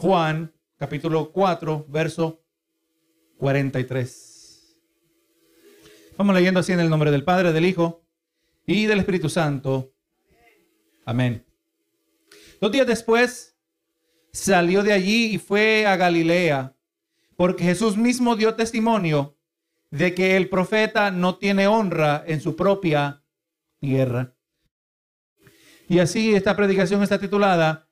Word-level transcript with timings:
Juan, 0.00 0.54
capítulo 0.76 1.32
4, 1.32 1.86
verso 1.88 2.40
43. 3.38 4.78
Vamos 6.16 6.36
leyendo 6.36 6.60
así 6.60 6.70
en 6.70 6.78
el 6.78 6.88
nombre 6.88 7.10
del 7.10 7.24
Padre, 7.24 7.52
del 7.52 7.64
Hijo 7.64 8.04
y 8.64 8.86
del 8.86 9.00
Espíritu 9.00 9.28
Santo. 9.28 9.92
Amén. 11.04 11.44
Dos 12.60 12.70
días 12.70 12.86
después 12.86 13.56
salió 14.32 14.84
de 14.84 14.92
allí 14.92 15.34
y 15.34 15.38
fue 15.38 15.84
a 15.84 15.96
Galilea, 15.96 16.76
porque 17.36 17.64
Jesús 17.64 17.96
mismo 17.96 18.36
dio 18.36 18.54
testimonio 18.54 19.36
de 19.90 20.14
que 20.14 20.36
el 20.36 20.48
profeta 20.48 21.10
no 21.10 21.38
tiene 21.38 21.66
honra 21.66 22.22
en 22.24 22.40
su 22.40 22.54
propia 22.54 23.24
tierra. 23.80 24.32
Y 25.88 25.98
así 25.98 26.36
esta 26.36 26.54
predicación 26.54 27.02
está 27.02 27.18
titulada, 27.18 27.88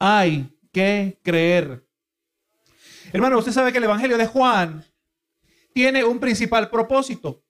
hay 0.00 0.53
que 0.74 1.18
creer. 1.22 1.86
Hermano, 3.14 3.38
usted 3.38 3.52
sabe 3.52 3.72
que 3.72 3.78
el 3.78 3.84
Evangelio 3.84 4.18
de 4.18 4.26
Juan 4.26 4.84
tiene 5.72 6.04
un 6.04 6.18
principal 6.18 6.68
propósito. 6.68 7.42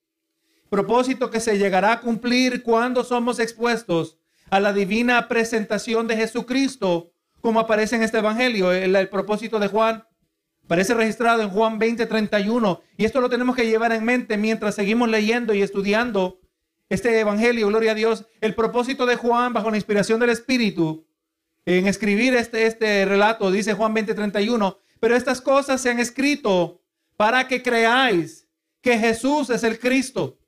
Propósito 0.71 1.31
que 1.31 1.41
se 1.41 1.59
llegará 1.59 1.93
a 1.93 2.01
cumplir 2.01 2.63
cuando 2.63 3.03
somos 3.03 3.41
expuestos 3.41 4.19
a 4.51 4.61
la 4.61 4.73
divina 4.73 5.27
presentación 5.27 6.07
de 6.07 6.17
Jesucristo, 6.17 7.13
como 7.41 7.59
aparece 7.59 7.97
en 7.97 8.03
este 8.03 8.19
Evangelio. 8.19 8.71
El, 8.71 8.95
el 8.95 9.09
propósito 9.09 9.59
de 9.59 9.67
Juan 9.67 10.05
Parece 10.67 10.95
registrado 10.95 11.43
en 11.43 11.51
Juan 11.51 11.79
20, 11.79 12.07
31. 12.07 12.81
Y 12.97 13.05
esto 13.05 13.21
lo 13.21 13.29
tenemos 13.29 13.55
que 13.55 13.67
llevar 13.67 13.93
en 13.93 14.05
mente 14.05 14.39
mientras 14.39 14.75
seguimos 14.75 15.09
leyendo 15.11 15.53
y 15.53 15.61
estudiando 15.61 16.41
este 16.89 17.21
Evangelio. 17.21 17.69
Gloria 17.69 17.93
a 17.93 17.95
Dios. 17.95 18.27
El 18.41 18.55
propósito 18.55 19.05
de 19.05 19.17
Juan, 19.17 19.53
bajo 19.53 19.71
la 19.71 19.77
inspiración 19.77 20.21
del 20.21 20.31
Espíritu, 20.31 21.07
en 21.67 21.87
escribir 21.87 22.35
este, 22.35 22.67
este 22.67 23.05
relato, 23.05 23.51
dice 23.51 23.75
Juan 23.75 23.95
20, 23.95 24.15
31. 24.15 24.79
Pero 25.01 25.17
estas 25.17 25.41
cosas 25.41 25.81
se 25.81 25.91
han 25.91 25.99
escrito 25.99 26.81
para 27.17 27.47
que 27.49 27.63
creáis 27.63 28.47
que 28.81 28.99
Jesús 28.99 29.51
es 29.51 29.65
el 29.65 29.79
Cristo, 29.79 30.39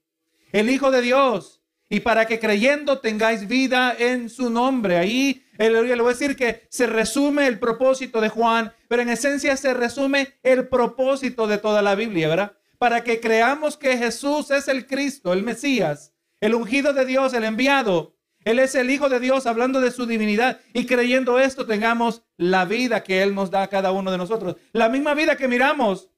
el 0.53 0.69
Hijo 0.71 0.91
de 0.91 1.03
Dios, 1.03 1.63
y 1.89 2.01
para 2.01 2.27
que 2.27 2.41
creyendo 2.41 2.99
tengáis 2.99 3.47
vida 3.47 3.95
en 3.99 4.29
su 4.29 4.51
nombre. 4.51 4.97
Ahí 4.97 5.45
le 5.59 5.81
voy 5.81 5.91
a 5.91 6.13
decir 6.13 6.37
que 6.37 6.67
se 6.69 6.87
resume 6.87 7.47
el 7.47 7.59
propósito 7.59 8.21
de 8.21 8.29
Juan, 8.29 8.73
pero 8.89 9.03
en 9.03 9.09
esencia 9.09 9.57
se 9.57 9.73
resume 9.73 10.35
el 10.43 10.69
propósito 10.69 11.47
de 11.47 11.59
toda 11.59 11.83
la 11.83 11.95
Biblia, 11.95 12.29
¿verdad? 12.29 12.57
Para 12.79 13.05
que 13.05 13.21
creamos 13.21 13.77
que 13.77 13.97
Jesús 13.97 14.51
es 14.51 14.69
el 14.69 14.87
Cristo, 14.87 15.33
el 15.33 15.43
Mesías, 15.43 16.13
el 16.41 16.55
ungido 16.55 16.93
de 16.93 17.07
Dios, 17.07 17.33
el 17.33 17.45
enviado. 17.45 18.16
Él 18.47 18.61
es 18.61 18.77
el 18.77 18.91
Hijo 18.91 19.09
de 19.09 19.19
Dios 19.19 19.45
hablando 19.47 19.81
de 19.81 19.91
su 19.91 20.07
divinidad 20.07 20.61
y 20.73 20.87
creyendo 20.87 21.41
esto 21.41 21.67
tengamos 21.67 22.23
la 22.37 22.65
vida 22.65 23.03
que 23.03 23.25
Él 23.25 23.35
nos 23.35 23.51
da 23.51 23.63
a 23.63 23.67
cada 23.67 23.91
uno 23.91 24.13
de 24.13 24.19
nosotros. 24.19 24.55
La 24.73 24.89
misma 24.89 25.15
vida 25.15 25.37
que 25.37 25.49
miramos 25.49 26.11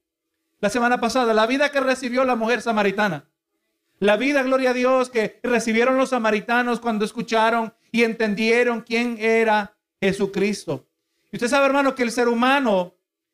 la 0.59 0.69
semana 0.69 0.99
pasada, 0.99 1.33
la 1.33 1.47
vida 1.47 1.71
que 1.71 1.79
recibió 1.79 2.23
la 2.25 2.35
mujer 2.35 2.61
samaritana. 2.61 3.27
La 3.97 4.15
vida, 4.15 4.43
gloria 4.43 4.69
a 4.69 4.73
Dios, 4.73 5.09
que 5.09 5.39
recibieron 5.41 5.97
los 5.97 6.09
samaritanos 6.09 6.79
cuando 6.79 7.03
escucharon 7.03 7.73
y 7.91 8.03
entendieron 8.03 8.81
quién 8.81 9.17
era 9.19 9.75
Jesucristo. 9.99 10.85
Y 11.31 11.37
usted 11.37 11.47
sabe, 11.47 11.65
hermano, 11.65 11.95
que 11.95 12.03
el 12.03 12.11
ser 12.11 12.27
humano 12.27 12.93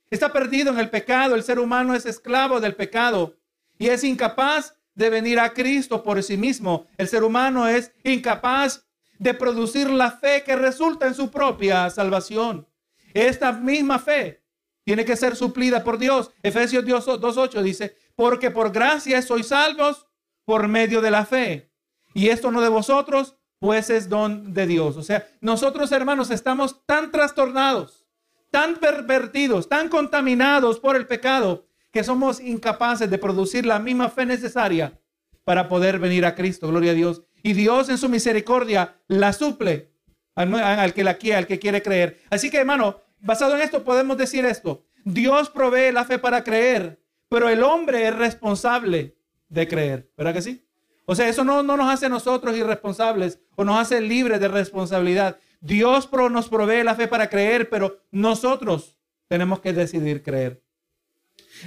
está 0.10 0.32
perdido 0.32 0.72
en 0.72 0.80
el 0.80 0.90
pecado. 0.90 1.36
El 1.36 1.44
ser 1.44 1.60
humano 1.60 1.96
es 1.96 2.06
esclavo 2.06 2.62
del 2.62 2.76
pecado 2.76 3.36
y 3.78 3.90
es 3.90 4.06
incapaz 4.06 4.74
de 4.94 5.10
venir 5.10 5.38
a 5.38 5.54
Cristo 5.54 6.02
por 6.02 6.24
sí 6.24 6.38
mismo. 6.38 6.88
El 6.98 7.10
ser 7.10 7.26
humano 7.26 7.68
es 7.68 7.92
incapaz 8.06 8.85
de 9.20 9.34
producir 9.34 9.90
la 9.90 10.12
fe 10.12 10.44
que 10.44 10.56
resulta 10.56 11.08
en 11.08 11.14
su 11.14 11.32
propia 11.32 11.90
salvación. 11.90 12.68
Esta 13.14 13.52
misma 13.52 14.00
fe 14.00 14.44
tiene 14.84 15.06
que 15.06 15.16
ser 15.16 15.36
suplida 15.36 15.84
por 15.84 15.98
Dios. 15.98 16.32
Efesios 16.44 16.86
2.8 16.86 17.62
dice, 17.62 17.98
porque 18.16 18.52
por 18.52 18.72
gracia 18.72 19.22
sois 19.22 19.48
salvos 19.48 20.08
por 20.46 20.68
medio 20.68 21.02
de 21.02 21.12
la 21.12 21.26
fe. 21.26 21.72
Y 22.14 22.30
esto 22.30 22.52
no 22.52 22.62
de 22.62 22.70
vosotros, 22.70 23.36
pues 23.60 23.90
es 23.90 24.10
don 24.10 24.54
de 24.54 24.68
Dios. 24.68 24.96
O 24.96 25.04
sea, 25.04 25.28
nosotros 25.42 25.92
hermanos 25.92 26.30
estamos 26.30 26.86
tan 26.86 27.12
trastornados, 27.12 28.06
tan 28.52 28.76
pervertidos, 28.76 29.68
tan 29.68 29.90
contaminados 29.90 30.80
por 30.80 30.96
el 30.96 31.08
pecado, 31.08 31.68
que 31.92 32.04
somos 32.04 32.40
incapaces 32.40 33.10
de 33.10 33.18
producir 33.18 33.66
la 33.66 33.80
misma 33.80 34.10
fe 34.10 34.26
necesaria 34.26 35.00
para 35.44 35.68
poder 35.68 35.98
venir 36.00 36.26
a 36.26 36.36
Cristo. 36.36 36.68
Gloria 36.68 36.92
a 36.92 36.96
Dios. 36.96 37.24
Y 37.46 37.54
Dios 37.54 37.90
en 37.90 38.00
su 38.00 38.10
misericordia 38.10 38.96
la 39.08 39.32
suple 39.32 39.92
al, 40.34 40.96
que 40.96 41.04
la 41.04 41.14
quiere, 41.14 41.38
al 41.38 41.46
que 41.46 41.60
quiere 41.60 41.84
creer. 41.84 42.20
Así 42.32 42.50
que 42.50 42.58
hermano, 42.58 43.02
basado 43.20 43.56
en 43.56 43.62
esto 43.62 43.84
podemos 43.84 44.18
decir 44.18 44.44
esto. 44.46 44.84
Dios 45.04 45.52
provee 45.52 45.92
la 45.92 46.06
fe 46.06 46.18
para 46.18 46.44
creer, 46.44 47.00
pero 47.30 47.48
el 47.48 47.62
hombre 47.62 48.08
es 48.08 48.16
responsable 48.16 49.16
de 49.48 49.68
creer. 49.68 50.10
¿Verdad 50.18 50.34
que 50.34 50.42
sí? 50.42 50.66
O 51.06 51.14
sea, 51.14 51.30
eso 51.30 51.44
no, 51.44 51.62
no 51.62 51.78
nos 51.78 51.94
hace 51.94 52.10
nosotros 52.10 52.58
irresponsables 52.58 53.40
o 53.56 53.64
nos 53.64 53.78
hace 53.78 54.02
libres 54.02 54.40
de 54.40 54.48
responsabilidad. 54.48 55.38
Dios 55.62 56.10
nos 56.32 56.50
provee 56.50 56.84
la 56.84 56.96
fe 56.96 57.08
para 57.08 57.30
creer, 57.30 57.70
pero 57.70 58.02
nosotros 58.10 58.98
tenemos 59.28 59.60
que 59.60 59.72
decidir 59.72 60.24
creer. 60.24 60.64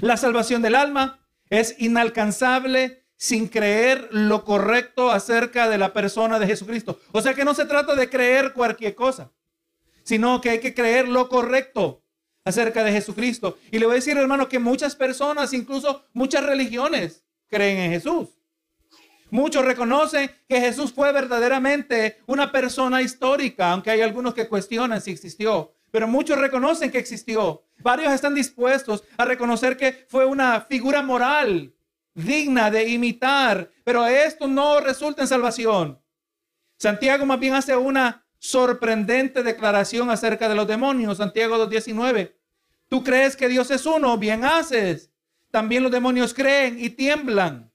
La 0.01 0.17
salvación 0.17 0.61
del 0.61 0.75
alma 0.75 1.25
es 1.51 1.77
inalcanzable 1.79 2.98
sin 3.19 3.49
creer 3.49 4.09
lo 4.13 4.45
correcto 4.45 5.11
acerca 5.11 5.69
de 5.69 5.77
la 5.77 5.93
persona 5.93 6.39
de 6.39 6.47
Jesucristo. 6.47 7.01
O 7.13 7.21
sea 7.21 7.35
que 7.35 7.45
no 7.45 7.53
se 7.53 7.67
trata 7.67 7.95
de 7.97 8.09
creer 8.09 8.53
cualquier 8.53 8.95
cosa, 8.95 9.33
sino 10.05 10.41
que 10.41 10.51
hay 10.51 10.61
que 10.61 10.73
creer 10.73 11.09
lo 11.09 11.29
correcto 11.29 12.05
acerca 12.45 12.85
de 12.85 12.93
Jesucristo. 12.93 13.59
Y 13.73 13.81
le 13.81 13.87
voy 13.87 13.95
a 13.95 13.97
decir, 13.97 14.17
hermano, 14.17 14.49
que 14.49 14.61
muchas 14.61 14.95
personas, 14.95 15.53
incluso 15.53 16.05
muchas 16.13 16.47
religiones, 16.47 17.25
creen 17.49 17.79
en 17.79 17.91
Jesús. 17.91 18.29
Muchos 19.31 19.65
reconocen 19.65 20.31
que 20.49 20.61
Jesús 20.61 20.93
fue 20.93 21.13
verdaderamente 21.13 22.19
una 22.27 22.51
persona 22.51 23.03
histórica, 23.03 23.73
aunque 23.73 23.91
hay 23.91 24.01
algunos 24.01 24.33
que 24.33 24.49
cuestionan 24.49 25.03
si 25.03 25.11
existió, 25.11 25.75
pero 25.91 26.07
muchos 26.07 26.39
reconocen 26.39 26.91
que 26.91 26.99
existió. 26.99 27.65
Varios 27.81 28.13
están 28.13 28.35
dispuestos 28.35 29.05
a 29.17 29.25
reconocer 29.25 29.77
que 29.77 30.07
fue 30.09 30.25
una 30.25 30.63
figura 30.63 31.03
moral 31.03 31.75
digna 32.19 32.71
de 32.71 32.89
imitar, 32.89 33.71
pero 33.85 34.07
esto 34.07 34.49
no 34.49 34.81
resulta 34.81 35.23
en 35.23 35.29
salvación. 35.29 36.03
Santiago 36.77 37.25
más 37.25 37.39
bien 37.39 37.55
hace 37.55 37.77
una 37.77 38.27
sorprendente 38.39 39.43
declaración 39.43 40.11
acerca 40.11 40.49
de 40.49 40.55
los 40.55 40.67
demonios. 40.67 41.19
Santiago 41.19 41.57
2.19. 41.69 42.35
Tú 42.89 43.05
crees 43.05 43.37
que 43.37 43.49
Dios 43.49 43.71
es 43.71 43.87
uno, 43.87 44.19
bien 44.19 44.45
haces. 44.45 45.11
También 45.51 45.83
los 45.83 45.93
demonios 45.93 46.35
creen 46.35 46.77
y 46.79 46.91
tiemblan. 46.91 47.71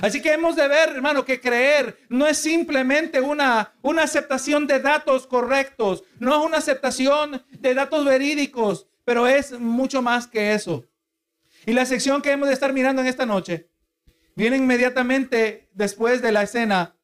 Así 0.00 0.20
que 0.20 0.32
hemos 0.32 0.56
de 0.56 0.66
ver, 0.66 0.90
hermano, 0.90 1.24
que 1.24 1.40
creer 1.40 1.98
no 2.08 2.26
es 2.26 2.38
simplemente 2.38 3.20
una, 3.20 3.74
una 3.82 4.02
aceptación 4.02 4.66
de 4.66 4.80
datos 4.80 5.26
correctos, 5.26 6.02
no 6.18 6.34
es 6.34 6.44
una 6.44 6.58
aceptación 6.58 7.44
de 7.50 7.74
datos 7.74 8.04
verídicos, 8.04 8.88
pero 9.04 9.28
es 9.28 9.52
mucho 9.52 10.02
más 10.02 10.26
que 10.26 10.52
eso. 10.52 10.84
Y 11.64 11.72
la 11.72 11.86
sección 11.86 12.22
que 12.22 12.32
hemos 12.32 12.48
de 12.48 12.54
estar 12.54 12.72
mirando 12.72 13.02
en 13.02 13.08
esta 13.08 13.24
noche 13.24 13.68
viene 14.34 14.56
inmediatamente 14.56 15.68
después 15.72 16.22
de 16.22 16.32
la 16.32 16.42
escena 16.42 16.94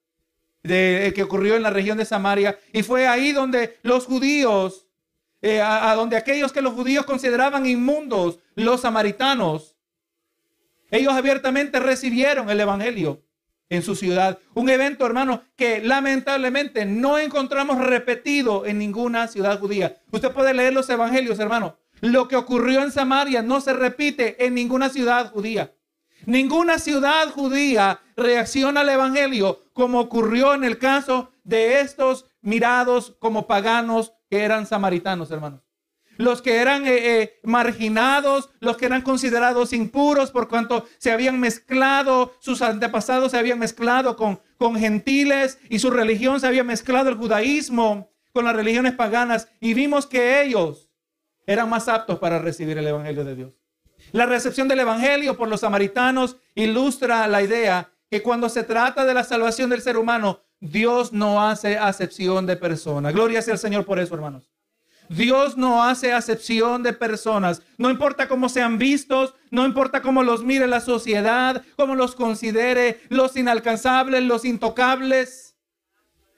de, 0.62 1.12
que 1.14 1.22
ocurrió 1.22 1.56
en 1.56 1.62
la 1.62 1.70
región 1.70 1.98
de 1.98 2.04
Samaria 2.04 2.58
y 2.72 2.82
fue 2.82 3.06
ahí 3.06 3.32
donde 3.32 3.78
los 3.82 4.06
judíos, 4.06 4.86
eh, 5.42 5.60
a 5.60 5.94
donde 5.94 6.16
aquellos 6.16 6.52
que 6.52 6.62
los 6.62 6.74
judíos 6.74 7.06
consideraban 7.06 7.66
inmundos, 7.66 8.38
los 8.54 8.82
samaritanos, 8.82 9.76
ellos 10.90 11.14
abiertamente 11.14 11.78
recibieron 11.78 12.50
el 12.50 12.60
Evangelio 12.60 13.22
en 13.68 13.82
su 13.82 13.94
ciudad. 13.94 14.38
Un 14.54 14.68
evento, 14.68 15.06
hermano, 15.06 15.44
que 15.56 15.80
lamentablemente 15.80 16.84
no 16.84 17.18
encontramos 17.18 17.78
repetido 17.78 18.66
en 18.66 18.78
ninguna 18.78 19.28
ciudad 19.28 19.58
judía. 19.58 19.96
Usted 20.10 20.32
puede 20.32 20.52
leer 20.52 20.72
los 20.72 20.90
Evangelios, 20.90 21.38
hermano. 21.38 21.78
Lo 22.00 22.28
que 22.28 22.36
ocurrió 22.36 22.82
en 22.82 22.90
Samaria 22.90 23.42
no 23.42 23.60
se 23.60 23.72
repite 23.72 24.44
en 24.44 24.54
ninguna 24.54 24.88
ciudad 24.88 25.30
judía. 25.30 25.72
Ninguna 26.26 26.78
ciudad 26.78 27.30
judía 27.30 28.00
reacciona 28.16 28.80
al 28.80 28.88
Evangelio 28.88 29.64
como 29.72 30.00
ocurrió 30.00 30.54
en 30.54 30.64
el 30.64 30.78
caso 30.78 31.30
de 31.44 31.80
estos 31.80 32.26
mirados 32.42 33.16
como 33.18 33.46
paganos 33.46 34.12
que 34.28 34.40
eran 34.40 34.66
samaritanos, 34.66 35.30
hermanos 35.30 35.62
los 36.20 36.42
que 36.42 36.56
eran 36.56 36.86
eh, 36.86 37.22
eh, 37.22 37.40
marginados, 37.44 38.50
los 38.60 38.76
que 38.76 38.84
eran 38.84 39.00
considerados 39.00 39.72
impuros 39.72 40.30
por 40.30 40.48
cuanto 40.48 40.84
se 40.98 41.10
habían 41.12 41.40
mezclado, 41.40 42.34
sus 42.40 42.60
antepasados 42.60 43.30
se 43.30 43.38
habían 43.38 43.58
mezclado 43.58 44.16
con, 44.16 44.38
con 44.58 44.76
gentiles 44.76 45.58
y 45.70 45.78
su 45.78 45.90
religión 45.90 46.38
se 46.38 46.46
había 46.46 46.62
mezclado 46.62 47.08
el 47.08 47.16
judaísmo 47.16 48.12
con 48.32 48.44
las 48.44 48.54
religiones 48.54 48.92
paganas 48.92 49.48
y 49.60 49.72
vimos 49.72 50.06
que 50.06 50.42
ellos 50.42 50.90
eran 51.46 51.70
más 51.70 51.88
aptos 51.88 52.18
para 52.18 52.38
recibir 52.38 52.76
el 52.76 52.86
Evangelio 52.86 53.24
de 53.24 53.34
Dios. 53.34 53.59
La 54.12 54.26
recepción 54.26 54.68
del 54.68 54.80
Evangelio 54.80 55.36
por 55.36 55.48
los 55.48 55.60
samaritanos 55.60 56.36
ilustra 56.54 57.26
la 57.28 57.42
idea 57.42 57.90
que 58.10 58.22
cuando 58.22 58.48
se 58.48 58.64
trata 58.64 59.04
de 59.04 59.14
la 59.14 59.24
salvación 59.24 59.70
del 59.70 59.82
ser 59.82 59.96
humano, 59.96 60.40
Dios 60.58 61.12
no 61.12 61.46
hace 61.46 61.78
acepción 61.78 62.46
de 62.46 62.56
personas. 62.56 63.14
Gloria 63.14 63.40
sea 63.40 63.54
al 63.54 63.58
Señor 63.58 63.84
por 63.84 63.98
eso, 63.98 64.14
hermanos. 64.14 64.50
Dios 65.08 65.56
no 65.56 65.82
hace 65.82 66.12
acepción 66.12 66.84
de 66.84 66.92
personas. 66.92 67.62
No 67.78 67.90
importa 67.90 68.28
cómo 68.28 68.48
sean 68.48 68.78
vistos, 68.78 69.34
no 69.50 69.64
importa 69.64 70.02
cómo 70.02 70.22
los 70.22 70.44
mire 70.44 70.68
la 70.68 70.80
sociedad, 70.80 71.64
cómo 71.76 71.96
los 71.96 72.14
considere 72.14 73.00
los 73.08 73.36
inalcanzables, 73.36 74.22
los 74.22 74.44
intocables. 74.44 75.49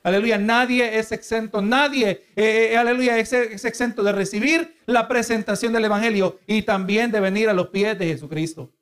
Aleluya, 0.05 0.37
nadie 0.37 0.99
es 0.99 1.13
exento, 1.13 1.63
nadie, 1.63 2.27
eh, 2.35 2.71
eh, 2.73 2.77
aleluya, 2.77 3.19
es, 3.19 3.33
exento 3.33 4.03
de 4.03 4.11
recibir 4.11 4.77
la 4.87 5.07
presentación 5.07 5.73
del 5.73 5.85
Evangelio 5.85 6.41
y 6.47 6.63
también 6.63 7.13
de 7.13 7.21
venir 7.21 7.49
a 7.49 7.53
los 7.53 7.69
pies 7.69 7.97
de 7.99 8.07
Jesucristo. 8.07 8.73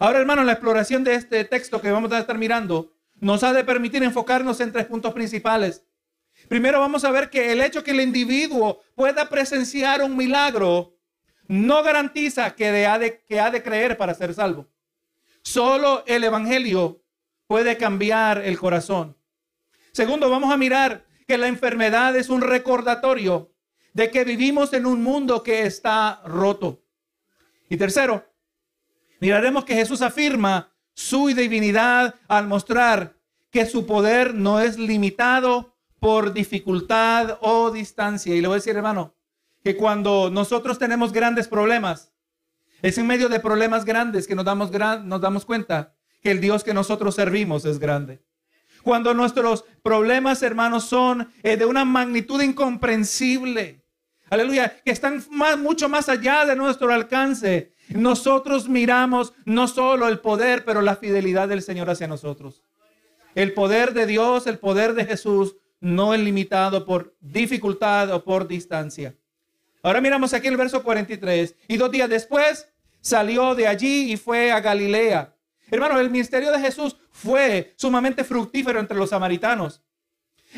Ahora, 0.00 0.18
hermano, 0.18 0.42
la 0.42 0.52
exploración 0.52 1.04
de 1.04 1.14
este 1.14 1.44
texto 1.44 1.80
que 1.80 1.92
vamos 1.92 2.10
a 2.10 2.18
estar 2.18 2.36
mirando 2.36 2.92
nos 3.20 3.44
ha 3.44 3.52
de 3.52 3.62
permitir 3.62 4.02
enfocarnos 4.02 4.58
en 4.60 4.72
tres 4.72 4.86
puntos 4.86 5.14
principales. 5.14 5.84
Primero 6.48 6.80
vamos 6.80 7.04
a 7.04 7.12
ver 7.12 7.30
que 7.30 7.52
el 7.52 7.60
hecho 7.60 7.84
que 7.84 7.92
el 7.92 8.00
individuo 8.00 8.80
pueda 8.96 9.28
presenciar 9.28 10.02
un 10.02 10.16
milagro 10.16 10.96
no 11.46 11.84
garantiza 11.84 12.56
que, 12.56 12.86
ha 12.86 12.98
de, 12.98 13.22
que 13.28 13.38
ha 13.38 13.52
de 13.52 13.62
creer 13.62 13.96
para 13.96 14.14
ser 14.14 14.34
salvo. 14.34 14.68
Solo 15.44 16.02
el 16.08 16.24
Evangelio 16.24 17.04
puede 17.46 17.76
cambiar 17.76 18.38
el 18.38 18.58
corazón. 18.58 19.16
Segundo, 19.92 20.30
vamos 20.30 20.50
a 20.50 20.56
mirar 20.56 21.04
que 21.28 21.36
la 21.36 21.48
enfermedad 21.48 22.16
es 22.16 22.30
un 22.30 22.40
recordatorio 22.40 23.52
de 23.92 24.10
que 24.10 24.24
vivimos 24.24 24.72
en 24.72 24.86
un 24.86 25.02
mundo 25.02 25.42
que 25.42 25.66
está 25.66 26.22
roto. 26.24 26.82
Y 27.68 27.76
tercero, 27.76 28.24
miraremos 29.20 29.66
que 29.66 29.74
Jesús 29.74 30.00
afirma 30.00 30.72
su 30.94 31.26
divinidad 31.28 32.14
al 32.26 32.48
mostrar 32.48 33.16
que 33.50 33.66
su 33.66 33.84
poder 33.84 34.34
no 34.34 34.60
es 34.60 34.78
limitado 34.78 35.76
por 36.00 36.32
dificultad 36.32 37.36
o 37.42 37.70
distancia. 37.70 38.34
Y 38.34 38.40
le 38.40 38.48
voy 38.48 38.54
a 38.54 38.58
decir, 38.58 38.74
hermano, 38.74 39.14
que 39.62 39.76
cuando 39.76 40.30
nosotros 40.30 40.78
tenemos 40.78 41.12
grandes 41.12 41.48
problemas, 41.48 42.14
es 42.80 42.96
en 42.96 43.06
medio 43.06 43.28
de 43.28 43.40
problemas 43.40 43.84
grandes 43.84 44.26
que 44.26 44.34
nos 44.34 44.46
damos, 44.46 44.70
nos 44.70 45.20
damos 45.20 45.44
cuenta 45.44 45.94
que 46.22 46.30
el 46.30 46.40
Dios 46.40 46.64
que 46.64 46.72
nosotros 46.72 47.14
servimos 47.14 47.66
es 47.66 47.78
grande. 47.78 48.22
Cuando 48.82 49.14
nuestros 49.14 49.64
problemas, 49.82 50.42
hermanos, 50.42 50.84
son 50.84 51.28
eh, 51.42 51.56
de 51.56 51.64
una 51.64 51.84
magnitud 51.84 52.40
incomprensible, 52.42 53.80
aleluya, 54.30 54.80
que 54.84 54.90
están 54.90 55.22
mucho 55.58 55.88
más 55.88 56.08
allá 56.08 56.44
de 56.44 56.56
nuestro 56.56 56.92
alcance, 56.92 57.72
nosotros 57.90 58.68
miramos 58.68 59.34
no 59.44 59.68
solo 59.68 60.08
el 60.08 60.20
poder, 60.20 60.64
pero 60.64 60.82
la 60.82 60.96
fidelidad 60.96 61.48
del 61.48 61.62
Señor 61.62 61.90
hacia 61.90 62.06
nosotros. 62.06 62.62
El 63.34 63.54
poder 63.54 63.94
de 63.94 64.06
Dios, 64.06 64.46
el 64.46 64.58
poder 64.58 64.94
de 64.94 65.04
Jesús 65.04 65.56
no 65.80 66.14
es 66.14 66.20
limitado 66.20 66.84
por 66.84 67.14
dificultad 67.20 68.12
o 68.12 68.22
por 68.22 68.46
distancia. 68.46 69.14
Ahora 69.82 70.00
miramos 70.00 70.32
aquí 70.32 70.46
el 70.46 70.56
verso 70.56 70.82
43. 70.82 71.56
Y 71.66 71.76
dos 71.76 71.90
días 71.90 72.08
después 72.08 72.68
salió 73.00 73.54
de 73.54 73.66
allí 73.66 74.12
y 74.12 74.16
fue 74.16 74.52
a 74.52 74.60
Galilea. 74.60 75.31
Hermano, 75.72 75.98
el 75.98 76.10
ministerio 76.10 76.52
de 76.52 76.60
Jesús 76.60 76.98
fue 77.10 77.72
sumamente 77.76 78.24
fructífero 78.24 78.78
entre 78.78 78.94
los 78.94 79.08
samaritanos. 79.08 79.82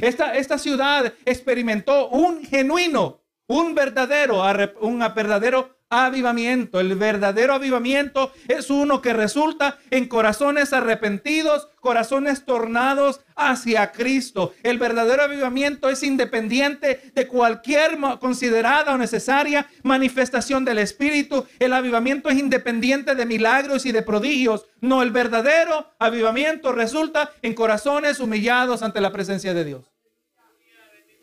Esta, 0.00 0.34
esta 0.34 0.58
ciudad 0.58 1.14
experimentó 1.24 2.08
un 2.08 2.44
genuino, 2.44 3.22
un 3.46 3.76
verdadero, 3.76 4.42
un 4.80 4.98
verdadero 5.14 5.73
avivamiento. 5.90 6.80
El 6.80 6.94
verdadero 6.96 7.54
avivamiento 7.54 8.32
es 8.48 8.70
uno 8.70 9.00
que 9.00 9.12
resulta 9.12 9.78
en 9.90 10.08
corazones 10.08 10.72
arrepentidos, 10.72 11.68
corazones 11.80 12.44
tornados 12.44 13.20
hacia 13.36 13.92
Cristo. 13.92 14.52
El 14.62 14.78
verdadero 14.78 15.22
avivamiento 15.22 15.88
es 15.88 16.02
independiente 16.02 17.12
de 17.14 17.28
cualquier 17.28 17.98
considerada 18.20 18.94
o 18.94 18.98
necesaria 18.98 19.66
manifestación 19.82 20.64
del 20.64 20.78
Espíritu. 20.78 21.46
El 21.58 21.72
avivamiento 21.72 22.28
es 22.28 22.38
independiente 22.38 23.14
de 23.14 23.26
milagros 23.26 23.86
y 23.86 23.92
de 23.92 24.02
prodigios. 24.02 24.66
No, 24.80 25.02
el 25.02 25.10
verdadero 25.10 25.92
avivamiento 25.98 26.72
resulta 26.72 27.30
en 27.42 27.54
corazones 27.54 28.20
humillados 28.20 28.82
ante 28.82 29.00
la 29.00 29.12
presencia 29.12 29.54
de 29.54 29.64
Dios. 29.64 29.93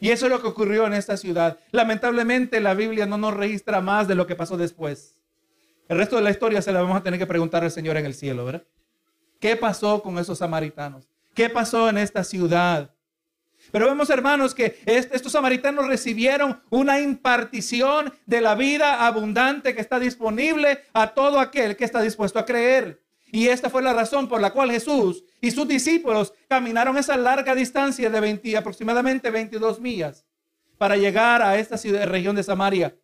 Y 0.01 0.09
eso 0.09 0.25
es 0.25 0.31
lo 0.31 0.41
que 0.41 0.47
ocurrió 0.47 0.87
en 0.87 0.93
esta 0.93 1.15
ciudad. 1.15 1.59
Lamentablemente 1.69 2.59
la 2.59 2.73
Biblia 2.73 3.05
no 3.05 3.19
nos 3.19 3.35
registra 3.35 3.81
más 3.81 4.07
de 4.07 4.15
lo 4.15 4.25
que 4.25 4.35
pasó 4.35 4.57
después. 4.57 5.21
El 5.87 5.99
resto 5.99 6.15
de 6.15 6.23
la 6.23 6.31
historia 6.31 6.59
se 6.63 6.71
la 6.71 6.81
vamos 6.81 6.97
a 6.97 7.03
tener 7.03 7.19
que 7.19 7.27
preguntar 7.27 7.63
al 7.63 7.69
Señor 7.69 7.97
en 7.97 8.07
el 8.07 8.15
cielo, 8.15 8.43
¿verdad? 8.43 8.63
¿Qué 9.39 9.55
pasó 9.55 10.01
con 10.01 10.17
esos 10.17 10.39
samaritanos? 10.39 11.07
¿Qué 11.35 11.49
pasó 11.49 11.87
en 11.87 11.99
esta 11.99 12.23
ciudad? 12.23 12.89
Pero 13.71 13.85
vemos, 13.85 14.09
hermanos, 14.09 14.55
que 14.55 14.79
estos 14.87 15.33
samaritanos 15.33 15.85
recibieron 15.85 16.63
una 16.71 16.99
impartición 16.99 18.11
de 18.25 18.41
la 18.41 18.55
vida 18.55 19.05
abundante 19.05 19.75
que 19.75 19.81
está 19.81 19.99
disponible 19.99 20.83
a 20.93 21.13
todo 21.13 21.39
aquel 21.39 21.75
que 21.75 21.85
está 21.85 22.01
dispuesto 22.01 22.39
a 22.39 22.45
creer. 22.45 23.03
Y 23.31 23.49
esta 23.49 23.69
fue 23.69 23.83
la 23.83 23.93
razón 23.93 24.27
por 24.27 24.41
la 24.41 24.51
cual 24.51 24.71
Jesús 24.71 25.23
y 25.41 25.49
sus 25.49 25.67
discípulos 25.67 26.33
caminaron 26.47 26.97
esa 26.97 27.17
larga 27.17 27.55
distancia 27.55 28.09
de 28.09 28.19
20, 28.19 28.55
aproximadamente 28.55 29.31
22 29.31 29.79
millas 29.81 30.23
para 30.77 30.95
llegar 30.95 31.41
a 31.41 31.57
esta 31.57 31.77
ciudad, 31.77 32.05
región 32.07 32.35
de 32.35 32.43
Samaria. 32.43 32.95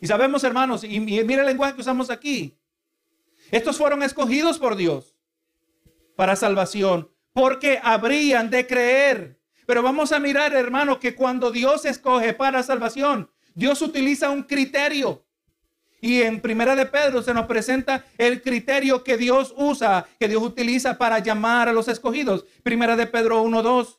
Y 0.00 0.06
sabemos, 0.06 0.44
hermanos, 0.44 0.84
y, 0.84 0.96
y 0.96 1.00
mira 1.00 1.40
el 1.40 1.46
lenguaje 1.46 1.74
que 1.74 1.80
usamos 1.80 2.10
aquí. 2.10 2.56
Estos 3.50 3.76
fueron 3.76 4.02
escogidos 4.02 4.58
por 4.58 4.76
Dios 4.76 5.16
para 6.14 6.36
salvación, 6.36 7.10
porque 7.32 7.80
habrían 7.82 8.48
de 8.48 8.66
creer. 8.66 9.40
Pero 9.66 9.82
vamos 9.82 10.12
a 10.12 10.20
mirar, 10.20 10.54
hermano, 10.54 11.00
que 11.00 11.16
cuando 11.16 11.50
Dios 11.50 11.84
escoge 11.84 12.34
para 12.34 12.62
salvación, 12.62 13.30
Dios 13.54 13.82
utiliza 13.82 14.30
un 14.30 14.44
criterio. 14.44 15.25
Y 16.00 16.22
en 16.22 16.40
Primera 16.40 16.76
de 16.76 16.86
Pedro 16.86 17.22
se 17.22 17.34
nos 17.34 17.46
presenta 17.46 18.04
el 18.18 18.42
criterio 18.42 19.02
que 19.02 19.16
Dios 19.16 19.54
usa, 19.56 20.06
que 20.18 20.28
Dios 20.28 20.42
utiliza 20.42 20.98
para 20.98 21.18
llamar 21.18 21.68
a 21.68 21.72
los 21.72 21.88
escogidos. 21.88 22.44
Primera 22.62 22.96
de 22.96 23.06
Pedro 23.06 23.44
1.2. 23.44 23.98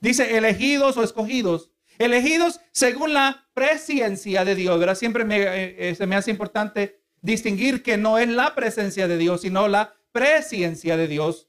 Dice 0.00 0.36
elegidos 0.36 0.96
o 0.96 1.02
escogidos. 1.02 1.70
Elegidos 1.98 2.60
según 2.72 3.12
la 3.12 3.48
presencia 3.54 4.44
de 4.44 4.54
Dios. 4.54 4.78
¿verdad? 4.78 4.94
Siempre 4.94 5.24
me, 5.24 5.38
eh, 5.38 5.90
eh, 5.90 5.94
se 5.94 6.06
me 6.06 6.16
hace 6.16 6.30
importante 6.30 7.00
distinguir 7.20 7.82
que 7.82 7.96
no 7.96 8.18
es 8.18 8.28
la 8.28 8.54
presencia 8.54 9.08
de 9.08 9.18
Dios, 9.18 9.40
sino 9.40 9.66
la 9.68 9.94
presencia 10.12 10.96
de 10.96 11.08
Dios. 11.08 11.48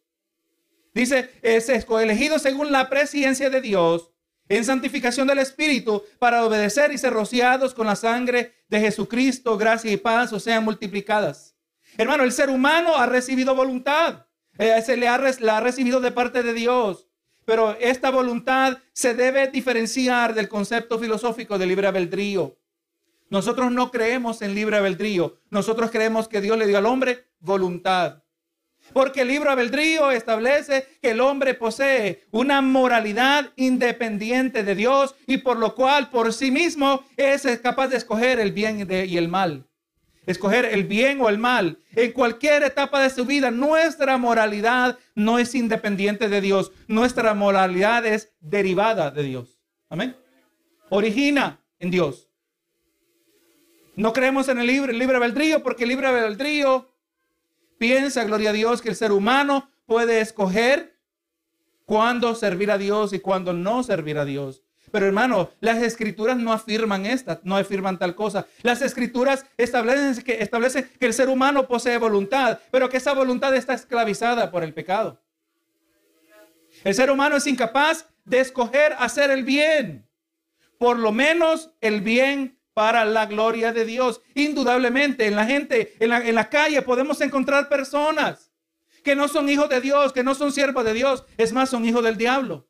Dice, 0.94 1.30
es 1.44 1.70
elegido 1.70 2.40
según 2.40 2.72
la 2.72 2.90
presencia 2.90 3.52
de 3.52 3.62
Dios 3.62 4.12
en 4.50 4.66
santificación 4.66 5.28
del 5.28 5.40
Espíritu 5.40 6.04
para 6.20 6.46
obedecer 6.46 6.92
y 6.92 6.98
ser 6.98 7.14
rociados 7.14 7.74
con 7.74 7.88
la 7.88 7.96
sangre 7.96 8.54
de 8.70 8.80
Jesucristo, 8.80 9.58
gracia 9.58 9.92
y 9.92 9.98
paz 9.98 10.34
o 10.34 10.40
sean 10.40 10.64
multiplicadas. 10.64 11.56
Hermano, 11.98 12.24
el 12.24 12.32
ser 12.32 12.50
humano 12.50 12.96
ha 12.96 13.06
recibido 13.06 13.56
voluntad, 13.56 14.26
eh, 14.58 14.82
se 14.86 14.98
le 14.98 15.08
ha, 15.08 15.18
la 15.40 15.58
ha 15.58 15.62
recibido 15.62 16.00
de 16.00 16.12
parte 16.12 16.44
de 16.44 16.54
Dios, 16.54 17.08
pero 17.46 17.76
esta 17.80 18.12
voluntad 18.12 18.78
se 18.94 19.14
debe 19.14 19.48
diferenciar 19.48 20.34
del 20.34 20.50
concepto 20.50 21.00
filosófico 21.00 21.58
de 21.58 21.66
libre 21.66 21.88
albedrío. 21.88 22.58
Nosotros 23.30 23.72
no 23.72 23.92
creemos 23.92 24.42
en 24.42 24.56
libre 24.56 24.78
albedrío, 24.78 25.40
nosotros 25.50 25.92
creemos 25.92 26.28
que 26.28 26.42
Dios 26.42 26.58
le 26.58 26.68
dio 26.68 26.78
al 26.78 26.86
hombre 26.86 27.28
voluntad. 27.40 28.24
Porque 28.98 29.22
el 29.22 29.28
libro 29.28 29.52
albedrío 29.52 30.10
establece 30.10 30.88
que 31.04 31.12
el 31.12 31.22
hombre 31.22 31.54
posee 31.54 32.24
una 32.32 32.64
moralidad 32.64 33.54
independiente 33.56 34.64
de 34.64 34.74
Dios 34.74 35.14
y 35.28 35.38
por 35.38 35.60
lo 35.60 35.76
cual 35.76 36.10
por 36.10 36.34
sí 36.34 36.50
mismo 36.50 37.04
es 37.16 37.46
capaz 37.62 37.90
de 37.90 37.98
escoger 37.98 38.40
el 38.40 38.54
bien 38.54 38.88
y 38.90 39.18
el 39.18 39.28
mal. 39.28 39.68
Escoger 40.26 40.66
el 40.66 40.86
bien 40.86 41.22
o 41.22 41.30
el 41.30 41.38
mal. 41.38 41.78
En 41.92 42.12
cualquier 42.12 42.64
etapa 42.64 43.00
de 43.00 43.12
su 43.12 43.26
vida, 43.26 43.52
nuestra 43.52 44.18
moralidad 44.18 44.98
no 45.14 45.38
es 45.38 45.54
independiente 45.54 46.28
de 46.28 46.42
Dios. 46.42 46.72
Nuestra 46.88 47.36
moralidad 47.36 48.04
es 48.04 48.34
derivada 48.40 49.12
de 49.12 49.22
Dios. 49.22 49.60
Amén. 49.90 50.18
Origina 50.90 51.62
en 51.78 51.92
Dios. 51.92 52.32
No 53.96 54.12
creemos 54.12 54.50
en 54.50 54.58
el 54.58 54.66
libre, 54.66 54.92
el 54.92 55.62
porque 55.62 55.84
el 55.84 55.90
libre 55.90 56.08
albedrío 56.08 56.97
Piensa, 57.78 58.24
gloria 58.24 58.50
a 58.52 58.54
Dios, 58.54 58.82
que 58.82 58.90
el 58.90 58.96
ser 58.96 59.12
humano 59.12 59.70
puede 59.86 60.22
escoger 60.22 60.98
cuándo 61.86 62.36
servir 62.36 62.72
a 62.72 62.78
Dios 62.78 63.14
y 63.14 63.20
cuándo 63.20 63.54
no 63.54 63.84
servir 63.84 64.18
a 64.18 64.26
Dios. 64.26 64.64
Pero 64.92 65.06
hermano, 65.06 65.52
las 65.60 65.82
escrituras 65.82 66.38
no 66.38 66.54
afirman 66.54 67.06
esta, 67.06 67.40
no 67.44 67.58
afirman 67.58 68.00
tal 68.00 68.16
cosa. 68.16 68.48
Las 68.62 68.82
escrituras 68.82 69.46
establecen 69.58 70.24
que, 70.24 70.42
establecen 70.42 70.90
que 71.00 71.06
el 71.06 71.14
ser 71.14 71.30
humano 71.30 71.68
posee 71.68 71.98
voluntad, 71.98 72.60
pero 72.72 72.90
que 72.90 72.98
esa 72.98 73.14
voluntad 73.14 73.54
está 73.56 73.74
esclavizada 73.74 74.50
por 74.50 74.64
el 74.64 74.74
pecado. 74.74 75.20
El 76.84 76.94
ser 76.94 77.12
humano 77.12 77.36
es 77.38 77.48
incapaz 77.48 78.08
de 78.24 78.40
escoger 78.40 78.94
hacer 78.98 79.30
el 79.32 79.44
bien, 79.44 80.08
por 80.78 80.98
lo 80.98 81.12
menos 81.12 81.72
el 81.82 82.02
bien 82.02 82.57
para 82.78 83.06
la 83.06 83.26
gloria 83.26 83.74
de 83.74 83.86
Dios. 83.86 84.22
Indudablemente, 84.36 85.26
en 85.26 85.36
la 85.36 85.48
gente, 85.48 85.96
en 86.00 86.36
la, 86.36 86.48
calle 86.48 86.80
podemos 86.84 87.20
encontrar 87.22 87.70
personas 87.70 88.52
que 89.04 89.16
no 89.16 89.28
son 89.28 89.50
hijos 89.50 89.68
de 89.68 89.82
Dios, 89.82 90.14
que 90.14 90.22
no 90.22 90.36
son 90.36 90.52
siervos 90.52 90.86
de 90.86 90.94
Dios, 90.94 91.24
es 91.38 91.54
más, 91.54 91.72
son 91.72 91.86
hijos 91.86 92.04
del 92.04 92.18
diablo. 92.18 92.68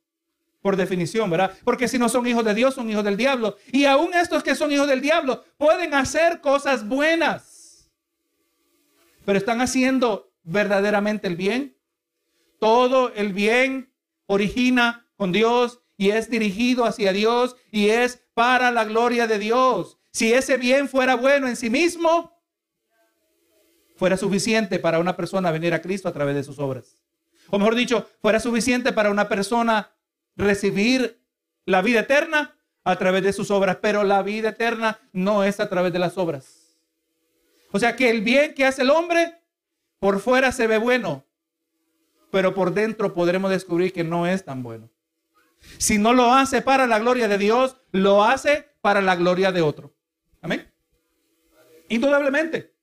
por 0.61 0.77
definición, 0.77 1.29
¿verdad? 1.29 1.51
Porque 1.65 1.89
si 1.89 1.99
no 1.99 2.07
son 2.07 2.25
hijos 2.25 2.45
de 2.45 2.53
Dios, 2.53 2.75
son 2.75 2.89
hijos 2.89 3.03
del 3.03 3.17
diablo. 3.17 3.57
Y 3.73 3.83
aún 3.83 4.13
estos 4.13 4.43
que 4.43 4.55
son 4.55 4.71
hijos 4.71 4.87
del 4.87 5.01
diablo 5.01 5.43
pueden 5.57 5.93
hacer 5.93 6.39
cosas 6.39 6.87
buenas, 6.87 7.91
pero 9.25 9.37
están 9.37 9.59
haciendo 9.59 10.31
verdaderamente 10.43 11.27
el 11.27 11.35
bien. 11.35 11.75
Todo 12.59 13.11
el 13.13 13.33
bien 13.33 13.91
origina 14.25 15.05
con 15.17 15.33
Dios 15.33 15.81
y 15.97 16.11
es 16.11 16.29
dirigido 16.29 16.85
hacia 16.85 17.11
Dios 17.11 17.57
y 17.71 17.89
es 17.89 18.23
para 18.33 18.71
la 18.71 18.85
gloria 18.85 19.27
de 19.27 19.37
Dios. 19.37 19.96
Si 20.17 20.33
ese 20.33 20.57
bien 20.57 20.89
fuera 20.89 21.13
bueno 21.13 21.47
en 21.47 21.55
sí 21.55 21.69
mismo, 21.69 22.36
fuera 23.97 24.17
suficiente 24.17 24.79
para 24.79 24.97
una 24.97 25.15
persona 25.15 25.51
venir 25.51 25.75
a 25.75 25.81
Cristo 25.83 26.09
a 26.09 26.12
través 26.12 26.33
de 26.33 26.43
sus 26.43 26.57
obras. 26.57 27.03
O 27.51 27.59
mejor 27.59 27.75
dicho, 27.75 28.09
fuera 28.19 28.39
suficiente 28.39 28.91
para 28.93 29.12
una 29.12 29.29
persona 29.29 29.91
recibir 30.36 31.21
la 31.65 31.83
vida 31.83 32.00
eterna 32.00 32.57
a 32.83 32.95
través 32.95 33.21
de 33.21 33.31
sus 33.31 33.51
obras, 33.51 33.77
pero 33.79 34.03
la 34.03 34.24
vida 34.24 34.50
eterna 34.50 35.00
no 35.13 35.43
es 35.43 35.59
a 35.59 35.69
través 35.69 35.93
de 35.93 36.00
las 36.00 36.17
obras. 36.17 36.79
O 37.71 37.77
sea 37.77 37.95
que 37.95 38.09
el 38.09 38.21
bien 38.21 38.55
que 38.55 38.65
hace 38.65 38.81
el 38.81 38.89
hombre 38.89 39.36
por 40.00 40.19
fuera 40.19 40.51
se 40.51 40.65
ve 40.65 40.79
bueno, 40.79 41.25
pero 42.31 42.55
por 42.55 42.74
dentro 42.74 43.13
podremos 43.13 43.51
descubrir 43.51 43.93
que 43.93 44.03
no 44.03 44.25
es 44.25 44.43
tan 44.43 44.63
bueno. 44.63 44.89
Si 45.77 46.00
no 46.00 46.12
lo 46.12 46.33
hace 46.33 46.63
para 46.63 46.88
la 46.88 46.97
gloria 46.97 47.27
de 47.27 47.38
Dios, 47.38 47.77
lo 47.91 48.24
hace 48.24 48.67
para 48.81 49.00
la 49.00 49.15
gloria 49.15 49.51
de 49.51 49.62
otro. 49.62 49.93
Indudablemente. 51.89 52.74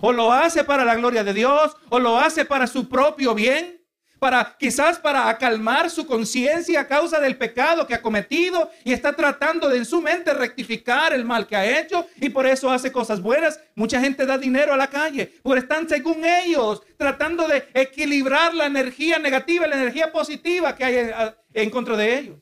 O 0.00 0.12
lo 0.12 0.32
hace 0.32 0.64
para 0.64 0.84
la 0.84 0.96
gloria 0.96 1.24
de 1.24 1.32
Dios, 1.32 1.76
o 1.88 1.98
lo 1.98 2.18
hace 2.18 2.44
para 2.44 2.66
su 2.66 2.88
propio 2.88 3.34
bien, 3.34 3.80
para 4.18 4.56
quizás 4.58 4.98
para 4.98 5.28
acalmar 5.28 5.90
su 5.90 6.06
conciencia 6.06 6.80
a 6.80 6.88
causa 6.88 7.20
del 7.20 7.36
pecado 7.36 7.86
que 7.86 7.94
ha 7.94 8.02
cometido 8.02 8.70
y 8.82 8.92
está 8.92 9.14
tratando 9.14 9.68
de 9.68 9.78
en 9.78 9.84
su 9.84 10.00
mente 10.00 10.32
rectificar 10.32 11.12
el 11.12 11.24
mal 11.24 11.46
que 11.46 11.56
ha 11.56 11.80
hecho 11.80 12.06
y 12.16 12.30
por 12.30 12.46
eso 12.46 12.70
hace 12.70 12.90
cosas 12.90 13.20
buenas. 13.20 13.60
Mucha 13.74 14.00
gente 14.00 14.24
da 14.24 14.38
dinero 14.38 14.72
a 14.72 14.76
la 14.76 14.88
calle, 14.88 15.32
porque 15.42 15.60
están 15.60 15.88
según 15.88 16.24
ellos 16.24 16.82
tratando 16.96 17.46
de 17.46 17.68
equilibrar 17.74 18.54
la 18.54 18.66
energía 18.66 19.18
negativa 19.18 19.66
la 19.66 19.76
energía 19.76 20.10
positiva 20.10 20.74
que 20.74 20.84
hay 20.84 20.96
en, 20.96 21.12
en 21.52 21.70
contra 21.70 21.96
de 21.96 22.18
ellos. 22.18 22.38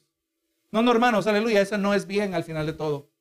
No, 0.71 0.83
no, 0.83 0.90
hermanos, 0.90 1.26
aleluya, 1.26 1.61
eso 1.61 1.78
no 1.78 1.95
es 1.95 2.07
bien 2.07 2.35
al 2.35 2.45
final 2.45 2.66
de 2.66 2.73
todo 2.73 3.12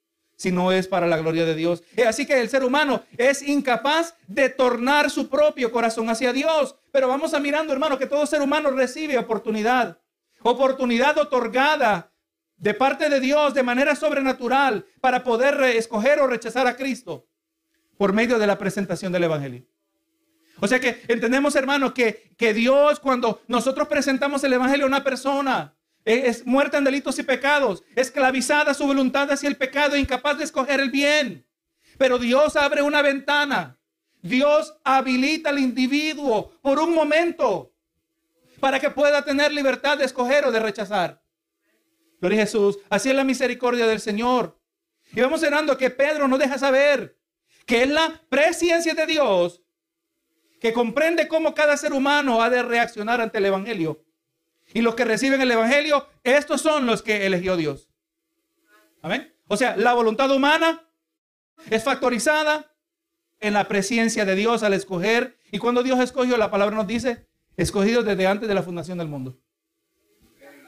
si 0.41 0.51
no 0.51 0.71
es 0.71 0.87
para 0.87 1.05
la 1.05 1.17
gloria 1.17 1.45
de 1.45 1.53
Dios. 1.53 1.83
Así 2.07 2.25
que 2.25 2.41
el 2.41 2.49
ser 2.49 2.63
humano 2.63 3.03
es 3.15 3.43
incapaz 3.43 4.15
de 4.27 4.49
tornar 4.49 5.11
su 5.11 5.29
propio 5.29 5.71
corazón 5.71 6.09
hacia 6.09 6.33
Dios. 6.33 6.75
Pero 6.91 7.07
vamos 7.07 7.35
a 7.35 7.39
mirando, 7.39 7.71
hermano, 7.71 7.99
que 7.99 8.07
todo 8.07 8.25
ser 8.25 8.41
humano 8.41 8.71
recibe 8.71 9.19
oportunidad. 9.19 9.99
Oportunidad 10.41 11.15
otorgada 11.19 12.11
de 12.57 12.73
parte 12.73 13.07
de 13.07 13.19
Dios 13.19 13.53
de 13.53 13.61
manera 13.61 13.95
sobrenatural 13.95 14.83
para 14.99 15.23
poder 15.23 15.61
escoger 15.75 16.19
o 16.19 16.25
rechazar 16.25 16.65
a 16.65 16.75
Cristo 16.75 17.27
por 17.95 18.11
medio 18.11 18.39
de 18.39 18.47
la 18.47 18.57
presentación 18.57 19.11
del 19.11 19.25
Evangelio. 19.25 19.63
O 20.59 20.67
sea 20.67 20.79
que 20.79 21.03
entendemos, 21.07 21.55
hermano, 21.55 21.93
que, 21.93 22.33
que 22.35 22.55
Dios 22.55 22.99
cuando 22.99 23.43
nosotros 23.47 23.87
presentamos 23.87 24.43
el 24.43 24.53
Evangelio 24.53 24.85
a 24.85 24.87
una 24.87 25.03
persona, 25.03 25.75
es 26.05 26.45
muerta 26.45 26.77
en 26.77 26.83
delitos 26.83 27.19
y 27.19 27.23
pecados, 27.23 27.83
esclavizada 27.95 28.73
su 28.73 28.85
voluntad 28.85 29.31
hacia 29.31 29.49
el 29.49 29.57
pecado, 29.57 29.95
incapaz 29.95 30.37
de 30.37 30.45
escoger 30.45 30.79
el 30.79 30.89
bien. 30.89 31.45
Pero 31.97 32.17
Dios 32.17 32.55
abre 32.55 32.81
una 32.81 33.01
ventana. 33.01 33.77
Dios 34.21 34.75
habilita 34.83 35.49
al 35.49 35.59
individuo 35.59 36.51
por 36.61 36.79
un 36.79 36.93
momento 36.93 37.73
para 38.59 38.79
que 38.79 38.89
pueda 38.89 39.23
tener 39.23 39.51
libertad 39.51 39.97
de 39.97 40.05
escoger 40.05 40.45
o 40.45 40.51
de 40.51 40.59
rechazar. 40.59 41.21
Gloria 42.19 42.39
a 42.39 42.45
Jesús. 42.45 42.79
Así 42.89 43.09
es 43.09 43.15
la 43.15 43.23
misericordia 43.23 43.87
del 43.87 43.99
Señor. 43.99 44.59
Y 45.13 45.21
vamos 45.21 45.43
orando 45.43 45.77
que 45.77 45.89
Pedro 45.89 46.27
no 46.27 46.37
deja 46.37 46.57
saber 46.57 47.17
que 47.65 47.83
es 47.83 47.89
la 47.89 48.21
presencia 48.29 48.93
de 48.93 49.05
Dios 49.05 49.61
que 50.59 50.73
comprende 50.73 51.27
cómo 51.27 51.55
cada 51.55 51.75
ser 51.75 51.93
humano 51.93 52.41
ha 52.41 52.49
de 52.49 52.61
reaccionar 52.61 53.19
ante 53.19 53.39
el 53.39 53.45
Evangelio 53.45 54.03
y 54.73 54.81
los 54.81 54.95
que 54.95 55.05
reciben 55.05 55.41
el 55.41 55.51
Evangelio, 55.51 56.07
estos 56.23 56.61
son 56.61 56.85
los 56.85 57.01
que 57.01 57.25
eligió 57.25 57.57
Dios. 57.57 57.89
Amén. 59.01 59.33
O 59.47 59.57
sea, 59.57 59.75
la 59.75 59.93
voluntad 59.93 60.31
humana 60.31 60.87
es 61.69 61.83
factorizada 61.83 62.73
en 63.39 63.53
la 63.53 63.67
presencia 63.67 64.23
de 64.23 64.35
Dios 64.35 64.63
al 64.63 64.73
escoger. 64.73 65.37
Y 65.51 65.57
cuando 65.57 65.83
Dios 65.83 65.99
escogió, 65.99 66.37
la 66.37 66.51
palabra 66.51 66.75
nos 66.75 66.87
dice, 66.87 67.27
escogido 67.57 68.03
desde 68.03 68.27
antes 68.27 68.47
de 68.47 68.55
la 68.55 68.63
fundación 68.63 68.97
del 68.97 69.07
mundo. 69.07 69.37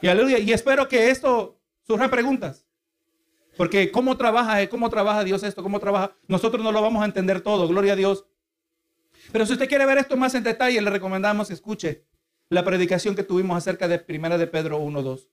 Y 0.02 0.08
aleluya. 0.08 0.38
Y 0.38 0.52
espero 0.52 0.88
que 0.88 1.10
esto 1.10 1.58
surja 1.86 2.10
preguntas. 2.10 2.66
Porque 3.56 3.90
cómo 3.90 4.16
trabaja, 4.16 4.68
cómo 4.68 4.90
trabaja 4.90 5.24
Dios 5.24 5.42
esto, 5.44 5.62
cómo 5.62 5.78
trabaja. 5.80 6.16
Nosotros 6.26 6.62
no 6.62 6.72
lo 6.72 6.82
vamos 6.82 7.02
a 7.02 7.06
entender 7.06 7.40
todo, 7.40 7.68
gloria 7.68 7.92
a 7.92 7.96
Dios. 7.96 8.26
Pero 9.32 9.46
si 9.46 9.52
usted 9.52 9.68
quiere 9.68 9.86
ver 9.86 9.98
esto 9.98 10.16
más 10.16 10.34
en 10.34 10.42
detalle, 10.42 10.80
le 10.82 10.90
recomendamos 10.90 11.50
escuche 11.50 12.04
la 12.48 12.64
predicación 12.64 13.14
que 13.14 13.22
tuvimos 13.22 13.56
acerca 13.56 13.88
de 13.88 13.98
Primera 13.98 14.38
de 14.38 14.46
Pedro 14.46 14.80
1.2. 14.80 15.28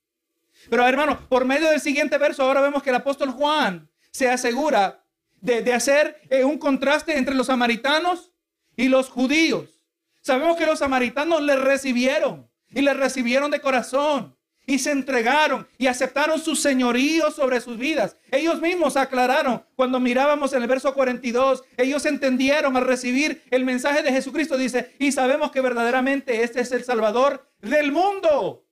Pero 0.69 0.87
hermano, 0.87 1.27
por 1.29 1.45
medio 1.45 1.69
del 1.69 1.81
siguiente 1.81 2.17
verso, 2.17 2.43
ahora 2.43 2.61
vemos 2.61 2.83
que 2.83 2.89
el 2.89 2.95
apóstol 2.95 3.31
Juan 3.31 3.89
se 4.11 4.29
asegura 4.29 5.03
de, 5.39 5.73
hacer 5.73 6.21
eh, 6.29 6.43
un 6.43 6.57
contraste 6.57 7.17
entre 7.17 7.35
los 7.35 7.47
samaritanos 7.47 8.31
y 8.75 8.87
los 8.87 9.09
judíos. 9.09 9.81
Sabemos 10.21 10.55
que 10.57 10.65
los 10.65 10.79
samaritanos 10.79 11.41
le 11.41 11.55
recibieron 11.55 12.49
y 12.69 12.81
le 12.81 12.93
recibieron 12.93 13.49
de 13.49 13.59
corazón 13.59 14.37
y 14.65 14.79
se 14.79 14.91
entregaron 14.91 15.67
y 15.77 15.87
aceptaron 15.87 16.39
su 16.39 16.55
señorío 16.55 17.31
sobre 17.31 17.61
sus 17.61 17.77
vidas. 17.77 18.15
Ellos 18.31 18.61
mismos 18.61 18.95
aclararon 18.97 19.63
cuando 19.75 19.99
mirábamos 19.99 20.53
en 20.53 20.61
el 20.61 20.67
verso 20.67 20.93
42, 20.93 21.63
ellos 21.77 22.05
entendieron 22.05 22.77
al 22.77 22.85
recibir 22.85 23.43
el 23.51 23.65
mensaje 23.65 24.03
de 24.03 24.11
Jesucristo, 24.11 24.57
dice, 24.57 24.95
y 24.99 25.11
sabemos 25.11 25.51
que 25.51 25.61
verdaderamente 25.61 26.43
este 26.43 26.61
es 26.61 26.71
el 26.71 26.83
Salvador 26.83 27.49
del 27.59 27.91
mundo. 27.91 28.65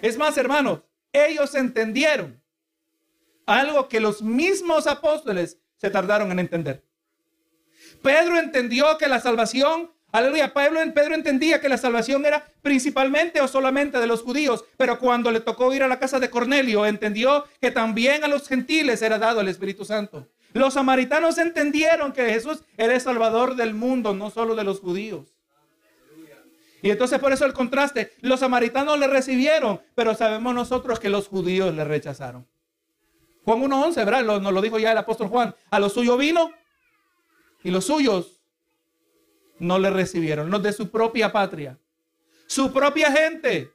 Es 0.00 0.18
más, 0.18 0.36
hermanos, 0.36 0.80
ellos 1.12 1.54
entendieron 1.54 2.42
algo 3.46 3.88
que 3.88 4.00
los 4.00 4.22
mismos 4.22 4.86
apóstoles 4.86 5.58
se 5.76 5.90
tardaron 5.90 6.32
en 6.32 6.38
entender. 6.38 6.84
Pedro 8.02 8.38
entendió 8.38 8.98
que 8.98 9.08
la 9.08 9.20
salvación 9.20 9.93
Aleluya. 10.14 10.54
Pablo, 10.54 10.78
Pedro 10.94 11.16
entendía 11.16 11.60
que 11.60 11.68
la 11.68 11.76
salvación 11.76 12.24
era 12.24 12.46
principalmente 12.62 13.40
o 13.40 13.48
solamente 13.48 13.98
de 13.98 14.06
los 14.06 14.22
judíos, 14.22 14.64
pero 14.76 15.00
cuando 15.00 15.32
le 15.32 15.40
tocó 15.40 15.74
ir 15.74 15.82
a 15.82 15.88
la 15.88 15.98
casa 15.98 16.20
de 16.20 16.30
Cornelio, 16.30 16.86
entendió 16.86 17.46
que 17.60 17.72
también 17.72 18.22
a 18.22 18.28
los 18.28 18.46
gentiles 18.46 19.02
era 19.02 19.18
dado 19.18 19.40
el 19.40 19.48
Espíritu 19.48 19.84
Santo. 19.84 20.28
Los 20.52 20.74
samaritanos 20.74 21.36
entendieron 21.38 22.12
que 22.12 22.30
Jesús 22.30 22.62
era 22.76 22.94
el 22.94 23.00
salvador 23.00 23.56
del 23.56 23.74
mundo, 23.74 24.14
no 24.14 24.30
solo 24.30 24.54
de 24.54 24.62
los 24.62 24.78
judíos. 24.78 25.34
Y 26.80 26.92
entonces 26.92 27.18
por 27.18 27.32
eso 27.32 27.44
el 27.44 27.52
contraste, 27.52 28.12
los 28.20 28.38
samaritanos 28.38 28.96
le 29.00 29.08
recibieron, 29.08 29.80
pero 29.96 30.14
sabemos 30.14 30.54
nosotros 30.54 31.00
que 31.00 31.08
los 31.08 31.26
judíos 31.26 31.74
le 31.74 31.82
rechazaron. 31.82 32.46
Juan 33.44 33.60
1.11, 33.62 33.96
¿verdad? 33.96 34.22
nos 34.22 34.52
lo 34.52 34.62
dijo 34.62 34.78
ya 34.78 34.92
el 34.92 34.98
apóstol 34.98 35.26
Juan. 35.26 35.56
A 35.72 35.80
lo 35.80 35.88
suyo 35.88 36.16
vino 36.16 36.52
y 37.64 37.72
los 37.72 37.86
suyos 37.86 38.43
no 39.64 39.78
le 39.78 39.90
recibieron, 39.90 40.50
los 40.50 40.62
de 40.62 40.72
su 40.72 40.90
propia 40.90 41.32
patria, 41.32 41.78
su 42.46 42.72
propia 42.72 43.10
gente. 43.10 43.72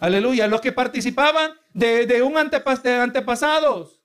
Aleluya, 0.00 0.46
los 0.48 0.60
que 0.60 0.72
participaban 0.72 1.52
de, 1.72 2.22
un 2.22 2.36
antepasados. 2.36 4.02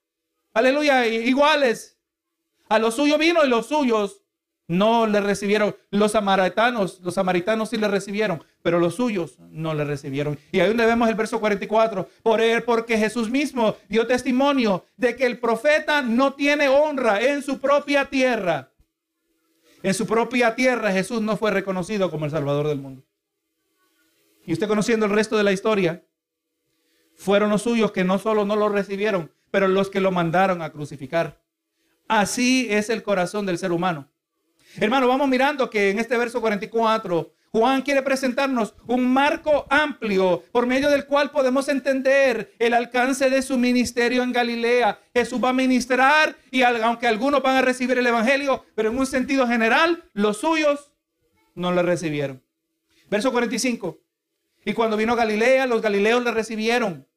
Aleluya, 0.53 1.07
iguales. 1.07 1.98
A 2.69 2.79
los 2.79 2.95
suyos 2.95 3.17
vino 3.17 3.45
y 3.45 3.50
los 3.50 3.67
suyos 3.67 4.22
no 4.67 5.07
le 5.07 5.22
recibieron. 5.22 5.75
Los 5.91 6.12
samaritanos, 6.12 7.00
los 7.01 7.13
samaritanos 7.13 7.69
sí 7.69 7.77
le 7.77 7.88
recibieron, 7.88 8.43
pero 8.62 8.79
los 8.79 8.95
suyos 8.95 9.38
no 9.39 9.74
le 9.74 9.86
recibieron. 9.86 10.38
Y 10.51 10.60
ahí 10.60 10.67
donde 10.67 10.86
vemos 10.86 11.07
el 11.10 11.15
verso 11.15 11.39
44, 11.39 12.10
por 12.24 12.41
él, 12.41 12.63
porque 12.63 12.98
Jesús 12.98 13.29
mismo 13.29 13.75
dio 13.88 14.05
testimonio 14.05 14.86
de 14.98 15.15
que 15.15 15.25
el 15.25 15.39
profeta 15.39 16.01
no 16.01 16.34
tiene 16.34 16.67
honra 16.67 17.22
en 17.22 17.41
su 17.41 17.60
propia 17.60 18.05
tierra. 18.05 18.72
En 19.86 19.94
su 19.94 20.08
propia 20.08 20.56
tierra 20.56 20.92
Jesús 20.92 21.22
no 21.22 21.38
fue 21.38 21.51
reconocido 21.51 22.10
como 22.10 22.25
el 22.25 22.32
Salvador 22.32 22.68
del 22.68 22.82
mundo. 22.82 23.06
Y 24.44 24.51
usted 24.51 24.68
conociendo 24.68 25.06
el 25.06 25.12
resto 25.12 25.38
de 25.38 25.44
la 25.44 25.51
historia, 25.51 26.04
fueron 27.13 27.51
los 27.51 27.62
suyos 27.62 27.92
que 27.92 28.04
no 28.04 28.18
solo 28.18 28.46
no 28.46 28.56
lo 28.56 28.68
recibieron, 28.68 29.32
pero 29.51 29.68
los 29.68 29.92
que 29.92 30.00
lo 30.00 30.10
mandaron 30.10 30.63
a 30.63 30.72
crucificar. 30.72 31.39
Así 32.08 32.65
es 32.72 32.89
el 32.89 33.04
corazón 33.04 33.46
del 33.46 33.60
ser 33.60 33.72
humano. 33.72 34.10
Hermano, 34.77 35.08
vamos 35.08 35.27
mirando 35.27 35.70
que 35.70 35.92
en 35.92 36.00
este 36.00 36.18
verso 36.18 36.42
44 36.42 37.35
Juan 37.55 37.83
quiere 37.83 38.01
presentarnos 38.01 38.75
un 38.85 39.07
marco 39.07 39.65
amplio 39.69 40.43
por 40.51 40.67
medio 40.67 40.89
del 40.89 41.05
cual 41.05 41.31
podemos 41.31 41.69
entender 41.69 42.53
el 42.59 42.74
alcance 42.74 43.29
de 43.29 43.41
su 43.41 43.57
ministerio 43.57 44.24
en 44.24 44.33
Galilea. 44.33 45.00
Jesús 45.13 45.41
va 45.41 45.51
a 45.51 45.53
ministrar 45.53 46.35
y 46.51 46.63
aunque 46.63 47.07
algunos 47.07 47.41
van 47.41 47.55
a 47.55 47.62
recibir 47.62 47.97
el 47.97 48.07
Evangelio, 48.07 48.65
pero 48.75 48.89
en 48.89 48.97
un 48.97 49.05
sentido 49.05 49.47
general, 49.47 50.03
los 50.12 50.41
suyos 50.41 50.91
no 51.53 51.71
lo 51.71 51.81
recibieron. 51.81 52.43
Verso 53.09 53.31
45. 53.31 54.00
Y 54.65 54.74
cuando 54.74 54.97
vino 54.97 55.13
a 55.13 55.15
Galilea, 55.15 55.65
los 55.65 55.81
galileos 55.81 56.25
le 56.25 56.31
recibieron, 56.31 57.07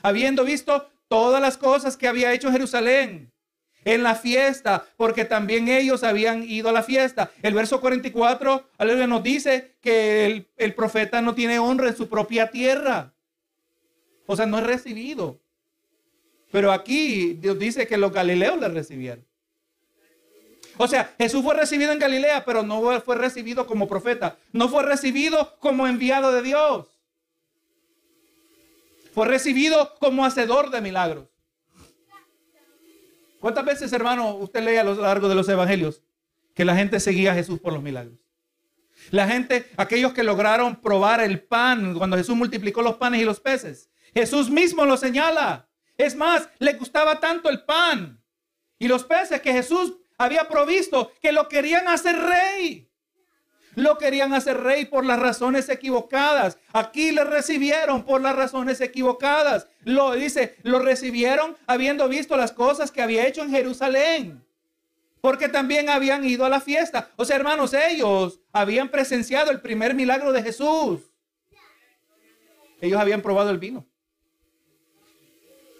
habiendo 0.00 0.44
visto 0.44 0.88
todas 1.08 1.42
las 1.42 1.56
cosas 1.56 1.96
que 1.96 2.06
había 2.06 2.32
hecho 2.32 2.52
Jerusalén 2.52 3.32
en 3.88 4.02
la 4.02 4.14
fiesta, 4.14 4.84
porque 4.98 5.24
también 5.24 5.66
ellos 5.68 6.04
habían 6.04 6.42
ido 6.42 6.68
a 6.68 6.72
la 6.72 6.82
fiesta. 6.82 7.30
El 7.40 7.54
verso 7.54 7.80
44 7.80 8.68
nos 9.08 9.22
dice 9.22 9.76
que 9.80 10.26
el, 10.26 10.46
el 10.58 10.74
profeta 10.74 11.22
no 11.22 11.34
tiene 11.34 11.58
honra 11.58 11.88
en 11.88 11.96
su 11.96 12.06
propia 12.06 12.50
tierra. 12.50 13.14
O 14.26 14.36
sea, 14.36 14.44
no 14.44 14.58
es 14.58 14.64
recibido. 14.64 15.40
Pero 16.52 16.70
aquí 16.70 17.32
Dios 17.40 17.58
dice 17.58 17.86
que 17.86 17.96
los 17.96 18.12
galileos 18.12 18.60
le 18.60 18.68
recibieron. 18.68 19.24
O 20.76 20.86
sea, 20.86 21.14
Jesús 21.16 21.42
fue 21.42 21.54
recibido 21.54 21.90
en 21.90 21.98
Galilea, 21.98 22.44
pero 22.44 22.62
no 22.62 23.00
fue 23.00 23.16
recibido 23.16 23.66
como 23.66 23.88
profeta. 23.88 24.36
No 24.52 24.68
fue 24.68 24.82
recibido 24.82 25.56
como 25.60 25.86
enviado 25.86 26.30
de 26.30 26.42
Dios. 26.42 26.86
Fue 29.14 29.26
recibido 29.26 29.94
como 29.98 30.26
hacedor 30.26 30.70
de 30.70 30.82
milagros. 30.82 31.27
¿Cuántas 33.40 33.64
veces, 33.64 33.92
hermano, 33.92 34.34
usted 34.36 34.62
lee 34.62 34.76
a 34.76 34.84
lo 34.84 34.94
largo 34.94 35.28
de 35.28 35.34
los 35.34 35.48
evangelios 35.48 36.02
que 36.54 36.64
la 36.64 36.74
gente 36.74 36.98
seguía 37.00 37.32
a 37.32 37.34
Jesús 37.34 37.60
por 37.60 37.72
los 37.72 37.82
milagros? 37.82 38.18
La 39.10 39.28
gente, 39.28 39.70
aquellos 39.76 40.12
que 40.12 40.24
lograron 40.24 40.76
probar 40.80 41.20
el 41.20 41.40
pan 41.42 41.94
cuando 41.94 42.16
Jesús 42.16 42.36
multiplicó 42.36 42.82
los 42.82 42.96
panes 42.96 43.22
y 43.22 43.24
los 43.24 43.40
peces. 43.40 43.90
Jesús 44.12 44.50
mismo 44.50 44.84
lo 44.84 44.96
señala. 44.96 45.68
Es 45.96 46.16
más, 46.16 46.48
le 46.58 46.74
gustaba 46.74 47.20
tanto 47.20 47.48
el 47.48 47.64
pan 47.64 48.20
y 48.78 48.88
los 48.88 49.04
peces 49.04 49.40
que 49.40 49.52
Jesús 49.52 49.94
había 50.16 50.48
provisto 50.48 51.12
que 51.20 51.32
lo 51.32 51.48
querían 51.48 51.88
hacer 51.88 52.16
rey. 52.16 52.87
Lo 53.74 53.98
querían 53.98 54.32
hacer 54.34 54.58
rey 54.58 54.86
por 54.86 55.04
las 55.04 55.18
razones 55.18 55.68
equivocadas. 55.68 56.58
Aquí 56.72 57.12
le 57.12 57.24
recibieron 57.24 58.04
por 58.04 58.20
las 58.20 58.34
razones 58.34 58.80
equivocadas. 58.80 59.68
Lo 59.84 60.12
dice, 60.12 60.56
lo 60.62 60.78
recibieron 60.78 61.56
habiendo 61.66 62.08
visto 62.08 62.36
las 62.36 62.52
cosas 62.52 62.90
que 62.90 63.02
había 63.02 63.26
hecho 63.26 63.42
en 63.42 63.50
Jerusalén. 63.50 64.44
Porque 65.20 65.48
también 65.48 65.88
habían 65.88 66.24
ido 66.24 66.44
a 66.44 66.48
la 66.48 66.60
fiesta. 66.60 67.10
O 67.16 67.24
sea, 67.24 67.36
hermanos, 67.36 67.74
ellos 67.74 68.40
habían 68.52 68.88
presenciado 68.88 69.50
el 69.50 69.60
primer 69.60 69.94
milagro 69.94 70.32
de 70.32 70.42
Jesús. 70.42 71.00
Ellos 72.80 73.00
habían 73.00 73.22
probado 73.22 73.50
el 73.50 73.58
vino. 73.58 73.86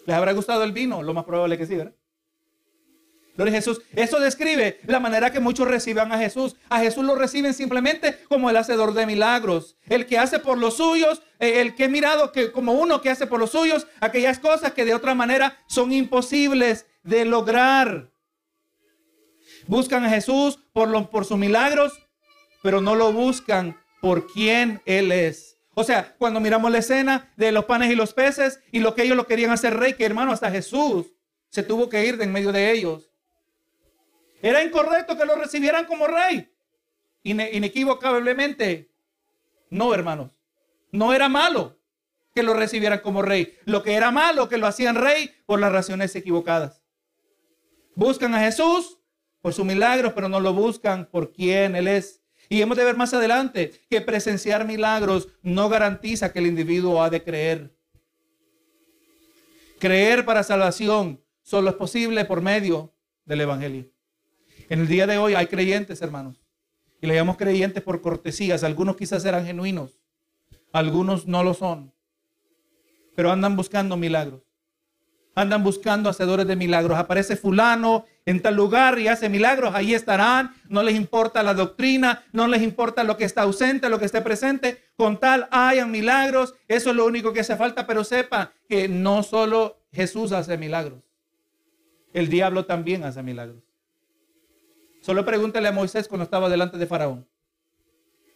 ¿Les 0.06 0.16
habrá 0.16 0.32
gustado 0.32 0.64
el 0.64 0.72
vino? 0.72 1.02
Lo 1.02 1.14
más 1.14 1.24
probable 1.24 1.58
que 1.58 1.66
sí, 1.66 1.76
¿verdad? 1.76 1.94
Jesús. 3.46 3.80
Eso 3.94 4.18
describe 4.18 4.80
la 4.86 4.98
manera 4.98 5.30
que 5.30 5.38
muchos 5.38 5.68
reciban 5.68 6.10
a 6.12 6.18
Jesús. 6.18 6.56
A 6.68 6.80
Jesús 6.80 7.04
lo 7.04 7.14
reciben 7.14 7.54
simplemente 7.54 8.18
como 8.28 8.50
el 8.50 8.56
hacedor 8.56 8.94
de 8.94 9.06
milagros. 9.06 9.76
El 9.88 10.06
que 10.06 10.18
hace 10.18 10.40
por 10.40 10.58
los 10.58 10.78
suyos, 10.78 11.22
eh, 11.38 11.60
el 11.60 11.74
que 11.76 11.84
he 11.84 11.88
mirado 11.88 12.32
que 12.32 12.50
como 12.50 12.72
uno 12.72 13.00
que 13.00 13.10
hace 13.10 13.26
por 13.26 13.38
los 13.38 13.50
suyos 13.50 13.86
aquellas 14.00 14.40
cosas 14.40 14.72
que 14.72 14.84
de 14.84 14.94
otra 14.94 15.14
manera 15.14 15.56
son 15.68 15.92
imposibles 15.92 16.86
de 17.04 17.24
lograr. 17.24 18.10
Buscan 19.68 20.04
a 20.04 20.10
Jesús 20.10 20.58
por, 20.72 21.10
por 21.10 21.24
sus 21.24 21.38
milagros, 21.38 21.92
pero 22.62 22.80
no 22.80 22.94
lo 22.94 23.12
buscan 23.12 23.78
por 24.00 24.26
quién 24.26 24.82
Él 24.84 25.12
es. 25.12 25.58
O 25.74 25.84
sea, 25.84 26.16
cuando 26.18 26.40
miramos 26.40 26.72
la 26.72 26.78
escena 26.78 27.32
de 27.36 27.52
los 27.52 27.66
panes 27.66 27.90
y 27.92 27.94
los 27.94 28.12
peces 28.12 28.60
y 28.72 28.80
lo 28.80 28.96
que 28.96 29.04
ellos 29.04 29.16
lo 29.16 29.28
querían 29.28 29.52
hacer 29.52 29.76
rey, 29.76 29.94
que 29.94 30.04
hermano, 30.04 30.32
hasta 30.32 30.50
Jesús 30.50 31.06
se 31.50 31.62
tuvo 31.62 31.88
que 31.88 32.04
ir 32.04 32.16
de 32.16 32.24
en 32.24 32.32
medio 32.32 32.50
de 32.50 32.72
ellos. 32.72 33.07
Era 34.42 34.62
incorrecto 34.62 35.16
que 35.16 35.24
lo 35.24 35.34
recibieran 35.36 35.86
como 35.86 36.06
rey. 36.06 36.50
inequivocablemente. 37.22 38.90
No, 39.70 39.92
hermanos. 39.94 40.32
No 40.90 41.12
era 41.12 41.28
malo 41.28 41.78
que 42.34 42.42
lo 42.42 42.54
recibieran 42.54 43.00
como 43.00 43.22
rey. 43.22 43.58
Lo 43.64 43.82
que 43.82 43.94
era 43.94 44.10
malo, 44.10 44.48
que 44.48 44.58
lo 44.58 44.66
hacían 44.66 44.94
rey 44.94 45.30
por 45.44 45.60
las 45.60 45.72
razones 45.72 46.14
equivocadas. 46.14 46.82
Buscan 47.94 48.34
a 48.34 48.40
Jesús 48.40 48.98
por 49.40 49.52
su 49.52 49.64
milagro, 49.64 50.14
pero 50.14 50.28
no 50.28 50.40
lo 50.40 50.52
buscan 50.52 51.06
por 51.10 51.32
quién 51.32 51.74
Él 51.74 51.88
es. 51.88 52.22
Y 52.48 52.62
hemos 52.62 52.76
de 52.76 52.84
ver 52.84 52.96
más 52.96 53.12
adelante 53.12 53.72
que 53.90 54.00
presenciar 54.00 54.64
milagros 54.64 55.28
no 55.42 55.68
garantiza 55.68 56.32
que 56.32 56.38
el 56.38 56.46
individuo 56.46 57.02
ha 57.02 57.10
de 57.10 57.22
creer. 57.22 57.76
Creer 59.78 60.24
para 60.24 60.42
salvación 60.42 61.22
solo 61.42 61.70
es 61.70 61.76
posible 61.76 62.24
por 62.24 62.40
medio 62.40 62.94
del 63.24 63.42
Evangelio. 63.42 63.90
En 64.68 64.80
el 64.80 64.88
día 64.88 65.06
de 65.06 65.18
hoy 65.18 65.34
hay 65.34 65.46
creyentes, 65.46 66.02
hermanos. 66.02 66.42
Y 67.00 67.06
le 67.06 67.14
llamamos 67.14 67.36
creyentes 67.36 67.82
por 67.82 68.00
cortesías. 68.00 68.64
Algunos 68.64 68.96
quizás 68.96 69.24
eran 69.24 69.46
genuinos. 69.46 69.98
Algunos 70.72 71.26
no 71.26 71.42
lo 71.42 71.54
son. 71.54 71.92
Pero 73.16 73.30
andan 73.32 73.56
buscando 73.56 73.96
milagros. 73.96 74.42
Andan 75.34 75.62
buscando 75.62 76.10
hacedores 76.10 76.46
de 76.46 76.56
milagros. 76.56 76.98
Aparece 76.98 77.36
fulano 77.36 78.04
en 78.26 78.42
tal 78.42 78.56
lugar 78.56 78.98
y 78.98 79.08
hace 79.08 79.30
milagros, 79.30 79.74
ahí 79.74 79.94
estarán. 79.94 80.54
No 80.68 80.82
les 80.82 80.96
importa 80.96 81.42
la 81.42 81.54
doctrina, 81.54 82.24
no 82.32 82.46
les 82.46 82.60
importa 82.60 83.04
lo 83.04 83.16
que 83.16 83.24
está 83.24 83.42
ausente, 83.42 83.88
lo 83.88 83.98
que 83.98 84.04
esté 84.04 84.20
presente. 84.20 84.82
Con 84.96 85.18
tal 85.18 85.48
hayan 85.50 85.90
milagros, 85.90 86.54
eso 86.66 86.90
es 86.90 86.96
lo 86.96 87.06
único 87.06 87.32
que 87.32 87.40
hace 87.40 87.56
falta. 87.56 87.86
Pero 87.86 88.04
sepa 88.04 88.52
que 88.68 88.88
no 88.88 89.22
solo 89.22 89.78
Jesús 89.92 90.32
hace 90.32 90.58
milagros, 90.58 91.02
el 92.12 92.28
diablo 92.28 92.66
también 92.66 93.04
hace 93.04 93.22
milagros. 93.22 93.67
Solo 95.08 95.24
pregúntele 95.24 95.68
a 95.68 95.72
Moisés 95.72 96.06
cuando 96.06 96.24
estaba 96.24 96.50
delante 96.50 96.76
de 96.76 96.86
Faraón. 96.86 97.26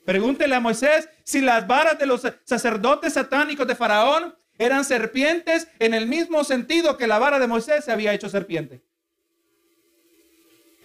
Pregúntele 0.06 0.54
a 0.54 0.60
Moisés 0.60 1.06
si 1.22 1.42
las 1.42 1.66
varas 1.66 1.98
de 1.98 2.06
los 2.06 2.22
sacerdotes 2.44 3.12
satánicos 3.12 3.66
de 3.66 3.74
Faraón 3.74 4.34
eran 4.56 4.82
serpientes 4.86 5.68
en 5.78 5.92
el 5.92 6.06
mismo 6.06 6.44
sentido 6.44 6.96
que 6.96 7.06
la 7.06 7.18
vara 7.18 7.38
de 7.38 7.46
Moisés 7.46 7.84
se 7.84 7.92
había 7.92 8.14
hecho 8.14 8.30
serpiente. 8.30 8.82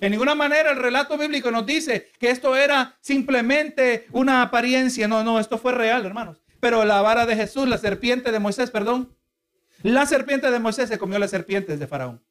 En 0.02 0.12
ninguna 0.12 0.36
manera 0.36 0.72
el 0.72 0.78
relato 0.78 1.18
bíblico 1.18 1.52
nos 1.52 1.66
dice 1.66 2.12
que 2.20 2.32
esto 2.32 2.58
era 2.58 2.98
simplemente 3.00 4.08
una 4.12 4.42
apariencia. 4.42 5.08
No, 5.08 5.24
no, 5.24 5.40
esto 5.40 5.58
fue 5.58 5.72
real, 5.72 6.06
hermanos. 6.06 6.42
Pero 6.60 6.84
la 6.84 7.02
vara 7.02 7.26
de 7.26 7.38
Jesús, 7.38 7.66
la 7.66 7.78
serpiente 7.78 8.34
de 8.34 8.40
Moisés, 8.40 8.72
perdón. 8.72 9.16
La 9.84 10.06
serpiente 10.06 10.52
de 10.52 10.60
Moisés 10.60 10.90
se 10.90 10.98
comió 10.98 11.18
las 11.18 11.32
serpientes 11.32 11.80
de 11.80 11.88
Faraón. 11.88 12.27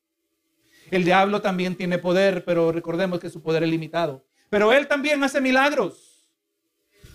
El 0.90 1.04
diablo 1.04 1.40
también 1.42 1.76
tiene 1.76 1.98
poder, 1.98 2.44
pero 2.44 2.72
recordemos 2.72 3.20
que 3.20 3.30
su 3.30 3.42
poder 3.42 3.62
es 3.64 3.70
limitado. 3.70 4.24
Pero 4.50 4.72
él 4.72 4.86
también 4.86 5.22
hace 5.24 5.40
milagros. 5.40 6.28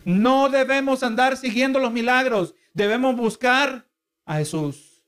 No 0.03 0.49
debemos 0.49 1.03
andar 1.03 1.37
siguiendo 1.37 1.79
los 1.79 1.91
milagros. 1.91 2.53
Debemos 2.73 3.15
buscar 3.15 3.87
a 4.25 4.37
Jesús. 4.37 5.03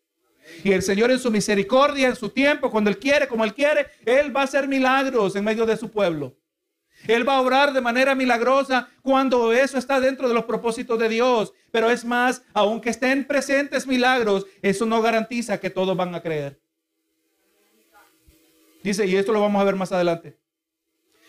Y 0.63 0.71
el 0.71 0.81
Señor 0.81 1.11
en 1.11 1.19
su 1.19 1.31
misericordia, 1.31 2.07
en 2.07 2.15
su 2.15 2.29
tiempo, 2.29 2.69
cuando 2.69 2.89
Él 2.89 2.97
quiere, 2.97 3.27
como 3.27 3.43
Él 3.43 3.53
quiere, 3.53 3.87
Él 4.05 4.35
va 4.35 4.41
a 4.41 4.45
hacer 4.45 4.67
milagros 4.67 5.35
en 5.35 5.43
medio 5.43 5.65
de 5.65 5.77
su 5.77 5.89
pueblo. 5.89 6.35
Él 7.07 7.27
va 7.27 7.35
a 7.35 7.41
obrar 7.41 7.73
de 7.73 7.81
manera 7.81 8.15
milagrosa 8.15 8.87
cuando 9.01 9.51
eso 9.51 9.77
está 9.77 9.99
dentro 9.99 10.27
de 10.27 10.33
los 10.33 10.45
propósitos 10.45 10.97
de 10.99 11.09
Dios. 11.09 11.53
Pero 11.71 11.89
es 11.89 12.05
más, 12.05 12.43
aunque 12.53 12.91
estén 12.91 13.25
presentes 13.25 13.87
milagros, 13.87 14.45
eso 14.61 14.85
no 14.85 15.01
garantiza 15.01 15.59
que 15.59 15.69
todos 15.69 15.97
van 15.97 16.15
a 16.15 16.21
creer. 16.21 16.62
Dice, 18.83 19.05
y 19.05 19.15
esto 19.15 19.31
lo 19.31 19.41
vamos 19.41 19.61
a 19.61 19.65
ver 19.65 19.75
más 19.75 19.91
adelante. 19.91 20.37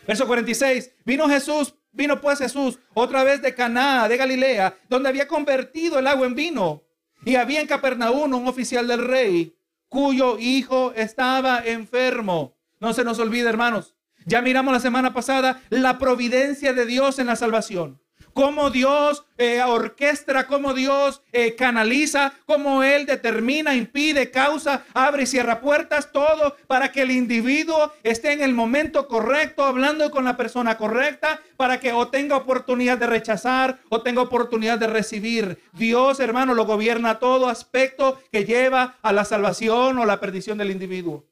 Verso 0.07 0.27
46, 0.27 0.93
vino 1.05 1.29
Jesús, 1.29 1.75
vino 1.93 2.21
pues 2.21 2.39
Jesús 2.39 2.79
otra 2.93 3.25
vez 3.25 3.41
de 3.41 3.55
Caná, 3.55 4.09
de 4.09 4.17
Galilea, 4.17 4.77
donde 4.89 5.09
había 5.09 5.29
convertido 5.29 5.99
el 5.99 6.07
agua 6.07 6.27
en 6.27 6.35
vino. 6.35 6.83
Y 7.25 7.37
había 7.37 7.61
en 7.61 7.67
Capernaum 7.67 8.35
un 8.35 8.49
oficial 8.49 8.87
del 8.87 9.07
rey 9.07 9.57
cuyo 9.89 10.39
hijo 10.39 10.93
estaba 10.95 11.65
enfermo. 11.65 12.57
No 12.81 12.93
se 12.93 13.05
nos 13.05 13.19
olvide, 13.19 13.49
hermanos. 13.49 13.95
Ya 14.27 14.43
miramos 14.43 14.75
la 14.75 14.81
semana 14.81 15.15
pasada 15.15 15.63
la 15.71 15.99
providencia 15.99 16.73
de 16.75 16.85
Dios 16.85 17.19
en 17.19 17.29
la 17.29 17.37
salvación 17.37 18.04
cómo 18.35 18.71
Dios 18.71 19.25
eh, 19.39 19.63
orquestra, 19.63 20.47
cómo 20.47 20.75
Dios 20.75 21.23
eh, 21.33 21.55
canaliza, 21.55 22.35
cómo 22.47 22.83
Él 22.83 23.07
determina, 23.07 23.75
impide, 23.75 24.31
causa, 24.31 24.85
abre 24.93 25.23
y 25.23 25.27
cierra 25.27 25.61
puertas, 25.61 26.13
todo 26.13 26.57
para 26.67 26.93
que 26.93 27.03
el 27.03 27.11
individuo 27.11 27.93
esté 28.03 28.33
en 28.33 28.43
el 28.43 28.53
momento 28.53 29.09
correcto, 29.09 29.65
hablando 29.65 30.11
con 30.11 30.25
la 30.25 30.37
persona 30.37 30.77
correcta, 30.77 31.41
para 31.57 31.81
que 31.81 31.93
o 31.93 32.09
tenga 32.09 32.37
oportunidad 32.37 32.99
de 32.99 33.07
rechazar 33.07 33.79
o 33.89 34.03
tenga 34.03 34.23
oportunidad 34.23 34.79
de 34.79 34.89
recibir. 34.89 35.63
Dios, 35.73 36.21
hermano, 36.21 36.55
lo 36.55 36.67
gobierna 36.67 37.19
todo 37.19 37.49
aspecto 37.49 38.21
que 38.31 38.45
lleva 38.45 38.97
a 39.03 39.13
la 39.13 39.25
salvación 39.25 39.99
o 39.99 40.05
la 40.05 40.21
perdición 40.21 40.59
del 40.59 40.71
individuo. 40.71 41.25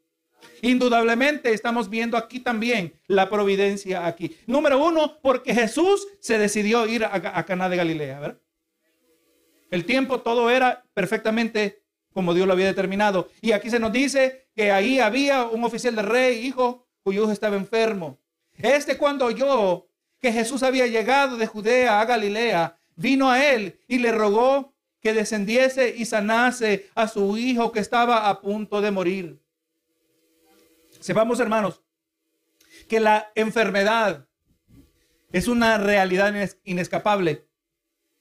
Indudablemente 0.60 1.52
estamos 1.52 1.90
viendo 1.90 2.16
aquí 2.16 2.40
también 2.40 2.94
la 3.06 3.28
providencia 3.28 4.06
aquí. 4.06 4.36
Número 4.46 4.82
uno, 4.84 5.18
porque 5.20 5.54
Jesús 5.54 6.06
se 6.20 6.38
decidió 6.38 6.86
ir 6.86 7.04
a, 7.04 7.44
Caná 7.44 7.68
de 7.68 7.76
Galilea. 7.76 8.36
El 9.70 9.84
tiempo 9.84 10.20
todo 10.20 10.50
era 10.50 10.84
perfectamente 10.94 11.82
como 12.12 12.34
Dios 12.34 12.46
lo 12.46 12.52
había 12.52 12.66
determinado. 12.66 13.30
Y 13.40 13.52
aquí 13.52 13.70
se 13.70 13.78
nos 13.78 13.92
dice 13.92 14.46
que 14.54 14.70
ahí 14.70 14.98
había 15.00 15.44
un 15.44 15.64
oficial 15.64 15.96
de 15.96 16.02
rey, 16.02 16.46
hijo, 16.46 16.86
cuyo 17.02 17.22
hijo 17.22 17.32
estaba 17.32 17.56
enfermo. 17.56 18.18
Este 18.58 18.96
cuando 18.96 19.26
oyó 19.26 19.86
que 20.20 20.32
Jesús 20.32 20.62
había 20.62 20.86
llegado 20.86 21.36
de 21.36 21.46
Judea 21.46 22.00
a 22.00 22.04
Galilea, 22.04 22.76
vino 22.94 23.30
a 23.30 23.44
él 23.44 23.80
y 23.88 23.98
le 23.98 24.12
rogó 24.12 24.72
que 25.00 25.12
descendiese 25.12 25.94
y 25.96 26.04
sanase 26.04 26.88
a 26.94 27.08
su 27.08 27.36
hijo 27.36 27.72
que 27.72 27.80
estaba 27.80 28.28
a 28.28 28.40
punto 28.40 28.80
de 28.80 28.92
morir. 28.92 29.41
Sepamos, 31.02 31.40
hermanos, 31.40 31.82
que 32.88 33.00
la 33.00 33.32
enfermedad 33.34 34.28
es 35.32 35.48
una 35.48 35.76
realidad 35.76 36.32
inescapable 36.62 37.48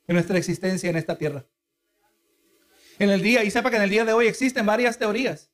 en 0.08 0.16
nuestra 0.16 0.40
existencia 0.40 0.90
en 0.90 0.96
esta 0.96 1.16
tierra. 1.16 1.46
En 2.98 3.12
el 3.12 3.22
día, 3.22 3.44
y 3.44 3.52
sepa 3.52 3.70
que 3.70 3.76
en 3.76 3.84
el 3.84 3.90
día 3.92 4.04
de 4.04 4.14
hoy 4.14 4.26
existen 4.26 4.66
varias 4.66 4.98
teorías 4.98 5.52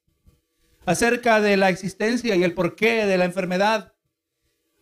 acerca 0.85 1.41
de 1.41 1.57
la 1.57 1.69
existencia 1.69 2.33
y 2.37 2.43
el 2.45 2.53
porqué 2.53 3.05
de 3.05 3.17
la 3.17 3.25
enfermedad. 3.25 3.93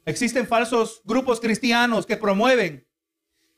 Existen 0.06 0.46
falsos 0.46 1.02
grupos 1.04 1.40
cristianos 1.40 2.06
que 2.06 2.16
promueven 2.16 2.88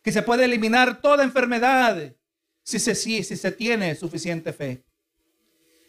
que 0.02 0.13
se 0.13 0.23
puede 0.23 0.45
eliminar 0.45 1.02
toda 1.02 1.26
enfermedad 1.26 2.15
si 2.63 2.80
se, 2.80 2.95
si, 2.95 3.21
si 3.26 3.36
se 3.36 3.52
tiene 3.52 3.95
suficiente 3.95 4.54
fe. 4.54 4.86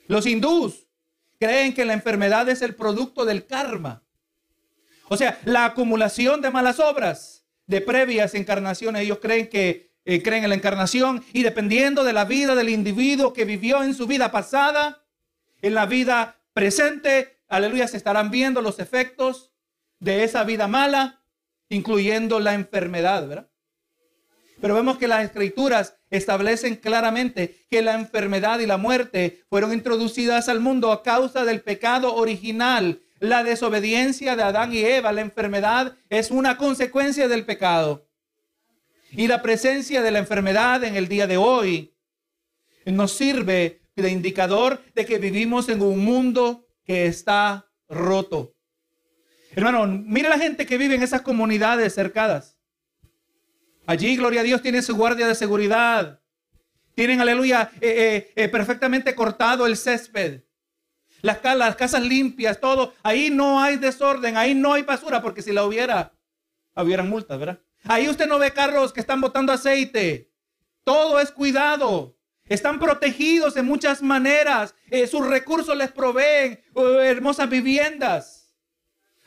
Los 0.08 0.26
hindús 0.26 0.87
creen 1.38 1.74
que 1.74 1.84
la 1.84 1.92
enfermedad 1.92 2.48
es 2.48 2.62
el 2.62 2.74
producto 2.74 3.24
del 3.24 3.46
karma. 3.46 4.02
O 5.08 5.16
sea, 5.16 5.38
la 5.44 5.64
acumulación 5.64 6.40
de 6.40 6.50
malas 6.50 6.80
obras 6.80 7.44
de 7.66 7.80
previas 7.80 8.34
encarnaciones. 8.34 9.02
Ellos 9.02 9.18
creen 9.20 9.48
que 9.48 9.92
eh, 10.04 10.22
creen 10.22 10.44
en 10.44 10.50
la 10.50 10.56
encarnación 10.56 11.24
y 11.32 11.42
dependiendo 11.42 12.02
de 12.02 12.12
la 12.12 12.24
vida 12.24 12.54
del 12.54 12.70
individuo 12.70 13.32
que 13.32 13.44
vivió 13.44 13.82
en 13.82 13.94
su 13.94 14.06
vida 14.06 14.30
pasada, 14.30 15.04
en 15.60 15.74
la 15.74 15.86
vida 15.86 16.40
presente, 16.52 17.40
aleluya, 17.48 17.88
se 17.88 17.96
estarán 17.96 18.30
viendo 18.30 18.62
los 18.62 18.78
efectos 18.78 19.52
de 19.98 20.24
esa 20.24 20.44
vida 20.44 20.66
mala, 20.66 21.22
incluyendo 21.68 22.40
la 22.40 22.54
enfermedad, 22.54 23.28
¿verdad? 23.28 23.47
Pero 24.60 24.74
vemos 24.74 24.98
que 24.98 25.08
las 25.08 25.24
escrituras 25.24 25.94
establecen 26.10 26.76
claramente 26.76 27.66
que 27.70 27.82
la 27.82 27.94
enfermedad 27.94 28.58
y 28.58 28.66
la 28.66 28.76
muerte 28.76 29.44
fueron 29.48 29.72
introducidas 29.72 30.48
al 30.48 30.60
mundo 30.60 30.90
a 30.90 31.02
causa 31.02 31.44
del 31.44 31.60
pecado 31.60 32.14
original, 32.14 33.00
la 33.20 33.44
desobediencia 33.44 34.34
de 34.36 34.42
Adán 34.42 34.72
y 34.72 34.80
Eva. 34.80 35.12
La 35.12 35.20
enfermedad 35.20 35.96
es 36.08 36.30
una 36.30 36.56
consecuencia 36.56 37.28
del 37.28 37.44
pecado. 37.44 38.08
Y 39.12 39.28
la 39.28 39.42
presencia 39.42 40.02
de 40.02 40.10
la 40.10 40.18
enfermedad 40.18 40.82
en 40.84 40.96
el 40.96 41.08
día 41.08 41.26
de 41.26 41.36
hoy 41.36 41.94
nos 42.84 43.12
sirve 43.12 43.80
de 43.96 44.10
indicador 44.10 44.82
de 44.94 45.06
que 45.06 45.18
vivimos 45.18 45.68
en 45.68 45.82
un 45.82 46.04
mundo 46.04 46.66
que 46.84 47.06
está 47.06 47.66
roto. 47.88 48.54
Hermano, 49.52 49.86
mire 49.86 50.28
la 50.28 50.38
gente 50.38 50.66
que 50.66 50.78
vive 50.78 50.94
en 50.94 51.02
esas 51.02 51.22
comunidades 51.22 51.94
cercadas. 51.94 52.57
Allí, 53.88 54.16
gloria 54.16 54.42
a 54.42 54.44
Dios, 54.44 54.60
tienen 54.60 54.82
su 54.82 54.94
guardia 54.94 55.26
de 55.26 55.34
seguridad. 55.34 56.20
Tienen, 56.94 57.22
aleluya, 57.22 57.70
eh, 57.80 57.88
eh, 57.88 58.32
eh, 58.36 58.48
perfectamente 58.50 59.14
cortado 59.14 59.64
el 59.64 59.78
césped. 59.78 60.42
Las, 61.22 61.42
las 61.42 61.74
casas 61.74 62.02
limpias, 62.02 62.60
todo. 62.60 62.92
Ahí 63.02 63.30
no 63.30 63.62
hay 63.62 63.78
desorden, 63.78 64.36
ahí 64.36 64.54
no 64.54 64.74
hay 64.74 64.82
basura, 64.82 65.22
porque 65.22 65.40
si 65.40 65.52
la 65.52 65.64
hubiera, 65.64 66.12
hubieran 66.76 67.08
multas, 67.08 67.38
¿verdad? 67.38 67.60
Ahí 67.84 68.10
usted 68.10 68.28
no 68.28 68.38
ve 68.38 68.52
carros 68.52 68.92
que 68.92 69.00
están 69.00 69.22
botando 69.22 69.54
aceite. 69.54 70.30
Todo 70.84 71.18
es 71.18 71.30
cuidado. 71.30 72.14
Están 72.44 72.78
protegidos 72.78 73.54
de 73.54 73.62
muchas 73.62 74.02
maneras. 74.02 74.74
sus 75.10 75.26
recursos 75.26 75.74
les 75.74 75.90
proveen 75.90 76.62
hermosas 76.76 77.48
viviendas. 77.48 78.37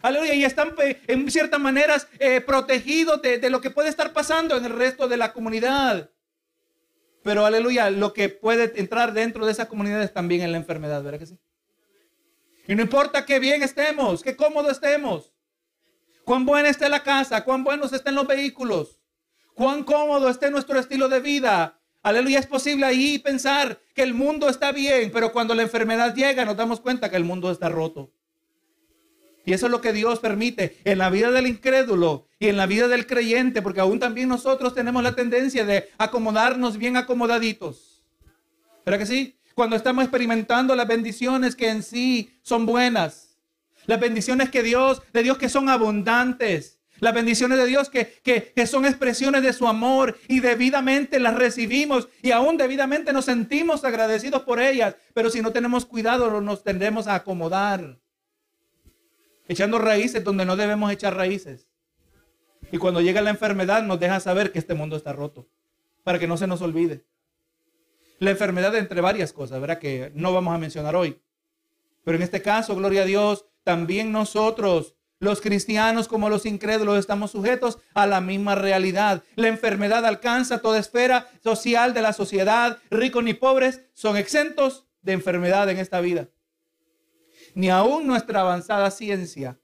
Aleluya. 0.02 0.34
Y 0.34 0.44
están 0.44 0.74
eh, 0.84 1.02
en 1.08 1.30
ciertas 1.30 1.60
maneras 1.60 2.08
eh, 2.20 2.42
protegidos 2.42 3.22
de, 3.22 3.50
lo 3.50 3.62
que 3.62 3.72
puede 3.72 3.90
estar 3.90 4.14
pasando 4.14 4.58
en 4.58 4.66
el 4.66 4.72
resto 4.72 5.08
de 5.08 5.18
la 5.18 5.34
comunidad. 5.34 6.10
Pero 7.24 7.46
aleluya, 7.46 7.90
lo 7.92 8.14
que 8.14 8.30
puede 8.30 8.80
entrar 8.80 9.14
dentro 9.14 9.46
de 9.46 9.52
esa 9.52 9.68
comunidad 9.68 10.02
es 10.02 10.14
también 10.14 10.42
en 10.42 10.52
la 10.52 10.58
enfermedad, 10.58 11.04
¿verdad 11.04 11.20
que 11.20 11.28
sí? 11.28 11.40
Y 12.68 12.76
no 12.76 12.82
importa 12.82 13.26
qué 13.26 13.40
bien 13.40 13.62
estemos, 13.62 14.24
qué 14.24 14.36
cómodo 14.36 14.72
estemos, 14.72 15.34
cuán 16.26 16.46
buena 16.46 16.70
esté 16.70 16.90
la 16.90 17.04
casa, 17.04 17.44
cuán 17.44 17.64
buenos 17.64 17.94
estén 17.94 18.16
los 18.16 18.26
vehículos, 18.26 19.00
cuán 19.54 19.84
cómodo 19.84 20.30
esté 20.30 20.50
nuestro 20.50 20.80
estilo 20.80 21.10
de 21.10 21.20
vida. 21.20 21.80
Aleluya, 22.02 22.40
es 22.40 22.48
posible 22.48 22.86
ahí 22.86 23.20
pensar 23.20 23.80
que 23.94 24.02
el 24.02 24.16
mundo 24.16 24.50
está 24.50 24.72
bien, 24.72 25.12
pero 25.12 25.32
cuando 25.32 25.54
la 25.54 25.62
enfermedad 25.62 26.16
llega 26.16 26.46
nos 26.46 26.58
damos 26.58 26.82
cuenta 26.82 27.10
que 27.12 27.18
el 27.18 27.24
mundo 27.24 27.52
está 27.52 27.70
roto. 27.70 28.12
Y 29.46 29.54
eso 29.54 29.66
es 29.66 29.72
lo 29.72 29.82
que 29.82 29.94
Dios 29.94 30.20
permite 30.20 30.78
en 30.84 30.98
la 30.98 31.10
vida 31.10 31.32
del 31.32 31.48
incrédulo 31.48 32.28
y 32.40 32.48
en 32.48 32.58
la 32.58 32.68
vida 32.68 32.88
del 32.88 33.08
creyente, 33.08 33.62
porque 33.62 33.80
aún 33.80 34.00
también 34.00 34.30
nosotros 34.30 34.76
tenemos 34.76 35.02
la 35.02 35.16
tendencia 35.16 35.66
de 35.66 35.90
acomodarnos 35.98 36.78
bien 36.78 36.98
acomodaditos. 36.98 38.04
¿Verdad 38.86 39.00
que 39.00 39.06
sí? 39.06 39.38
Cuando 39.56 39.76
estamos 39.76 40.04
experimentando 40.04 40.76
las 40.76 40.88
bendiciones 40.88 41.56
que 41.56 41.70
en 41.70 41.84
sí 41.84 42.32
son 42.42 42.66
buenas, 42.66 43.38
las 43.86 44.00
bendiciones 44.00 44.50
que 44.50 44.64
Dios, 44.64 45.02
de 45.12 45.24
Dios 45.24 45.38
que 45.38 45.50
son 45.50 45.70
abundantes, 45.70 46.80
las 47.00 47.16
bendiciones 47.16 47.58
de 47.58 47.66
Dios 47.66 47.90
que, 47.90 48.20
que, 48.24 48.54
que, 48.56 48.68
son 48.68 48.86
expresiones 48.86 49.42
de 49.42 49.54
su 49.54 49.68
amor 49.68 50.18
y 50.28 50.40
debidamente 50.40 51.20
las 51.20 51.34
recibimos 51.34 52.08
y 52.22 52.30
aún 52.30 52.58
debidamente 52.58 53.12
nos 53.12 53.26
sentimos 53.26 53.84
agradecidos 53.84 54.44
por 54.44 54.60
ellas. 54.60 54.96
Pero 55.16 55.32
si 55.32 55.42
no 55.42 55.52
tenemos 55.52 55.86
cuidado, 55.88 56.40
nos 56.42 56.64
tendremos 56.64 57.08
a 57.08 57.16
acomodar 57.16 58.01
echando 59.48 59.80
raíces 59.80 60.24
donde 60.24 60.46
no 60.46 60.56
debemos 60.56 60.92
echar 60.92 61.16
raíces. 61.16 61.68
Y 62.72 62.78
cuando 62.78 63.02
llega 63.02 63.22
la 63.22 63.32
enfermedad 63.32 63.84
nos 63.84 64.00
deja 64.00 64.20
saber 64.20 64.52
que 64.52 64.60
este 64.60 64.74
mundo 64.74 64.96
está 64.96 65.14
roto, 65.14 65.48
para 66.04 66.20
que 66.20 66.28
no 66.28 66.38
se 66.38 66.48
nos 66.48 66.62
olvide. 66.62 67.06
La 68.20 68.32
enfermedad 68.32 68.76
entre 68.76 69.02
varias 69.02 69.34
cosas, 69.34 69.60
¿verdad? 69.60 69.80
Que 69.80 70.12
no 70.16 70.34
vamos 70.34 70.54
a 70.54 70.60
mencionar 70.60 70.96
hoy. 70.96 71.22
Pero 72.04 72.18
en 72.18 72.24
este 72.24 72.42
caso, 72.42 72.76
gloria 72.76 73.02
a 73.02 73.06
Dios, 73.06 73.46
también 73.64 74.12
nosotros, 74.12 74.96
los 75.20 75.42
cristianos 75.42 76.08
como 76.08 76.30
los 76.30 76.46
incrédulos, 76.46 76.98
estamos 76.98 77.32
sujetos 77.32 77.80
a 77.94 78.08
la 78.08 78.22
misma 78.22 78.56
realidad. 78.56 79.24
La 79.36 79.48
enfermedad 79.48 80.06
alcanza 80.06 80.62
toda 80.62 80.80
esfera 80.80 81.30
social 81.44 81.94
de 81.94 82.02
la 82.02 82.14
sociedad. 82.14 82.78
Ricos 82.90 83.24
ni 83.24 83.34
pobres 83.34 83.82
son 83.94 84.18
exentos 84.18 84.88
de 85.02 85.14
enfermedad 85.14 85.70
en 85.70 85.80
esta 85.80 86.00
vida 86.00 86.30
ni 87.56 87.70
aún 87.70 88.08
nuestra 88.08 88.42
avanzada 88.42 88.92
ciencia, 88.92 89.60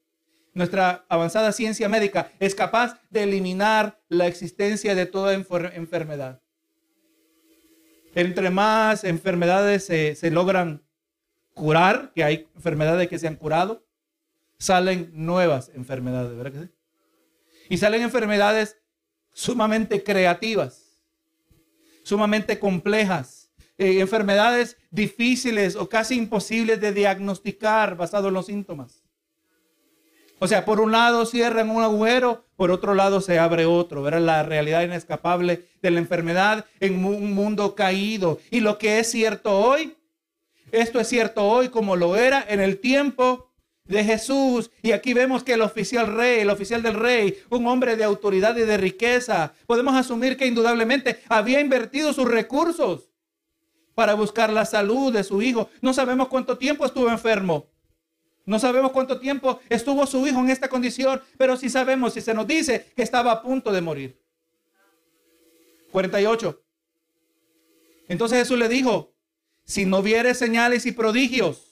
nuestra 0.54 1.06
avanzada 1.08 1.52
ciencia 1.52 1.88
médica 1.88 2.32
es 2.40 2.56
capaz 2.56 3.00
de 3.10 3.24
eliminar 3.24 4.02
la 4.10 4.28
existencia 4.28 4.96
de 4.96 5.06
toda 5.06 5.34
enfermedad. 5.34 6.42
Entre 8.16 8.50
más 8.50 9.04
enfermedades 9.04 9.86
se, 9.86 10.32
logran 10.32 10.84
curar, 11.54 12.12
que 12.16 12.24
hay 12.24 12.48
enfermedades 12.56 13.08
que 13.08 13.20
se 13.20 13.28
han 13.28 13.36
curado, 13.36 13.86
salen 14.58 15.12
nuevas 15.14 15.70
enfermedades, 15.76 16.36
¿verdad 16.36 16.52
que 16.52 16.66
sí? 16.66 16.74
Y 17.70 17.78
salen 17.78 18.02
enfermedades 18.02 18.78
sumamente 19.34 20.04
creativas, 20.04 21.00
sumamente 22.04 22.58
complejas, 22.58 23.52
eh, 23.78 24.00
enfermedades 24.00 24.78
difíciles 24.98 25.76
o 25.76 25.88
casi 25.88 26.16
imposibles 26.16 26.82
de 26.82 26.92
diagnosticar 26.92 27.96
basado 27.96 28.28
en 28.28 28.34
los 28.34 28.48
síntomas. 28.48 29.04
O 30.40 30.48
sea, 30.48 30.66
por 30.66 30.82
un 30.82 30.92
lado 30.92 31.26
cierran 31.26 31.70
un 31.70 31.82
agujero, 31.82 32.46
por 32.56 32.72
otro 32.72 32.94
lado 32.94 33.22
se 33.22 33.40
abre 33.40 33.66
otro. 33.66 34.04
Verá 34.04 34.20
la 34.20 34.44
realidad 34.44 34.84
inescapable 34.84 35.68
de 35.82 35.92
la 35.92 36.00
enfermedad 36.00 36.66
en 36.80 37.06
un 37.06 37.34
mundo 37.34 37.76
caído. 37.76 38.40
Y 38.52 38.60
lo 38.60 38.78
que 38.78 39.00
es 39.00 39.10
cierto 39.10 39.58
hoy, 39.58 39.96
esto 40.72 41.00
es 41.00 41.08
cierto 41.08 41.44
hoy 41.44 41.70
como 41.70 41.96
lo 41.96 42.16
era 42.16 42.44
en 42.48 42.60
el 42.60 42.80
tiempo 42.80 43.52
de 43.86 44.04
Jesús. 44.04 44.72
Y 44.82 44.92
aquí 44.92 45.14
vemos 45.14 45.44
que 45.44 45.54
el 45.54 45.62
oficial 45.62 46.08
rey, 46.08 46.42
el 46.42 46.50
oficial 46.50 46.82
del 46.84 46.96
rey, 46.96 47.38
un 47.50 47.66
hombre 47.68 47.96
de 47.96 48.04
autoridad 48.04 48.56
y 48.58 48.62
de 48.62 48.78
riqueza, 48.78 49.54
podemos 49.66 49.96
asumir 49.96 50.38
que 50.38 50.48
indudablemente 50.48 51.20
había 51.30 51.60
invertido 51.60 52.14
sus 52.14 52.28
recursos 52.28 53.07
para 53.98 54.14
buscar 54.14 54.54
la 54.54 54.64
salud 54.64 55.12
de 55.12 55.24
su 55.24 55.42
hijo. 55.42 55.72
No 55.82 55.92
sabemos 55.92 56.28
cuánto 56.28 56.56
tiempo 56.56 56.86
estuvo 56.86 57.10
enfermo. 57.10 57.66
No 58.46 58.60
sabemos 58.60 58.92
cuánto 58.92 59.20
tiempo 59.20 59.60
estuvo 59.70 60.06
su 60.06 60.28
hijo 60.28 60.40
en 60.40 60.52
esta 60.52 60.70
condición, 60.70 61.20
pero 61.36 61.58
sí 61.58 61.68
sabemos 61.68 62.14
si 62.14 62.22
se 62.22 62.36
nos 62.36 62.46
dice 62.46 62.94
que 62.96 63.02
estaba 63.02 63.32
a 63.32 63.42
punto 63.42 63.72
de 63.72 63.82
morir. 63.82 64.22
48. 65.90 66.62
Entonces 68.08 68.38
Jesús 68.38 68.60
le 68.60 68.70
dijo, 68.70 69.16
si 69.66 69.88
no 69.88 70.04
viere 70.04 70.36
señales 70.36 70.86
y 70.86 70.92
prodigios, 70.92 71.67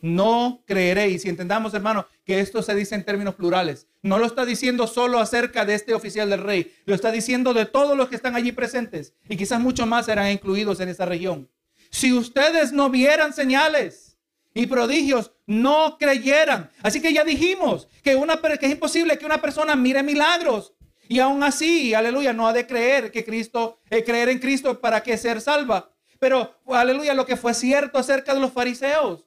no 0.00 0.62
creeréis. 0.66 1.24
Y 1.24 1.28
entendamos, 1.28 1.74
hermano, 1.74 2.06
que 2.24 2.40
esto 2.40 2.62
se 2.62 2.74
dice 2.74 2.94
en 2.94 3.04
términos 3.04 3.34
plurales. 3.34 3.86
No 4.02 4.18
lo 4.18 4.26
está 4.26 4.44
diciendo 4.44 4.86
solo 4.86 5.18
acerca 5.18 5.64
de 5.64 5.74
este 5.74 5.94
oficial 5.94 6.30
del 6.30 6.42
rey, 6.42 6.74
lo 6.84 6.94
está 6.94 7.10
diciendo 7.10 7.54
de 7.54 7.66
todos 7.66 7.96
los 7.96 8.08
que 8.08 8.16
están 8.16 8.36
allí 8.36 8.52
presentes. 8.52 9.14
Y 9.28 9.36
quizás 9.36 9.60
muchos 9.60 9.86
más 9.86 10.06
serán 10.06 10.30
incluidos 10.30 10.80
en 10.80 10.88
esa 10.88 11.04
región. 11.04 11.48
Si 11.90 12.12
ustedes 12.12 12.72
no 12.72 12.90
vieran 12.90 13.32
señales 13.32 14.18
y 14.54 14.66
prodigios, 14.66 15.32
no 15.46 15.96
creyeran. 15.98 16.70
Así 16.82 17.00
que 17.00 17.12
ya 17.12 17.24
dijimos 17.24 17.88
que, 18.02 18.16
una, 18.16 18.40
es 18.60 18.70
imposible 18.70 19.18
que 19.18 19.26
una 19.26 19.40
persona 19.40 19.74
mire 19.76 20.02
milagros 20.02 20.74
Y 21.08 21.20
aún 21.20 21.42
así, 21.42 21.94
aleluya, 21.94 22.34
no 22.34 22.46
ha 22.46 22.52
de 22.52 22.66
creer 22.66 23.10
que 23.10 23.24
Cristo, 23.24 23.80
eh, 23.88 24.04
creer 24.04 24.28
en 24.28 24.38
Cristo 24.38 24.78
para 24.78 25.02
que 25.02 25.16
ser 25.16 25.40
salva. 25.40 25.90
Pero, 26.18 26.54
aleluya, 26.66 27.14
lo 27.14 27.24
que 27.24 27.36
fue 27.36 27.54
cierto 27.54 27.98
acerca 27.98 28.34
de 28.34 28.40
los 28.40 28.52
fariseos. 28.52 29.24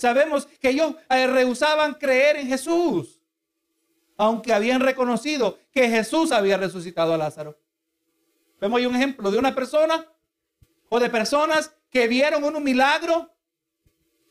Sabemos 0.00 0.46
que 0.46 0.70
ellos 0.70 0.94
eh, 1.10 1.26
rehusaban 1.26 1.92
creer 1.92 2.36
en 2.36 2.46
Jesús, 2.46 3.20
aunque 4.16 4.54
habían 4.54 4.80
reconocido 4.80 5.58
que 5.70 5.90
Jesús 5.90 6.32
había 6.32 6.56
resucitado 6.56 7.12
a 7.12 7.18
Lázaro. 7.18 7.60
Vemos 8.58 8.78
ahí 8.78 8.86
un 8.86 8.96
ejemplo 8.96 9.30
de 9.30 9.36
una 9.36 9.54
persona 9.54 10.06
o 10.88 10.98
de 10.98 11.10
personas 11.10 11.76
que 11.90 12.08
vieron 12.08 12.42
un 12.44 12.64
milagro 12.64 13.36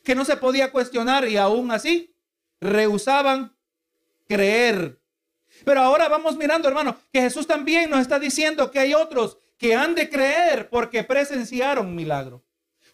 que 0.02 0.16
no 0.16 0.24
se 0.24 0.36
podía 0.36 0.72
cuestionar 0.72 1.28
y 1.28 1.36
aún 1.36 1.70
así 1.70 2.16
rehusaban 2.60 3.56
creer. 4.26 5.00
Pero 5.64 5.82
ahora 5.82 6.08
vamos 6.08 6.36
mirando, 6.36 6.66
hermano, 6.66 6.98
que 7.12 7.20
Jesús 7.20 7.46
también 7.46 7.90
nos 7.90 8.00
está 8.00 8.18
diciendo 8.18 8.72
que 8.72 8.80
hay 8.80 8.92
otros 8.92 9.38
que 9.56 9.76
han 9.76 9.94
de 9.94 10.10
creer 10.10 10.68
porque 10.68 11.04
presenciaron 11.04 11.86
un 11.86 11.94
milagro. 11.94 12.44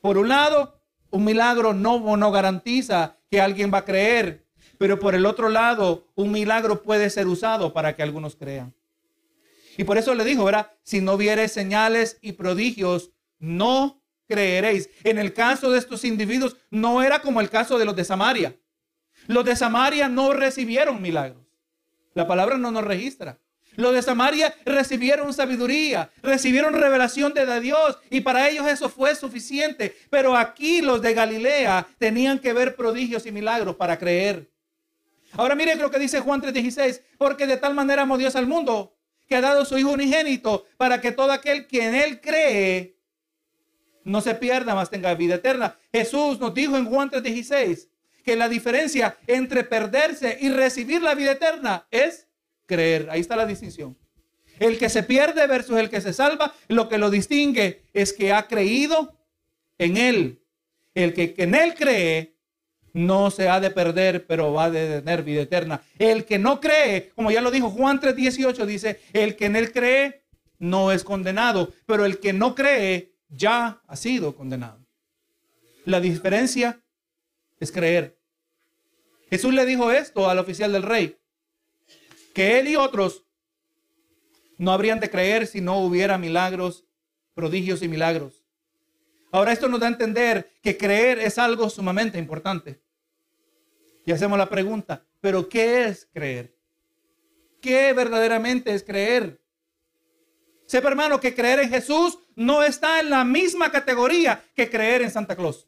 Por 0.03 0.19
un 0.19 0.29
lado, 0.29 0.76
un 1.17 1.25
milagro 1.25 1.73
no, 1.73 2.31
garantiza 2.31 3.17
que 3.31 3.41
alguien 3.41 3.73
va 3.73 3.79
a 3.79 3.85
creer, 3.87 4.47
pero 4.77 4.99
por 4.99 5.15
el 5.15 5.25
otro 5.25 5.49
lado, 5.49 6.07
un 6.15 6.31
milagro 6.31 6.83
puede 6.83 7.09
ser 7.09 7.27
usado 7.27 7.73
para 7.73 7.97
que 7.97 8.03
algunos 8.03 8.37
crean. 8.37 8.75
Y 9.79 9.85
por 9.85 9.97
eso 9.97 10.15
le 10.15 10.25
dijo, 10.25 10.45
¿verdad? 10.45 10.73
Si 10.83 11.01
no 11.01 11.17
viere 11.17 11.49
señales 11.49 12.19
y 12.21 12.33
prodigios, 12.33 13.13
no 13.39 14.03
creeréis. 14.29 14.91
En 15.05 15.19
el 15.19 15.33
caso 15.33 15.71
de 15.71 15.79
estos 15.79 16.05
individuos, 16.05 16.57
no 16.71 17.03
era 17.03 17.21
como 17.21 17.41
el 17.41 17.49
caso 17.49 17.79
de 17.79 17.87
los 17.87 17.97
de 17.97 18.05
Samaria. 18.05 18.55
Los 19.27 19.45
de 19.47 19.57
Samaria 19.57 20.09
no 20.09 20.35
recibieron 20.35 21.01
milagros. 21.01 21.47
La 22.13 22.27
palabra 22.27 22.59
no 22.59 22.71
nos 22.71 22.85
registra. 22.85 23.39
Los 23.77 23.95
de 23.95 24.03
Samaria 24.03 24.55
recibieron 24.65 25.33
sabiduría, 25.33 26.11
recibieron 26.23 26.75
revelación 26.75 27.33
de 27.35 27.61
Dios 27.61 27.99
y 28.11 28.23
para 28.23 28.49
ellos 28.49 28.67
eso 28.67 28.89
fue 28.89 29.15
suficiente. 29.15 29.97
Pero 30.11 30.37
aquí 30.37 30.83
los 30.83 31.03
de 31.03 31.15
Galilea 31.15 31.87
tenían 31.99 32.39
que 32.39 32.53
ver 32.53 32.75
prodigios 32.75 33.27
y 33.27 33.33
milagros 33.33 33.77
para 33.77 33.99
creer. 33.99 34.51
Ahora 35.33 35.55
miren 35.55 35.79
lo 35.79 35.91
que 35.91 35.99
dice 35.99 36.21
Juan 36.21 36.41
3:16, 36.41 37.03
porque 37.19 37.47
de 37.47 37.59
tal 37.59 37.75
manera 37.75 38.03
amó 38.03 38.17
Dios 38.17 38.37
al 38.37 38.47
mundo 38.47 38.97
que 39.27 39.37
ha 39.37 39.41
dado 39.41 39.65
su 39.65 39.77
Hijo 39.77 39.91
unigénito 39.91 40.67
para 40.77 41.01
que 41.01 41.13
todo 41.13 41.33
aquel 41.33 41.67
que 41.67 41.87
en 41.87 41.95
Él 41.95 42.21
cree 42.21 42.97
no 44.05 44.21
se 44.21 44.35
pierda, 44.37 44.75
más 44.75 44.89
tenga 44.89 45.15
vida 45.15 45.35
eterna. 45.35 45.77
Jesús 45.93 46.39
nos 46.39 46.55
dijo 46.55 46.77
en 46.77 46.87
Juan 46.87 47.11
3:16 47.11 47.89
que 48.25 48.37
la 48.37 48.49
diferencia 48.49 49.19
entre 49.27 49.65
perderse 49.65 50.39
y 50.41 50.49
recibir 50.49 51.03
la 51.03 51.15
vida 51.15 51.33
eterna 51.33 51.87
es 51.91 52.27
creer. 52.67 53.09
Ahí 53.11 53.21
está 53.21 53.37
la 53.37 53.47
distinción. 53.47 53.97
El 54.59 54.79
que 54.79 54.89
se 54.89 55.03
pierde 55.03 55.47
versus 55.47 55.79
el 55.79 55.91
que 55.91 56.01
se 56.01 56.13
salva, 56.13 56.55
lo 56.69 56.89
que 56.89 56.99
lo 56.99 57.11
distingue 57.11 57.83
es 57.93 58.13
que 58.13 58.33
ha 58.33 58.47
creído 58.47 59.17
en 59.79 59.97
Él. 59.97 60.43
El 60.95 61.13
que 61.13 61.35
en 61.37 61.55
Él 61.55 61.75
cree 61.75 62.37
no 62.97 63.31
se 63.31 63.49
ha 63.49 63.61
de 63.61 63.71
perder, 63.71 64.27
pero 64.27 64.53
va 64.53 64.65
a 64.65 64.73
tener 64.73 65.23
vida 65.23 65.43
eterna. 65.43 65.83
El 65.99 66.25
que 66.25 66.39
no 66.39 66.61
cree, 66.61 67.11
como 67.15 67.31
ya 67.31 67.43
lo 67.43 67.51
dijo 67.51 67.71
Juan 67.71 68.01
3:18, 68.01 68.65
dice, 68.65 69.01
el 69.13 69.37
que 69.37 69.47
en 69.47 69.57
él 69.57 69.71
cree 69.71 70.23
no 70.59 70.91
es 70.91 71.05
condenado, 71.05 71.73
pero 71.85 72.07
el 72.07 72.19
que 72.19 72.33
no 72.33 72.55
cree 72.55 73.13
ya 73.29 73.83
ha 73.87 73.97
sido 73.97 74.35
condenado. 74.35 74.81
La 75.85 76.01
diferencia 76.01 76.81
es 77.61 77.71
creer. 77.71 78.19
Jesús 79.29 79.53
le 79.53 79.67
dijo 79.67 79.91
esto 79.91 80.31
al 80.31 80.39
oficial 80.39 80.73
del 80.73 80.83
rey, 80.83 81.19
que 82.37 82.59
él 82.59 82.69
y 82.69 82.77
otros 82.77 83.25
no 84.59 84.71
habrían 84.71 85.01
de 85.01 85.09
creer 85.09 85.47
si 85.47 85.63
no 85.63 85.79
hubiera 85.79 86.19
milagros, 86.19 86.85
prodigios 87.33 87.81
y 87.81 87.89
milagros. 87.89 88.45
Ahora 89.33 89.53
esto 89.53 89.69
nos 89.69 89.81
da 89.81 89.87
a 89.87 89.93
entender 89.93 90.53
que 90.63 90.77
creer 90.77 91.19
es 91.19 91.39
algo 91.39 91.71
sumamente 91.71 92.19
importante. 92.19 92.79
Y 94.05 94.13
hacemos 94.13 94.37
la 94.37 94.51
pregunta, 94.51 95.03
¿pero 95.23 95.49
qué 95.49 95.87
es 95.87 96.11
creer? 96.13 96.55
¿Qué 97.63 97.95
verdaderamente 97.95 98.75
es 98.75 98.85
creer? 98.85 99.41
Sepa 100.67 100.89
hermano 100.89 101.19
que 101.19 101.35
creer 101.35 101.61
en 101.61 101.71
Jesús 101.71 102.19
no 102.35 102.63
está 102.63 103.01
en 103.01 103.09
la 103.09 103.25
misma 103.25 103.73
categoría 103.73 104.45
que 104.55 104.69
creer 104.69 105.01
en 105.01 105.11
Santa 105.11 105.37
Claus. 105.37 105.67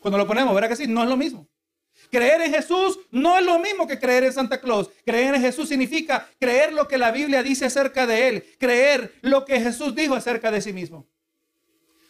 Cuando 0.00 0.18
lo 0.18 0.26
ponemos, 0.26 0.52
¿verdad 0.56 0.70
que 0.70 0.76
sí? 0.76 0.88
No 0.88 1.04
es 1.04 1.08
lo 1.08 1.16
mismo. 1.16 1.48
Creer 2.14 2.42
en 2.42 2.54
Jesús 2.54 3.00
no 3.10 3.36
es 3.36 3.44
lo 3.44 3.58
mismo 3.58 3.88
que 3.88 3.98
creer 3.98 4.22
en 4.22 4.32
Santa 4.32 4.60
Claus. 4.60 4.88
Creer 5.04 5.34
en 5.34 5.40
Jesús 5.40 5.68
significa 5.68 6.28
creer 6.38 6.72
lo 6.72 6.86
que 6.86 6.96
la 6.96 7.10
Biblia 7.10 7.42
dice 7.42 7.64
acerca 7.64 8.06
de 8.06 8.28
Él. 8.28 8.44
Creer 8.60 9.16
lo 9.20 9.44
que 9.44 9.60
Jesús 9.60 9.96
dijo 9.96 10.14
acerca 10.14 10.52
de 10.52 10.60
sí 10.60 10.72
mismo. 10.72 11.08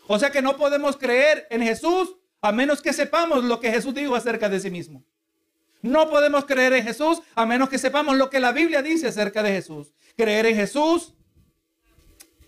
O 0.07 0.19
sea 0.19 0.29
que 0.29 0.43
no 0.43 0.59
podemos 0.59 0.99
creer 0.99 1.47
en 1.49 1.63
Jesús 1.63 2.17
a 2.43 2.53
menos 2.53 2.83
que 2.83 2.93
sepamos 2.93 3.45
lo 3.45 3.61
que 3.61 3.71
Jesús 3.71 3.95
dijo 3.95 4.15
acerca 4.15 4.51
de 4.51 4.61
sí 4.61 4.71
mismo. 4.71 5.03
No 5.81 6.11
podemos 6.11 6.45
creer 6.45 6.75
en 6.75 6.85
Jesús 6.85 7.23
a 7.35 7.47
menos 7.47 7.71
que 7.71 7.79
sepamos 7.79 8.15
lo 8.19 8.29
que 8.29 8.41
la 8.41 8.53
Biblia 8.53 8.83
dice 8.83 9.07
acerca 9.07 9.43
de 9.43 9.53
Jesús. 9.53 9.95
Creer 10.19 10.45
en 10.45 10.57
Jesús 10.57 11.15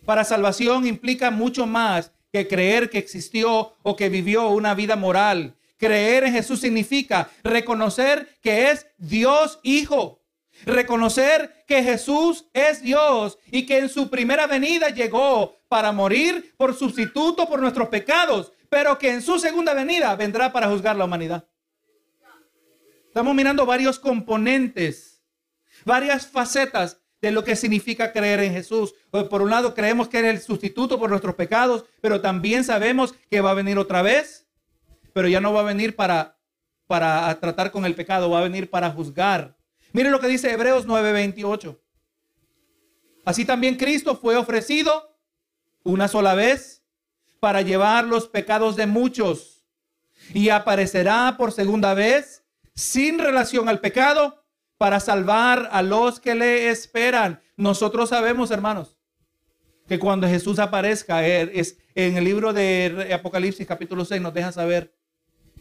para 0.05 0.25
salvación 0.25 0.87
implica 0.87 1.31
mucho 1.31 1.66
más 1.66 2.12
que 2.31 2.47
creer 2.47 2.90
que 2.90 2.99
existió 2.99 3.73
o 3.83 3.97
que 3.97 4.11
vivió 4.11 4.51
una 4.51 4.75
vida 4.75 4.95
moral. 4.95 5.56
Creer 5.77 6.25
en 6.25 6.33
Jesús 6.33 6.61
significa 6.61 7.31
reconocer 7.43 8.39
que 8.41 8.71
es 8.71 8.87
Dios 8.99 9.59
Hijo. 9.62 10.23
Reconocer 10.65 11.65
que 11.67 11.83
Jesús 11.83 12.47
es 12.55 12.81
Dios 12.81 13.39
y 13.51 13.67
que 13.67 13.79
en 13.79 13.89
su 13.91 14.09
primera 14.09 14.47
venida 14.47 14.89
llegó 14.89 15.57
para 15.69 15.93
morir 15.93 16.55
por 16.57 16.75
sustituto 16.75 17.47
por 17.47 17.61
nuestros 17.61 17.89
pecados 17.89 18.53
pero 18.69 18.99
que 18.99 19.11
en 19.11 19.23
su 19.23 19.39
segunda 19.39 19.75
venida 19.75 20.15
vendrá 20.17 20.53
para 20.53 20.69
juzgar 20.69 20.97
la 20.97 21.05
humanidad. 21.05 21.49
Estamos 23.07 23.35
mirando 23.35 23.65
varios 23.65 23.99
componentes, 23.99 25.23
varias 25.85 26.27
facetas 26.27 27.01
de 27.21 27.31
lo 27.31 27.45
que 27.45 27.57
significa 27.57 28.12
creer 28.12 28.41
en 28.41 28.53
Jesús. 28.53 28.95
Por 29.11 29.41
un 29.41 29.51
lado, 29.51 29.75
creemos 29.75 30.09
que 30.09 30.19
es 30.19 30.25
el 30.25 30.41
sustituto 30.41 30.99
por 30.99 31.09
nuestros 31.09 31.35
pecados, 31.35 31.87
pero 32.03 32.21
también 32.21 32.65
sabemos 32.65 33.15
que 33.31 33.41
va 33.41 33.53
a 33.53 33.55
venir 33.55 33.79
otra 33.79 34.03
vez, 34.03 34.46
pero 35.16 35.29
ya 35.29 35.40
no 35.40 35.55
va 35.55 35.61
a 35.61 35.64
venir 35.64 35.96
para, 35.96 36.37
para 36.87 37.40
tratar 37.40 37.70
con 37.70 37.87
el 37.87 37.94
pecado, 37.94 38.29
va 38.29 38.40
a 38.40 38.42
venir 38.42 38.68
para 38.68 38.90
juzgar. 38.90 39.57
Miren 39.94 40.12
lo 40.12 40.20
que 40.20 40.26
dice 40.26 40.52
Hebreos 40.52 40.87
9:28. 40.87 41.81
Así 43.24 43.46
también 43.46 43.76
Cristo 43.76 44.16
fue 44.16 44.37
ofrecido 44.37 45.16
una 45.85 46.07
sola 46.07 46.35
vez 46.35 46.85
para 47.40 47.62
llevar 47.62 48.05
los 48.05 48.29
pecados 48.29 48.76
de 48.76 48.87
muchos 48.87 49.64
y 50.35 50.50
aparecerá 50.50 51.37
por 51.38 51.50
segunda 51.50 51.94
vez 51.94 52.44
sin 52.74 53.18
relación 53.18 53.70
al 53.70 53.81
pecado 53.81 54.44
para 54.76 55.00
salvar 55.00 55.70
a 55.72 55.81
los 55.81 56.20
que 56.20 56.35
le 56.35 56.68
esperan. 56.68 57.40
Nosotros 57.57 58.11
sabemos, 58.11 58.50
hermanos, 58.50 58.98
que 59.88 59.98
cuando 59.98 60.29
Jesús 60.29 60.59
aparezca, 60.59 61.26
es 61.26 61.79
en 61.94 62.18
el 62.18 62.24
libro 62.24 62.52
de 62.52 63.14
Apocalipsis 63.14 63.66
capítulo 63.66 64.05
6 64.05 64.20
nos 64.20 64.35
deja 64.35 64.52
saber 64.52 64.96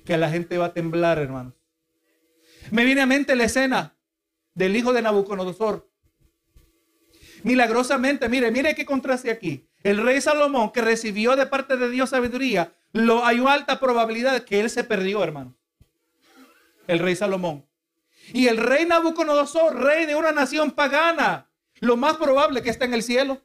que 0.06 0.18
la 0.18 0.30
gente 0.30 0.58
va 0.58 0.68
a 0.68 0.74
temblar, 0.74 1.20
hermanos. 1.20 1.54
Me 2.72 2.86
viene 2.86 3.02
a 3.02 3.06
mente 3.06 3.36
la 3.36 3.44
escena 3.44 3.98
del 4.54 4.76
hijo 4.76 4.94
de 4.94 5.02
Nabucodonosor. 5.02 5.90
Milagrosamente, 7.44 8.30
mire, 8.30 8.52
mire 8.52 8.74
qué 8.76 8.86
contraste 8.86 9.30
aquí. 9.30 9.68
El 9.84 10.04
rey 10.04 10.22
Salomón, 10.22 10.72
que 10.72 10.82
recibió 10.82 11.36
de 11.36 11.46
parte 11.46 11.78
de 11.78 11.90
Dios 11.90 12.10
sabiduría, 12.10 12.74
lo, 12.92 13.26
hay 13.26 13.40
una 13.40 13.54
alta 13.54 13.80
probabilidad 13.80 14.44
que 14.44 14.62
él 14.62 14.70
se 14.70 14.84
perdió, 14.84 15.24
hermano. 15.24 15.56
El 16.88 17.00
rey 17.00 17.16
Salomón. 17.16 17.68
Y 18.34 18.48
el 18.48 18.58
rey 18.58 18.86
Nabucodonosor, 18.86 19.80
rey 19.80 20.06
de 20.06 20.16
una 20.16 20.32
nación 20.32 20.72
pagana, 20.72 21.52
lo 21.82 21.98
más 21.98 22.18
probable 22.18 22.64
que 22.64 22.70
está 22.70 22.86
en 22.86 22.94
el 22.94 23.04
cielo. 23.04 23.42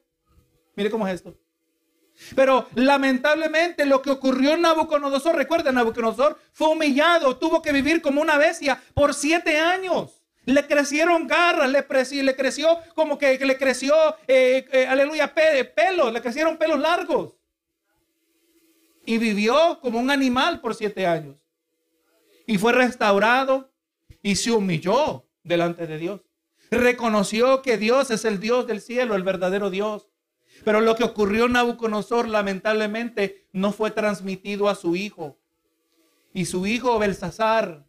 Mire 0.75 0.89
cómo 0.89 1.07
es 1.07 1.15
esto. 1.15 1.37
Pero 2.35 2.67
lamentablemente 2.75 3.85
lo 3.85 4.01
que 4.01 4.11
ocurrió 4.11 4.53
en 4.53 4.61
Nabucodonosor, 4.61 5.35
recuerden, 5.35 5.75
Nabucodonosor 5.75 6.39
fue 6.53 6.69
humillado, 6.69 7.37
tuvo 7.37 7.61
que 7.61 7.71
vivir 7.71 8.01
como 8.01 8.21
una 8.21 8.37
bestia 8.37 8.81
por 8.93 9.13
siete 9.13 9.57
años. 9.59 10.21
Le 10.45 10.65
crecieron 10.65 11.27
garras, 11.27 11.69
le, 11.69 11.85
le 12.23 12.35
creció 12.35 12.79
como 12.95 13.17
que, 13.17 13.37
le 13.37 13.57
creció, 13.57 13.95
eh, 14.27 14.65
eh, 14.71 14.87
aleluya, 14.87 15.33
pelos, 15.33 16.11
le 16.11 16.21
crecieron 16.21 16.57
pelos 16.57 16.79
largos. 16.79 17.35
Y 19.05 19.17
vivió 19.17 19.79
como 19.81 19.99
un 19.99 20.09
animal 20.09 20.61
por 20.61 20.75
siete 20.75 21.05
años. 21.05 21.35
Y 22.47 22.57
fue 22.57 22.73
restaurado 22.73 23.71
y 24.21 24.35
se 24.35 24.51
humilló 24.51 25.25
delante 25.43 25.87
de 25.87 25.97
Dios. 25.97 26.21
Reconoció 26.69 27.61
que 27.61 27.77
Dios 27.77 28.11
es 28.11 28.25
el 28.25 28.39
Dios 28.39 28.65
del 28.65 28.81
cielo, 28.81 29.15
el 29.15 29.23
verdadero 29.23 29.69
Dios. 29.69 30.10
Pero 30.63 30.81
lo 30.81 30.95
que 30.95 31.03
ocurrió 31.03 31.45
en 31.45 31.53
Nabucodonosor 31.53 32.27
lamentablemente 32.27 33.47
no 33.51 33.71
fue 33.71 33.91
transmitido 33.91 34.69
a 34.69 34.75
su 34.75 34.95
hijo. 34.95 35.37
Y 36.33 36.45
su 36.45 36.65
hijo 36.65 36.97
Belsasar 36.99 37.85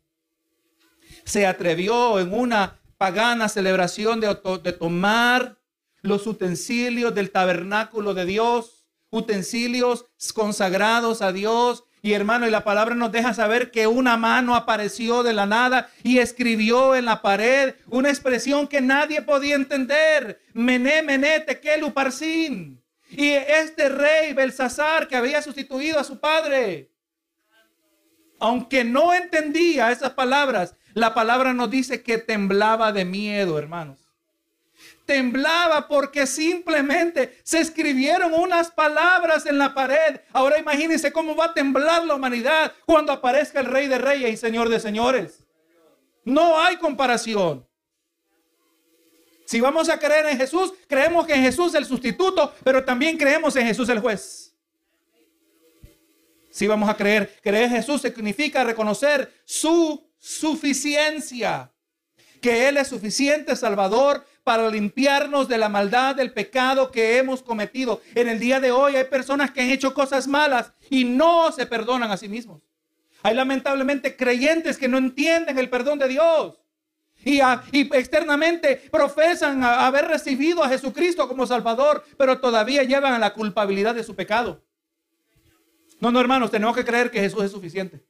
se 1.24 1.46
atrevió 1.46 2.18
en 2.18 2.32
una 2.32 2.80
pagana 2.98 3.48
celebración 3.48 4.20
de, 4.20 4.37
de 4.62 4.72
tomar 4.72 5.58
los 6.00 6.26
utensilios 6.26 7.14
del 7.14 7.30
tabernáculo 7.30 8.14
de 8.14 8.26
Dios, 8.26 8.87
utensilios 9.11 10.06
consagrados 10.35 11.22
a 11.22 11.32
Dios. 11.32 11.85
Y 12.05 12.15
hermano, 12.15 12.49
y 12.49 12.51
la 12.51 12.65
palabra 12.65 12.97
nos 12.97 13.12
deja 13.12 13.33
saber 13.33 13.71
que 13.71 13.87
una 13.87 14.17
mano 14.17 14.57
apareció 14.57 15.23
de 15.23 15.33
la 15.33 15.47
nada 15.47 15.88
y 16.03 16.19
escribió 16.19 16.97
en 16.97 17.05
la 17.05 17.23
pared 17.23 17.77
una 17.87 18.09
expresión 18.09 18.67
que 18.67 18.81
nadie 18.81 19.23
podía 19.23 19.55
entender. 19.55 20.43
Mené, 20.53 21.03
mené, 21.03 21.38
tequelu, 21.38 21.93
parsin. 21.93 22.83
Y 23.09 23.29
este 23.29 23.88
rey 23.88 24.33
Belsasar 24.33 25.07
que 25.07 25.15
había 25.15 25.43
sustituido 25.43 26.01
a 26.01 26.05
su 26.05 26.19
padre, 26.19 26.91
aunque 28.41 28.83
no 28.83 29.15
entendía 29.15 29.93
esas 29.93 30.11
palabras, 30.11 30.75
la 30.95 31.15
palabra 31.15 31.55
nos 31.55 31.71
dice 31.71 32.03
que 32.03 32.19
temblaba 32.19 32.93
de 32.93 33.05
miedo, 33.05 33.61
hermanos 33.61 34.02
temblaba 35.05 35.88
porque 35.88 36.27
simplemente 36.27 37.38
se 37.43 37.61
escribieron 37.61 38.35
unas 38.35 38.71
palabras 38.71 39.47
en 39.47 39.59
la 39.59 39.75
pared. 39.75 40.21
Ahora 40.33 40.59
imagínense 40.59 41.12
cómo 41.12 41.35
va 41.37 41.47
a 41.47 41.55
temblar 41.55 42.05
la 42.05 42.15
humanidad 42.15 42.73
cuando 42.87 43.12
aparezca 43.12 43.61
el 43.61 43.67
Rey 43.67 43.88
de 43.88 43.99
Reyes 43.99 44.33
y 44.33 44.37
Señor 44.37 44.69
de 44.69 44.81
Señores. 44.81 45.45
No 46.25 46.61
hay 46.61 46.77
comparación. 46.77 47.67
Si 49.45 49.61
vamos 49.61 49.88
a 49.88 49.99
creer 49.99 50.27
en 50.27 50.38
Jesús, 50.38 50.73
creemos 50.87 51.27
que 51.27 51.35
en 51.35 51.43
Jesús 51.43 51.75
el 51.75 51.85
sustituto, 51.85 52.55
pero 52.65 52.85
también 52.85 53.19
creemos 53.19 53.55
en 53.57 53.67
Jesús 53.67 53.88
el 53.88 54.01
juez. 54.01 54.55
Si 56.51 56.67
vamos 56.67 56.88
a 56.88 56.97
creer, 56.97 57.35
creer 57.43 57.65
en 57.65 57.71
Jesús 57.71 58.03
significa 58.03 58.62
reconocer 58.62 59.33
su 59.45 60.11
suficiencia, 60.19 61.73
que 62.41 62.69
Él 62.69 62.77
es 62.77 62.88
suficiente 62.88 63.57
Salvador 63.57 64.25
para 64.44 64.68
limpiarnos 64.68 65.48
de 65.48 65.59
la 65.59 65.68
maldad 65.68 66.16
del 66.16 66.33
pecado 66.33 66.90
que 66.90 67.18
hemos 67.18 67.42
cometido. 67.42 68.00
En 68.14 68.28
el 68.28 68.38
día 68.40 68.61
de 68.61 68.72
hoy 68.72 68.96
hay 68.96 69.05
personas 69.05 69.50
que 69.50 69.61
han 69.61 69.70
hecho 69.70 69.94
cosas 69.94 70.26
malas 70.26 70.72
y 70.90 71.05
no 71.05 71.52
se 71.52 71.66
perdonan 71.66 72.11
a 72.11 72.16
sí 72.16 72.28
mismos. 72.28 72.61
Hay 73.22 73.35
lamentablemente 73.35 74.16
creyentes 74.16 74.78
que 74.78 74.88
no 74.88 74.98
entienden 74.98 75.59
el 75.59 75.70
perdón 75.70 75.98
de 75.98 76.09
Dios. 76.09 76.59
Y, 77.24 77.40
externamente 77.94 78.83
profesan 78.90 79.62
haber 79.62 80.07
recibido 80.09 80.64
a 80.64 80.68
Jesucristo 80.68 81.28
como 81.28 81.46
Salvador, 81.46 82.05
pero 82.18 82.40
todavía 82.40 82.83
llevan 82.83 83.12
a 83.12 83.18
la 83.20 83.33
culpabilidad 83.33 83.94
de 83.94 84.02
su 84.02 84.16
pecado. 84.16 84.61
No, 86.00 86.11
no, 86.11 86.18
hermanos, 86.18 86.50
tenemos 86.50 86.74
que 86.74 86.85
creer 86.85 87.12
que 87.12 87.20
Jesús 87.20 87.44
es 87.44 87.52
suficiente. 87.52 88.05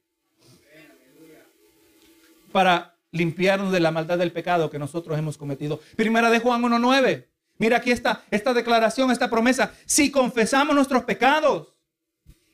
Para 2.51 2.92
limpiarnos 3.13 3.71
de 3.71 3.79
la 3.79 3.91
maldad 3.91 4.17
del 4.17 4.33
pecado 4.33 4.69
que 4.69 4.79
nosotros 4.79 5.17
hemos 5.17 5.37
cometido. 5.37 5.79
Primera 5.95 6.29
de 6.29 6.39
Juan 6.39 6.61
1.9. 6.61 7.27
Mira 7.59 7.77
aquí 7.77 7.91
está 7.91 8.23
esta 8.31 8.53
declaración, 8.53 9.11
esta 9.11 9.29
promesa. 9.29 9.73
Si 9.85 10.11
confesamos 10.11 10.75
nuestros 10.75 11.05
pecados, 11.05 11.75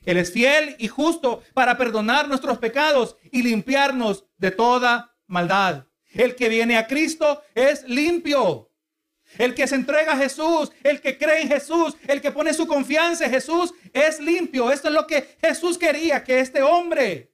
Él 0.04 0.18
es 0.18 0.30
fiel 0.30 0.76
y 0.78 0.86
justo 0.86 1.42
para 1.54 1.76
perdonar 1.76 2.28
nuestros 2.28 2.58
pecados 2.58 3.16
y 3.32 3.42
limpiarnos 3.42 4.26
de 4.36 4.50
toda 4.52 5.16
maldad. 5.26 5.86
El 6.12 6.36
que 6.36 6.48
viene 6.48 6.76
a 6.76 6.86
Cristo 6.86 7.42
es 7.54 7.82
limpio. 7.88 8.70
El 9.38 9.54
que 9.54 9.66
se 9.66 9.76
entrega 9.76 10.12
a 10.12 10.16
Jesús, 10.16 10.72
el 10.82 11.00
que 11.00 11.16
cree 11.16 11.42
en 11.42 11.48
Jesús, 11.48 11.96
el 12.08 12.20
que 12.20 12.32
pone 12.32 12.52
su 12.52 12.66
confianza 12.66 13.24
en 13.24 13.30
Jesús, 13.30 13.72
es 13.92 14.20
limpio. 14.20 14.72
Esto 14.72 14.88
es 14.88 14.94
lo 14.94 15.06
que 15.06 15.36
Jesús 15.40 15.78
quería, 15.78 16.24
que 16.24 16.40
este 16.40 16.62
hombre 16.62 17.29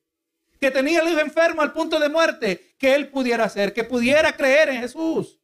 que 0.66 0.72
tenía 0.72 0.98
el 0.98 1.09
hijo 1.09 1.20
enfermo 1.20 1.62
al 1.62 1.72
punto 1.72 2.00
de 2.00 2.09
muerte, 2.09 2.74
que 2.76 2.96
él 2.96 3.09
pudiera 3.09 3.44
hacer, 3.44 3.72
que 3.72 3.85
pudiera 3.85 4.37
creer 4.37 4.70
en 4.70 4.81
Jesús. 4.81 5.38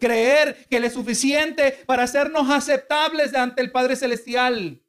Creer 0.00 0.66
que 0.68 0.78
Él 0.78 0.84
es 0.84 0.94
suficiente 0.94 1.84
para 1.86 2.02
hacernos 2.02 2.50
aceptables 2.50 3.32
ante 3.34 3.62
el 3.62 3.70
Padre 3.70 3.94
Celestial 3.94 4.82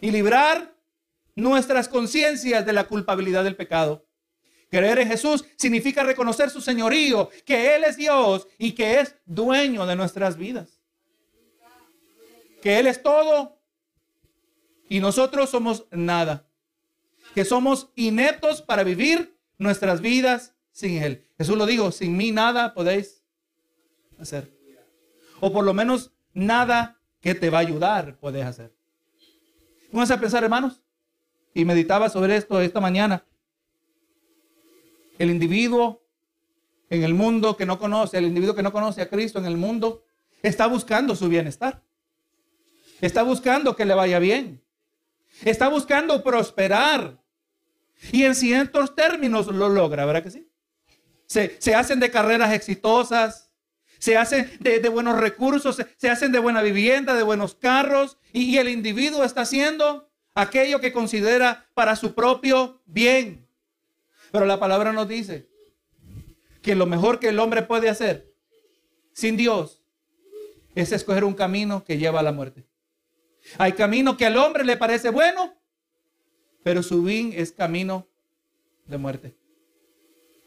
y 0.00 0.10
librar 0.10 0.74
nuestras 1.36 1.88
conciencias 1.88 2.66
de 2.66 2.72
la 2.72 2.88
culpabilidad 2.88 3.44
del 3.44 3.54
pecado. 3.54 4.04
Creer 4.68 4.98
en 4.98 5.08
Jesús 5.08 5.44
significa 5.56 6.02
reconocer 6.02 6.50
su 6.50 6.60
señorío, 6.60 7.30
que 7.46 7.76
Él 7.76 7.84
es 7.84 7.96
Dios 7.96 8.48
y 8.58 8.72
que 8.72 8.98
es 8.98 9.14
dueño 9.24 9.86
de 9.86 9.94
nuestras 9.94 10.36
vidas. 10.36 10.80
Que 12.60 12.80
Él 12.80 12.88
es 12.88 13.00
todo 13.00 13.62
y 14.88 14.98
nosotros 14.98 15.48
somos 15.48 15.86
nada 15.92 16.50
que 17.34 17.44
somos 17.44 17.90
ineptos 17.96 18.62
para 18.62 18.84
vivir 18.84 19.36
nuestras 19.58 20.00
vidas 20.00 20.54
sin 20.70 21.02
Él. 21.02 21.26
Jesús 21.36 21.56
lo 21.56 21.66
dijo, 21.66 21.90
sin 21.92 22.16
mí 22.16 22.30
nada 22.30 22.74
podéis 22.74 23.24
hacer. 24.18 24.52
O 25.40 25.52
por 25.52 25.64
lo 25.64 25.74
menos 25.74 26.12
nada 26.32 27.00
que 27.20 27.34
te 27.34 27.50
va 27.50 27.58
a 27.58 27.62
ayudar 27.62 28.18
puedes 28.18 28.44
hacer. 28.44 28.72
Vamos 29.90 30.10
a 30.10 30.20
pensar, 30.20 30.44
hermanos, 30.44 30.82
y 31.52 31.64
meditaba 31.64 32.08
sobre 32.08 32.36
esto 32.36 32.60
esta 32.60 32.80
mañana. 32.80 33.24
El 35.18 35.30
individuo 35.30 36.02
en 36.90 37.02
el 37.02 37.14
mundo 37.14 37.56
que 37.56 37.66
no 37.66 37.78
conoce, 37.78 38.18
el 38.18 38.26
individuo 38.26 38.54
que 38.54 38.62
no 38.62 38.72
conoce 38.72 39.02
a 39.02 39.08
Cristo 39.08 39.38
en 39.38 39.46
el 39.46 39.56
mundo, 39.56 40.04
está 40.42 40.66
buscando 40.66 41.16
su 41.16 41.28
bienestar. 41.28 41.82
Está 43.00 43.22
buscando 43.22 43.74
que 43.74 43.84
le 43.84 43.94
vaya 43.94 44.18
bien. 44.18 44.62
Está 45.42 45.68
buscando 45.68 46.22
prosperar. 46.22 47.23
Y 48.12 48.24
en 48.24 48.34
ciertos 48.34 48.94
términos 48.94 49.46
lo 49.46 49.68
logra, 49.68 50.04
¿verdad 50.04 50.22
que 50.22 50.30
sí? 50.30 50.50
Se, 51.26 51.74
hacen 51.74 52.00
de 52.00 52.10
carreras 52.10 52.52
exitosas, 52.52 53.50
se 53.98 54.16
hacen 54.16 54.50
de, 54.60 54.88
buenos 54.88 55.18
recursos, 55.18 55.82
se, 55.96 56.10
hacen 56.10 56.30
de 56.32 56.38
buena 56.38 56.62
vivienda, 56.62 57.14
de 57.14 57.22
buenos 57.22 57.54
carros, 57.54 58.18
y, 58.32 58.58
el 58.58 58.68
individuo 58.68 59.24
está 59.24 59.42
haciendo 59.42 60.10
aquello 60.34 60.80
que 60.80 60.92
considera 60.92 61.66
para 61.74 61.96
su 61.96 62.14
propio 62.14 62.82
bien. 62.84 63.48
Pero 64.30 64.46
la 64.46 64.60
palabra 64.60 64.92
nos 64.92 65.08
dice 65.08 65.48
que 66.62 66.74
lo 66.74 66.86
mejor 66.86 67.18
que 67.18 67.28
el 67.28 67.38
hombre 67.38 67.62
puede 67.62 67.88
hacer 67.88 68.32
sin 69.12 69.36
Dios 69.36 69.82
es 70.74 70.92
escoger 70.92 71.24
un 71.24 71.34
camino 71.34 71.84
que 71.84 71.98
lleva 71.98 72.20
a 72.20 72.24
la 72.24 72.32
muerte. 72.32 72.66
Hay 73.58 73.72
camino 73.72 74.16
que 74.16 74.26
al 74.26 74.36
hombre 74.36 74.64
le 74.64 74.76
parece 74.76 75.10
bueno, 75.10 75.54
pero 76.64 76.82
su 76.82 77.06
fin 77.06 77.32
es 77.36 77.52
camino 77.52 78.08
de 78.86 78.98
muerte. 78.98 79.36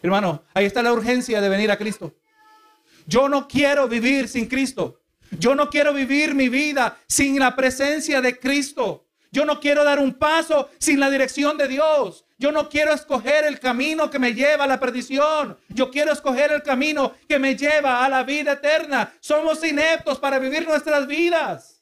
Hermano, 0.01 0.43
ahí 0.53 0.65
está 0.65 0.83
la 0.83 0.91
urgencia 0.91 1.39
de 1.39 1.47
venir 1.47 1.71
a 1.71 1.77
Cristo. 1.77 2.13
Yo 3.05 3.29
no 3.29 3.47
quiero 3.47 3.87
vivir 3.87 4.27
sin 4.27 4.47
Cristo. 4.47 4.99
Yo 5.31 5.55
no 5.55 5.69
quiero 5.69 5.93
vivir 5.93 6.33
mi 6.35 6.49
vida 6.49 6.97
sin 7.07 7.39
la 7.39 7.55
presencia 7.55 8.19
de 8.19 8.37
Cristo. 8.37 9.05
Yo 9.31 9.45
no 9.45 9.59
quiero 9.59 9.83
dar 9.83 9.99
un 9.99 10.13
paso 10.13 10.69
sin 10.79 10.99
la 10.99 11.09
dirección 11.09 11.57
de 11.57 11.67
Dios. 11.67 12.25
Yo 12.39 12.51
no 12.51 12.67
quiero 12.67 12.93
escoger 12.93 13.45
el 13.45 13.59
camino 13.59 14.09
que 14.09 14.19
me 14.19 14.33
lleva 14.33 14.63
a 14.63 14.67
la 14.67 14.79
perdición. 14.79 15.57
Yo 15.69 15.91
quiero 15.91 16.11
escoger 16.11 16.51
el 16.51 16.63
camino 16.63 17.13
que 17.27 17.37
me 17.37 17.55
lleva 17.55 18.03
a 18.03 18.09
la 18.09 18.23
vida 18.23 18.53
eterna. 18.53 19.13
Somos 19.19 19.63
ineptos 19.63 20.19
para 20.19 20.39
vivir 20.39 20.67
nuestras 20.67 21.05
vidas 21.05 21.76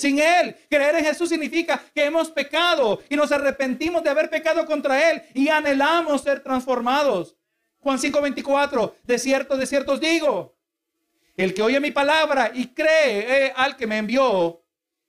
sin 0.00 0.18
Él. 0.18 0.56
Creer 0.68 0.96
en 0.96 1.04
Jesús 1.04 1.28
significa 1.28 1.80
que 1.94 2.04
hemos 2.04 2.30
pecado 2.30 3.00
y 3.08 3.16
nos 3.16 3.30
arrepentimos 3.30 4.02
de 4.02 4.10
haber 4.10 4.30
pecado 4.30 4.64
contra 4.66 5.10
Él 5.10 5.22
y 5.34 5.48
anhelamos 5.48 6.22
ser 6.22 6.42
transformados. 6.42 7.36
Juan 7.78 7.98
5:24, 7.98 8.94
de 9.02 9.18
cierto, 9.18 9.56
de 9.56 9.66
cierto 9.66 9.92
os 9.92 10.00
digo, 10.00 10.56
el 11.36 11.54
que 11.54 11.62
oye 11.62 11.80
mi 11.80 11.90
palabra 11.90 12.50
y 12.52 12.68
cree 12.68 13.46
eh, 13.46 13.52
al 13.56 13.76
que 13.76 13.86
me 13.86 13.98
envió, 13.98 14.64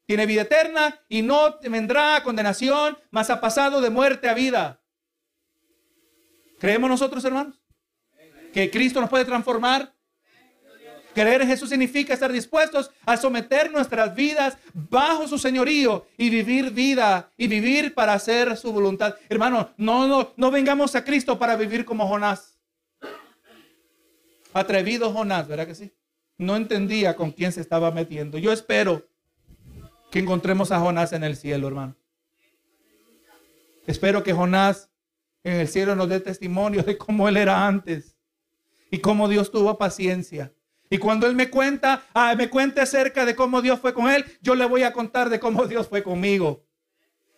tiene 0.06 0.26
vida 0.26 0.42
eterna 0.42 1.00
y 1.08 1.22
no 1.22 1.58
vendrá 1.62 2.22
condenación, 2.24 2.98
mas 3.12 3.30
ha 3.30 3.40
pasado 3.42 3.82
de 3.82 3.90
muerte 3.90 4.30
a 4.30 4.34
vida. 4.34 4.82
¿Creemos 6.60 6.90
nosotros, 6.90 7.24
hermanos? 7.26 7.62
Que 8.54 8.70
Cristo 8.70 9.02
nos 9.02 9.10
puede 9.10 9.26
transformar 9.26 9.96
Creer 11.14 11.42
en 11.42 11.48
Jesús 11.48 11.70
significa 11.70 12.14
estar 12.14 12.32
dispuestos 12.32 12.92
a 13.06 13.18
someter 13.18 13.72
nuestras 13.72 14.16
vidas 14.16 14.58
bajo 14.74 15.28
su 15.28 15.38
señorío 15.38 16.08
y 16.18 16.30
vivir 16.30 16.72
vida 16.72 17.30
y 17.38 17.48
vivir 17.48 17.94
para 17.94 18.14
hacer 18.14 18.56
su 18.56 18.72
voluntad. 18.72 19.16
Hermano, 19.28 19.72
no, 19.78 20.08
no, 20.08 20.34
no 20.38 20.52
vengamos 20.52 20.96
a 20.96 21.04
Cristo 21.04 21.38
para 21.38 21.56
vivir 21.58 21.84
como 21.84 22.08
Jonás. 22.08 22.58
Atrevido 24.54 25.12
Jonás, 25.12 25.48
¿verdad 25.48 25.68
que 25.68 25.76
sí? 25.76 25.92
No 26.38 26.56
entendía 26.56 27.16
con 27.16 27.32
quién 27.32 27.52
se 27.52 27.62
estaba 27.62 27.92
metiendo. 27.92 28.38
Yo 28.38 28.52
espero 28.52 29.06
que 30.12 30.20
encontremos 30.20 30.72
a 30.72 30.80
Jonás 30.80 31.14
en 31.14 31.24
el 31.24 31.36
cielo, 31.36 31.68
hermano. 31.68 31.96
Espero 33.86 34.24
que 34.24 34.34
Jonás 34.34 34.90
en 35.44 35.56
el 35.56 35.68
cielo 35.68 35.96
nos 35.96 36.08
dé 36.08 36.20
testimonio 36.20 36.84
de 36.84 36.98
cómo 36.98 37.28
él 37.28 37.36
era 37.36 37.68
antes 37.68 38.16
y 38.90 39.00
cómo 39.00 39.28
Dios 39.28 39.52
tuvo 39.52 39.78
paciencia 39.78 40.54
y 40.92 40.98
cuando 40.98 41.26
Él 41.26 41.36
me 41.36 41.50
cuenta, 41.50 42.04
ah, 42.14 42.36
me 42.36 42.50
cuente 42.50 42.82
acerca 42.82 43.26
de 43.26 43.34
cómo 43.34 43.62
Dios 43.62 43.80
fue 43.80 43.94
con 43.94 44.12
Él, 44.12 44.26
yo 44.42 44.56
le 44.56 44.66
voy 44.66 44.84
a 44.84 44.92
contar 44.92 45.30
de 45.30 45.40
cómo 45.40 45.66
Dios 45.66 45.88
fue 45.88 46.04
conmigo. 46.04 46.66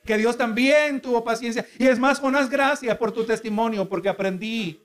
Que 0.03 0.17
Dios 0.17 0.37
también 0.37 0.99
tuvo 0.99 1.23
paciencia. 1.23 1.63
Y 1.77 1.85
es 1.85 1.99
más, 1.99 2.19
Jonás, 2.19 2.49
gracias 2.49 2.97
por 2.97 3.11
tu 3.11 3.23
testimonio, 3.23 3.87
porque 3.87 4.09
aprendí 4.09 4.83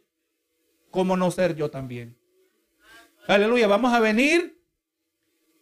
¿cómo 0.91 1.17
no 1.17 1.31
ser 1.31 1.57
yo 1.57 1.71
también? 1.71 2.19
Aleluya, 3.27 3.67
vamos 3.67 3.95
a 3.95 4.01
venir, 4.01 4.63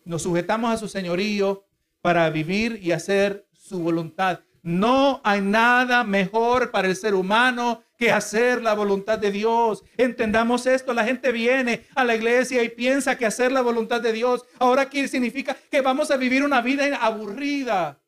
nos 0.05 0.23
sujetamos 0.23 0.73
a 0.73 0.77
su 0.77 0.89
señorío 0.89 1.65
para 2.01 2.29
vivir 2.31 2.81
y 2.83 2.91
hacer 2.91 3.49
su 3.53 3.79
voluntad. 3.79 4.41
No 4.63 5.21
hay 5.23 5.43
nada 5.43 6.03
mejor 6.03 6.73
para 6.73 6.89
el 6.89 6.97
ser 6.97 7.15
humano 7.15 7.85
que 7.97 8.11
hacer 8.11 8.63
la 8.63 8.75
voluntad 8.75 9.19
de 9.19 9.31
Dios. 9.31 9.85
Entendamos 9.97 10.67
esto, 10.67 10.93
la 10.93 11.05
gente 11.05 11.33
viene 11.33 11.87
a 11.95 12.05
la 12.05 12.15
iglesia 12.15 12.63
y 12.63 12.69
piensa 12.69 13.17
que 13.17 13.27
hacer 13.27 13.53
la 13.53 13.63
voluntad 13.63 14.01
de 14.01 14.13
Dios 14.13 14.45
ahora 14.59 14.89
¿qué 14.89 15.09
significa 15.09 15.57
que 15.71 15.81
vamos 15.81 16.11
a 16.11 16.17
vivir 16.17 16.45
una 16.45 16.61
vida 16.61 16.97
aburrida. 16.97 18.01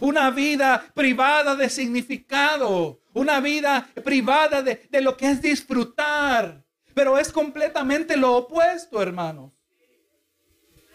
Una 0.00 0.30
vida 0.30 0.84
privada 0.94 1.54
de 1.54 1.70
significado, 1.70 3.00
una 3.12 3.40
vida 3.40 3.88
privada 4.04 4.60
de, 4.60 4.86
de 4.90 5.00
lo 5.00 5.16
que 5.16 5.30
es 5.30 5.40
disfrutar. 5.40 6.64
Pero 6.92 7.18
es 7.18 7.30
completamente 7.30 8.16
lo 8.16 8.34
opuesto, 8.34 9.00
hermanos. 9.00 9.52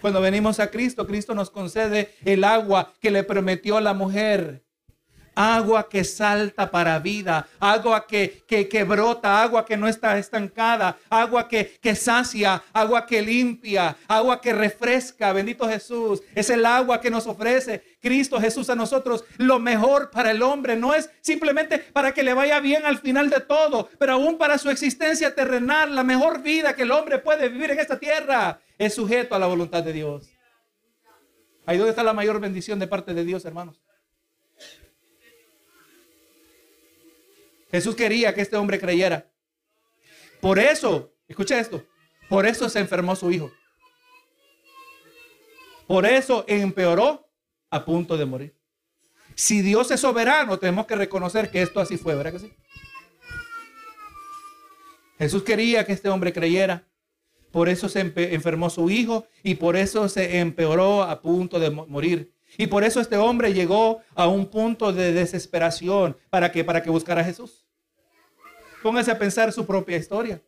Cuando 0.01 0.19
venimos 0.19 0.59
a 0.59 0.69
Cristo, 0.69 1.07
Cristo 1.07 1.35
nos 1.35 1.51
concede 1.51 2.13
el 2.25 2.43
agua 2.43 2.93
que 2.99 3.11
le 3.11 3.23
prometió 3.23 3.77
a 3.77 3.81
la 3.81 3.93
mujer 3.93 4.65
agua 5.35 5.87
que 5.87 6.03
salta 6.03 6.69
para 6.69 6.99
vida, 6.99 7.47
agua 7.59 8.05
que, 8.05 8.43
que, 8.47 8.83
brota, 8.83 9.41
agua 9.41 9.65
que 9.65 9.77
no 9.77 9.87
está 9.87 10.17
estancada, 10.17 10.97
agua 11.09 11.47
que, 11.47 11.77
que 11.81 11.95
sacia, 11.95 12.61
agua 12.73 13.05
que 13.05 13.21
limpia, 13.21 13.95
agua 14.07 14.41
que 14.41 14.53
refresca, 14.53 15.33
bendito 15.33 15.67
Jesús. 15.67 16.21
Es 16.35 16.49
el 16.49 16.65
agua 16.65 16.99
que 16.99 17.09
nos 17.09 17.27
ofrece 17.27 17.83
Cristo 18.01 18.39
Jesús 18.39 18.69
a 18.69 18.75
nosotros. 18.75 19.23
Lo 19.37 19.59
mejor 19.59 20.09
para 20.11 20.31
el 20.31 20.41
hombre 20.41 20.75
no 20.75 20.93
es 20.93 21.09
simplemente 21.21 21.79
para 21.79 22.13
que 22.13 22.23
le 22.23 22.33
vaya 22.33 22.59
bien 22.59 22.85
al 22.85 22.97
final 22.99 23.29
de 23.29 23.41
todo, 23.41 23.89
pero 23.97 24.13
aún 24.13 24.37
para 24.37 24.57
su 24.57 24.69
existencia 24.69 25.33
terrenal, 25.33 25.95
la 25.95 26.03
mejor 26.03 26.41
vida 26.41 26.75
que 26.75 26.83
el 26.83 26.91
hombre 26.91 27.19
puede 27.19 27.49
vivir 27.49 27.71
en 27.71 27.79
esta 27.79 27.99
tierra 27.99 28.59
es 28.77 28.95
sujeto 28.95 29.35
a 29.35 29.39
la 29.39 29.47
voluntad 29.47 29.83
de 29.83 29.93
Dios. 29.93 30.29
Ahí 31.65 31.77
donde 31.77 31.91
está 31.91 32.03
la 32.03 32.13
mayor 32.13 32.39
bendición 32.39 32.79
de 32.79 32.87
parte 32.87 33.13
de 33.13 33.23
Dios, 33.23 33.45
hermanos. 33.45 33.79
Jesús 37.71 37.95
quería 37.95 38.33
que 38.33 38.41
este 38.41 38.57
hombre 38.57 38.79
creyera. 38.79 39.31
Por 40.39 40.59
eso, 40.59 41.13
escucha 41.27 41.59
esto, 41.59 41.85
por 42.29 42.45
eso 42.45 42.69
se 42.69 42.79
enfermó 42.79 43.15
su 43.15 43.31
hijo. 43.31 43.51
Por 45.87 46.05
eso 46.05 46.45
empeoró 46.47 47.29
a 47.69 47.83
punto 47.83 48.17
de 48.17 48.25
morir. 48.25 48.55
Si 49.35 49.61
Dios 49.61 49.91
es 49.91 49.99
soberano, 49.99 50.59
tenemos 50.59 50.85
que 50.85 50.95
reconocer 50.95 51.49
que 51.51 51.61
esto 51.61 51.79
así 51.79 51.97
fue, 51.97 52.15
¿verdad 52.15 52.33
que 52.33 52.39
sí? 52.39 52.53
Jesús 55.17 55.43
quería 55.43 55.85
que 55.85 55.93
este 55.93 56.09
hombre 56.09 56.33
creyera. 56.33 56.87
Por 57.51 57.67
eso 57.69 57.89
se 57.89 57.99
enfermó 57.99 58.69
su 58.69 58.89
hijo 58.89 59.27
y 59.43 59.55
por 59.55 59.75
eso 59.75 60.07
se 60.07 60.39
empeoró 60.39 61.03
a 61.03 61.21
punto 61.21 61.59
de 61.59 61.69
morir. 61.69 62.33
Y 62.57 62.67
por 62.67 62.83
eso 62.83 62.99
este 62.99 63.17
hombre 63.17 63.53
llegó 63.53 64.01
a 64.15 64.27
un 64.27 64.47
punto 64.47 64.93
de 64.93 65.11
desesperación 65.11 66.17
para 66.29 66.51
que 66.51 66.63
para 66.63 66.81
que 66.81 66.89
buscara 66.89 67.21
a 67.21 67.25
Jesús. 67.25 67.60
Póngase 68.81 69.11
a 69.11 69.19
pensar 69.19 69.51
su 69.51 69.65
propia 69.65 69.97
historia. 69.97 70.41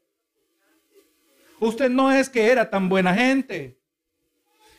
Usted 1.60 1.90
no 1.90 2.12
es 2.12 2.30
que 2.30 2.52
era 2.52 2.70
tan 2.70 2.90
buena 2.90 3.14
gente 3.14 3.78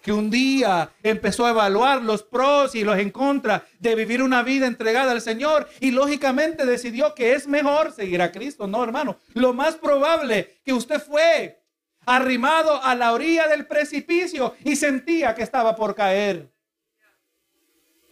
que 0.02 0.12
un 0.12 0.30
día 0.30 0.90
empezó 1.02 1.46
a 1.46 1.50
evaluar 1.50 2.02
los 2.02 2.22
pros 2.22 2.74
y 2.74 2.84
los 2.84 2.98
en 2.98 3.10
contra 3.10 3.66
de 3.78 3.94
vivir 3.94 4.22
una 4.22 4.42
vida 4.42 4.66
entregada 4.66 5.12
al 5.12 5.22
Señor 5.22 5.66
y 5.80 5.92
lógicamente 5.92 6.66
decidió 6.66 7.14
que 7.14 7.32
es 7.32 7.48
mejor 7.48 7.90
seguir 7.90 8.20
a 8.20 8.30
Cristo. 8.30 8.66
No, 8.66 8.84
hermano. 8.84 9.16
Lo 9.32 9.54
más 9.54 9.76
probable 9.76 10.60
que 10.62 10.74
usted 10.74 11.00
fue 11.00 11.62
arrimado 12.04 12.82
a 12.82 12.94
la 12.94 13.14
orilla 13.14 13.48
del 13.48 13.66
precipicio 13.66 14.54
y 14.62 14.76
sentía 14.76 15.34
que 15.34 15.42
estaba 15.42 15.74
por 15.74 15.94
caer. 15.94 16.53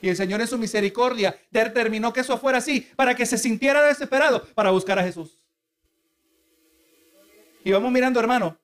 Y 0.03 0.09
el 0.09 0.17
Señor 0.17 0.41
en 0.41 0.49
su 0.49 0.59
misericordia 0.59 1.39
determinó 1.51 2.13
que 2.13 2.21
eso 2.21 2.37
fuera 2.37 2.59
así 2.59 2.89
para 2.97 3.15
que 3.15 3.25
se 3.25 3.39
sintiera 3.39 3.83
desesperado 3.83 4.45
para 4.55 4.73
buscar 4.73 4.99
a 4.99 5.05
Jesús. 5.05 5.39
Y 7.65 7.71
vamos 7.71 7.93
mirando, 7.93 8.19
hermano, 8.19 8.59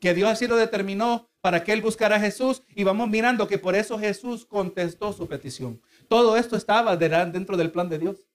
que 0.00 0.14
Dios 0.14 0.30
así 0.30 0.46
lo 0.46 0.56
determinó 0.56 1.28
para 1.42 1.62
que 1.62 1.72
él 1.74 1.82
buscara 1.82 2.16
a 2.16 2.20
Jesús 2.20 2.62
y 2.74 2.82
vamos 2.82 3.10
mirando 3.10 3.46
que 3.46 3.58
por 3.58 3.74
eso 3.74 3.98
Jesús 3.98 4.46
contestó 4.46 5.12
su 5.12 5.28
petición. 5.28 5.82
Todo 6.08 6.38
esto 6.38 6.56
estaba 6.56 6.96
dentro 6.96 7.58
del 7.58 7.70
plan 7.70 7.90
de 7.90 7.98
Dios. 7.98 8.26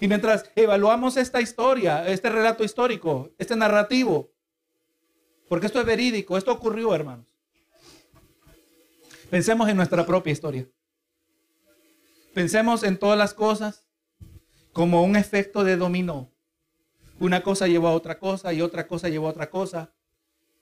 Y 0.00 0.08
mientras 0.08 0.50
evaluamos 0.56 1.18
esta 1.18 1.42
historia, 1.42 2.08
este 2.08 2.30
relato 2.30 2.64
histórico, 2.64 3.30
este 3.36 3.54
narrativo, 3.54 4.32
porque 5.46 5.66
esto 5.66 5.78
es 5.78 5.86
verídico, 5.86 6.38
esto 6.38 6.52
ocurrió, 6.52 6.94
hermanos. 6.94 7.33
Pensemos 9.34 9.68
en 9.68 9.76
nuestra 9.76 10.06
propia 10.06 10.30
historia. 10.30 10.68
Pensemos 12.34 12.84
en 12.84 12.96
todas 12.96 13.18
las 13.18 13.34
cosas 13.34 13.88
como 14.72 15.02
un 15.02 15.16
efecto 15.16 15.64
de 15.64 15.76
dominó. 15.76 16.30
Una 17.18 17.42
cosa 17.42 17.66
llevó 17.66 17.88
a 17.88 17.94
otra 17.94 18.20
cosa 18.20 18.52
y 18.52 18.62
otra 18.62 18.86
cosa 18.86 19.08
llevó 19.08 19.26
a 19.26 19.30
otra 19.30 19.50
cosa. 19.50 19.92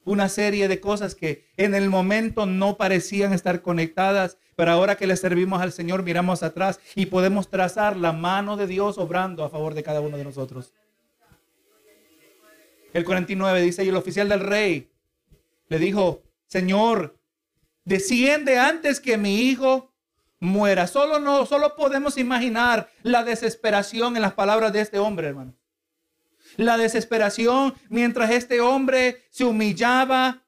Una 0.06 0.30
serie 0.30 0.68
de 0.68 0.80
cosas 0.80 1.14
que 1.14 1.50
en 1.58 1.74
el 1.74 1.90
momento 1.90 2.46
no 2.46 2.78
parecían 2.78 3.34
estar 3.34 3.60
conectadas, 3.60 4.38
pero 4.56 4.70
ahora 4.70 4.96
que 4.96 5.06
le 5.06 5.18
servimos 5.18 5.60
al 5.60 5.72
Señor 5.72 6.02
miramos 6.02 6.42
atrás 6.42 6.80
y 6.94 7.04
podemos 7.04 7.50
trazar 7.50 7.98
la 7.98 8.14
mano 8.14 8.56
de 8.56 8.66
Dios 8.66 8.96
obrando 8.96 9.44
a 9.44 9.50
favor 9.50 9.74
de 9.74 9.82
cada 9.82 10.00
uno 10.00 10.16
de 10.16 10.24
nosotros. 10.24 10.72
El 12.94 13.04
49 13.04 13.60
dice, 13.60 13.84
y 13.84 13.90
el 13.90 13.96
oficial 13.96 14.30
del 14.30 14.40
rey 14.40 14.90
le 15.68 15.78
dijo, 15.78 16.22
Señor, 16.46 17.18
desciende 17.84 18.58
antes 18.58 19.00
que 19.00 19.16
mi 19.16 19.40
hijo 19.40 19.92
muera. 20.40 20.86
Solo 20.86 21.20
no, 21.20 21.46
solo 21.46 21.76
podemos 21.76 22.18
imaginar 22.18 22.88
la 23.02 23.24
desesperación 23.24 24.16
en 24.16 24.22
las 24.22 24.34
palabras 24.34 24.72
de 24.72 24.80
este 24.80 24.98
hombre, 24.98 25.28
hermano. 25.28 25.54
La 26.56 26.76
desesperación 26.76 27.74
mientras 27.88 28.30
este 28.30 28.60
hombre 28.60 29.24
se 29.30 29.44
humillaba, 29.44 30.42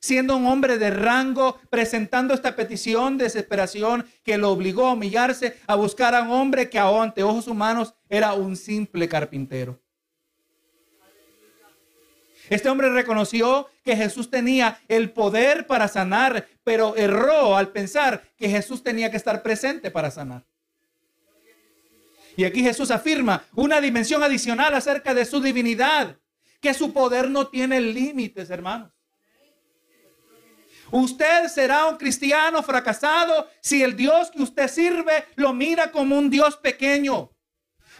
siendo 0.00 0.36
un 0.36 0.46
hombre 0.46 0.78
de 0.78 0.90
rango, 0.90 1.60
presentando 1.70 2.34
esta 2.34 2.56
petición 2.56 3.18
de 3.18 3.24
desesperación 3.24 4.06
que 4.24 4.38
lo 4.38 4.50
obligó 4.50 4.86
a 4.86 4.94
humillarse, 4.94 5.58
a 5.66 5.76
buscar 5.76 6.14
a 6.14 6.22
un 6.22 6.30
hombre 6.30 6.68
que 6.70 6.78
ante 6.78 7.22
ojos 7.22 7.46
humanos 7.46 7.94
era 8.08 8.32
un 8.32 8.56
simple 8.56 9.08
carpintero. 9.08 9.80
Este 12.48 12.68
hombre 12.68 12.90
reconoció 12.90 13.68
que 13.84 13.96
Jesús 13.96 14.28
tenía 14.28 14.80
el 14.88 15.10
poder 15.10 15.66
para 15.66 15.88
sanar, 15.88 16.48
pero 16.64 16.96
erró 16.96 17.56
al 17.56 17.68
pensar 17.68 18.22
que 18.36 18.48
Jesús 18.48 18.82
tenía 18.82 19.10
que 19.10 19.16
estar 19.16 19.42
presente 19.42 19.90
para 19.90 20.10
sanar. 20.10 20.44
Y 22.36 22.44
aquí 22.44 22.62
Jesús 22.62 22.90
afirma 22.90 23.44
una 23.54 23.80
dimensión 23.80 24.22
adicional 24.22 24.74
acerca 24.74 25.12
de 25.14 25.24
su 25.24 25.40
divinidad, 25.40 26.18
que 26.60 26.72
su 26.72 26.92
poder 26.92 27.28
no 27.28 27.48
tiene 27.48 27.80
límites, 27.80 28.48
hermanos. 28.50 28.92
Usted 30.90 31.48
será 31.48 31.86
un 31.86 31.96
cristiano 31.96 32.62
fracasado 32.62 33.48
si 33.60 33.82
el 33.82 33.96
Dios 33.96 34.30
que 34.30 34.42
usted 34.42 34.68
sirve 34.68 35.24
lo 35.36 35.52
mira 35.54 35.90
como 35.90 36.18
un 36.18 36.28
Dios 36.28 36.56
pequeño. 36.56 37.31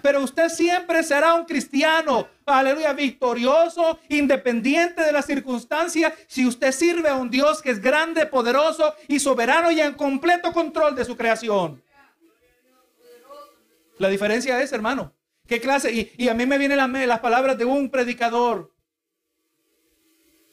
Pero 0.03 0.21
usted 0.21 0.49
siempre 0.49 1.03
será 1.05 1.35
un 1.35 1.45
cristiano, 1.45 2.29
aleluya, 2.45 2.93
victorioso, 2.93 4.01
independiente 4.09 5.03
de 5.03 5.13
las 5.13 5.27
circunstancias, 5.27 6.13
si 6.27 6.45
usted 6.45 6.73
sirve 6.73 7.09
a 7.09 7.15
un 7.15 7.31
Dios 7.31 7.63
que 7.63 7.71
es 7.71 7.81
grande, 7.81 8.27
poderoso 8.27 8.95
y 9.07 9.21
soberano 9.21 9.71
y 9.71 9.81
en 9.81 9.95
completo 9.95 10.53
control 10.53 10.97
de 10.97 11.05
su 11.05 11.17
creación. 11.17 11.83
La 13.99 14.09
diferencia 14.09 14.61
es, 14.61 14.73
hermano, 14.73 15.15
¿qué 15.47 15.61
clase? 15.61 16.13
Y, 16.19 16.29
a 16.29 16.35
mí 16.35 16.47
me 16.47 16.59
vienen 16.59 16.79
las 16.79 17.21
palabras 17.21 17.57
de 17.57 17.65
un 17.65 17.89
predicador. 17.89 18.73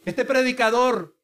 Este 0.06 0.24
predicador 0.26 1.16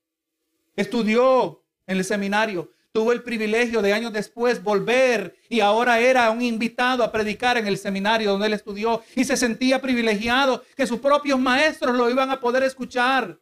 estudió 0.75 1.63
en 1.85 1.97
el 1.97 2.03
seminario, 2.03 2.71
tuvo 2.95 3.11
el 3.11 3.23
privilegio 3.23 3.81
de 3.81 3.91
años 3.91 4.13
después 4.13 4.63
volver 4.63 5.35
y 5.49 5.59
ahora 5.59 5.99
era 5.99 6.31
un 6.31 6.41
invitado 6.41 7.03
a 7.03 7.11
predicar 7.11 7.57
en 7.57 7.67
el 7.67 7.77
seminario 7.77 8.31
donde 8.31 8.47
él 8.47 8.53
estudió 8.53 9.03
y 9.17 9.25
se 9.25 9.35
sentía 9.35 9.81
privilegiado 9.81 10.63
que 10.77 10.87
sus 10.87 11.01
propios 11.01 11.37
maestros 11.37 11.93
lo 11.93 12.09
iban 12.09 12.31
a 12.31 12.39
poder 12.39 12.63
escuchar 12.63 13.37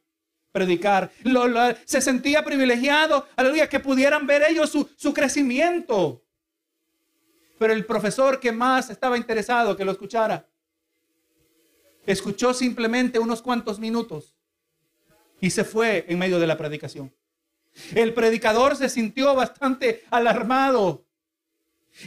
predicar. 0.51 1.11
se 1.85 2.01
sentía 2.01 2.43
privilegiado, 2.43 3.27
aleluya, 3.35 3.69
que 3.69 3.79
pudieran 3.79 4.25
ver 4.25 4.41
ellos 4.49 4.71
su, 4.71 4.89
su 4.95 5.13
crecimiento. 5.13 6.23
Pero 7.59 7.73
el 7.73 7.85
profesor 7.85 8.39
que 8.39 8.51
más 8.51 8.89
estaba 8.89 9.17
interesado 9.17 9.77
que 9.77 9.85
lo 9.85 9.91
escuchara, 9.91 10.47
escuchó 12.07 12.55
simplemente 12.55 13.19
unos 13.19 13.43
cuantos 13.43 13.77
minutos 13.77 14.33
y 15.39 15.51
se 15.51 15.63
fue 15.63 16.05
en 16.07 16.17
medio 16.17 16.39
de 16.39 16.47
la 16.47 16.57
predicación. 16.57 17.13
El 17.95 18.13
predicador 18.13 18.75
se 18.75 18.89
sintió 18.89 19.33
bastante 19.35 20.03
alarmado 20.11 21.05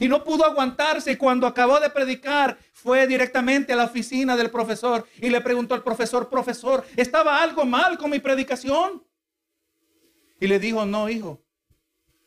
Y 0.00 0.08
no 0.08 0.24
pudo 0.24 0.44
aguantarse. 0.44 1.16
Cuando 1.16 1.46
acabó 1.46 1.80
de 1.80 1.90
predicar, 1.90 2.58
fue 2.72 3.06
directamente 3.06 3.72
a 3.72 3.76
la 3.76 3.84
oficina 3.84 4.36
del 4.36 4.50
profesor 4.50 5.06
y 5.20 5.30
le 5.30 5.40
preguntó 5.40 5.74
al 5.74 5.82
profesor, 5.82 6.28
profesor, 6.28 6.84
¿estaba 6.96 7.42
algo 7.42 7.64
mal 7.64 7.96
con 7.96 8.10
mi 8.10 8.18
predicación? 8.18 9.04
Y 10.40 10.46
le 10.46 10.58
dijo, 10.58 10.84
no, 10.84 11.08
hijo. 11.08 11.42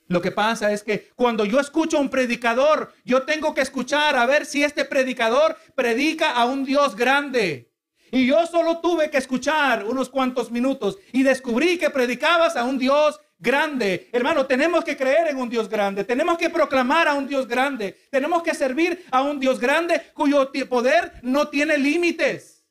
Lo 0.07 0.21
que 0.21 0.31
pasa 0.31 0.71
es 0.71 0.83
que 0.83 1.11
cuando 1.15 1.45
yo 1.45 1.59
escucho 1.59 1.97
a 1.97 2.01
un 2.01 2.09
predicador, 2.09 2.91
yo 3.05 3.23
tengo 3.23 3.53
que 3.53 3.61
escuchar 3.61 4.15
a 4.15 4.25
ver 4.25 4.45
si 4.47 4.63
este 4.63 4.83
predicador 4.83 5.55
predica 5.75 6.31
a 6.31 6.45
un 6.45 6.65
Dios 6.65 6.95
grande. 6.95 7.71
Y 8.11 8.25
yo 8.25 8.47
solo 8.47 8.79
tuve 8.79 9.11
que 9.11 9.17
escuchar 9.17 9.85
unos 9.85 10.09
cuantos 10.09 10.49
minutos 10.49 10.97
y 11.13 11.21
descubrí 11.21 11.77
que 11.77 11.91
predicabas 11.91 12.55
a 12.55 12.63
un 12.63 12.79
Dios 12.79 13.19
grande. 13.39 14.09
Hermano, 14.11 14.45
tenemos 14.45 14.83
que 14.83 14.97
creer 14.97 15.29
en 15.29 15.37
un 15.37 15.49
Dios 15.49 15.69
grande. 15.69 16.03
Tenemos 16.03 16.37
que 16.37 16.49
proclamar 16.49 17.07
a 17.07 17.13
un 17.13 17.27
Dios 17.27 17.47
grande. 17.47 17.97
Tenemos 18.11 18.43
que 18.43 18.53
servir 18.53 19.05
a 19.09 19.21
un 19.21 19.39
Dios 19.39 19.59
grande 19.59 20.11
cuyo 20.13 20.51
poder 20.67 21.13
no 21.23 21.47
tiene 21.47 21.77
límites. 21.77 22.65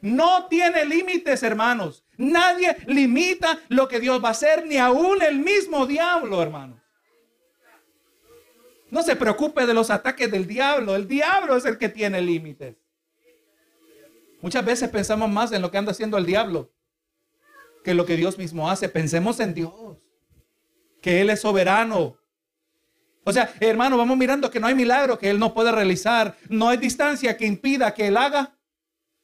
No 0.00 0.46
tiene 0.48 0.84
límites, 0.84 1.42
hermanos. 1.42 2.04
Nadie 2.16 2.76
limita 2.86 3.58
lo 3.68 3.88
que 3.88 4.00
Dios 4.00 4.22
va 4.22 4.28
a 4.28 4.32
hacer, 4.32 4.66
ni 4.66 4.76
aún 4.76 5.22
el 5.22 5.38
mismo 5.38 5.86
diablo, 5.86 6.42
hermano. 6.42 6.80
No 8.90 9.02
se 9.02 9.16
preocupe 9.16 9.66
de 9.66 9.74
los 9.74 9.90
ataques 9.90 10.30
del 10.30 10.46
diablo. 10.46 10.94
El 10.94 11.08
diablo 11.08 11.56
es 11.56 11.64
el 11.64 11.78
que 11.78 11.88
tiene 11.88 12.20
límites. 12.20 12.76
Muchas 14.40 14.64
veces 14.64 14.90
pensamos 14.90 15.30
más 15.30 15.52
en 15.52 15.62
lo 15.62 15.70
que 15.70 15.78
anda 15.78 15.92
haciendo 15.92 16.18
el 16.18 16.26
diablo 16.26 16.70
que 17.82 17.94
lo 17.94 18.06
que 18.06 18.16
Dios 18.16 18.38
mismo 18.38 18.68
hace. 18.70 18.88
Pensemos 18.88 19.38
en 19.40 19.54
Dios 19.54 19.72
que 21.04 21.20
Él 21.20 21.28
es 21.28 21.42
soberano. 21.42 22.16
O 23.24 23.30
sea, 23.30 23.52
hermano, 23.60 23.98
vamos 23.98 24.16
mirando 24.16 24.50
que 24.50 24.58
no 24.58 24.68
hay 24.68 24.74
milagro 24.74 25.18
que 25.18 25.28
Él 25.28 25.38
no 25.38 25.52
puede 25.52 25.70
realizar. 25.70 26.34
No 26.48 26.70
hay 26.70 26.78
distancia 26.78 27.36
que 27.36 27.44
impida 27.44 27.92
que 27.92 28.06
Él 28.06 28.16
haga 28.16 28.56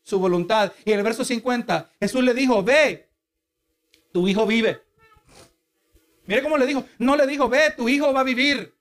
su 0.02 0.18
voluntad. 0.18 0.74
Y 0.84 0.92
en 0.92 0.98
el 0.98 1.04
verso 1.04 1.24
50, 1.24 1.90
Jesús 1.98 2.22
le 2.22 2.34
dijo, 2.34 2.62
ve, 2.62 3.08
tu 4.12 4.28
hijo 4.28 4.44
vive. 4.44 4.82
Mire 6.26 6.42
cómo 6.42 6.58
le 6.58 6.66
dijo, 6.66 6.84
no 6.98 7.16
le 7.16 7.26
dijo, 7.26 7.48
ve, 7.48 7.72
tu 7.74 7.88
hijo 7.88 8.12
va 8.12 8.20
a 8.20 8.24
vivir. 8.24 8.74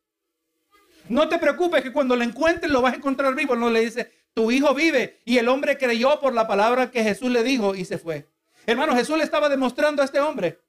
No 1.07 1.29
te 1.29 1.37
preocupes 1.37 1.81
que 1.81 1.93
cuando 1.93 2.17
lo 2.17 2.25
encuentres 2.25 2.69
lo 2.69 2.81
vas 2.81 2.91
a 2.91 2.97
encontrar 2.97 3.33
vivo. 3.33 3.55
No 3.55 3.69
le 3.69 3.79
dice, 3.79 4.11
tu 4.33 4.51
hijo 4.51 4.73
vive. 4.73 5.21
Y 5.23 5.37
el 5.37 5.47
hombre 5.47 5.77
creyó 5.77 6.19
por 6.19 6.33
la 6.33 6.49
palabra 6.49 6.91
que 6.91 7.01
Jesús 7.01 7.31
le 7.31 7.43
dijo 7.43 7.75
y 7.75 7.85
se 7.85 7.97
fue. 7.97 8.27
Hermano, 8.65 8.93
Jesús 8.93 9.17
le 9.17 9.23
estaba 9.23 9.47
demostrando 9.47 10.01
a 10.01 10.05
este 10.05 10.19
hombre 10.19 10.59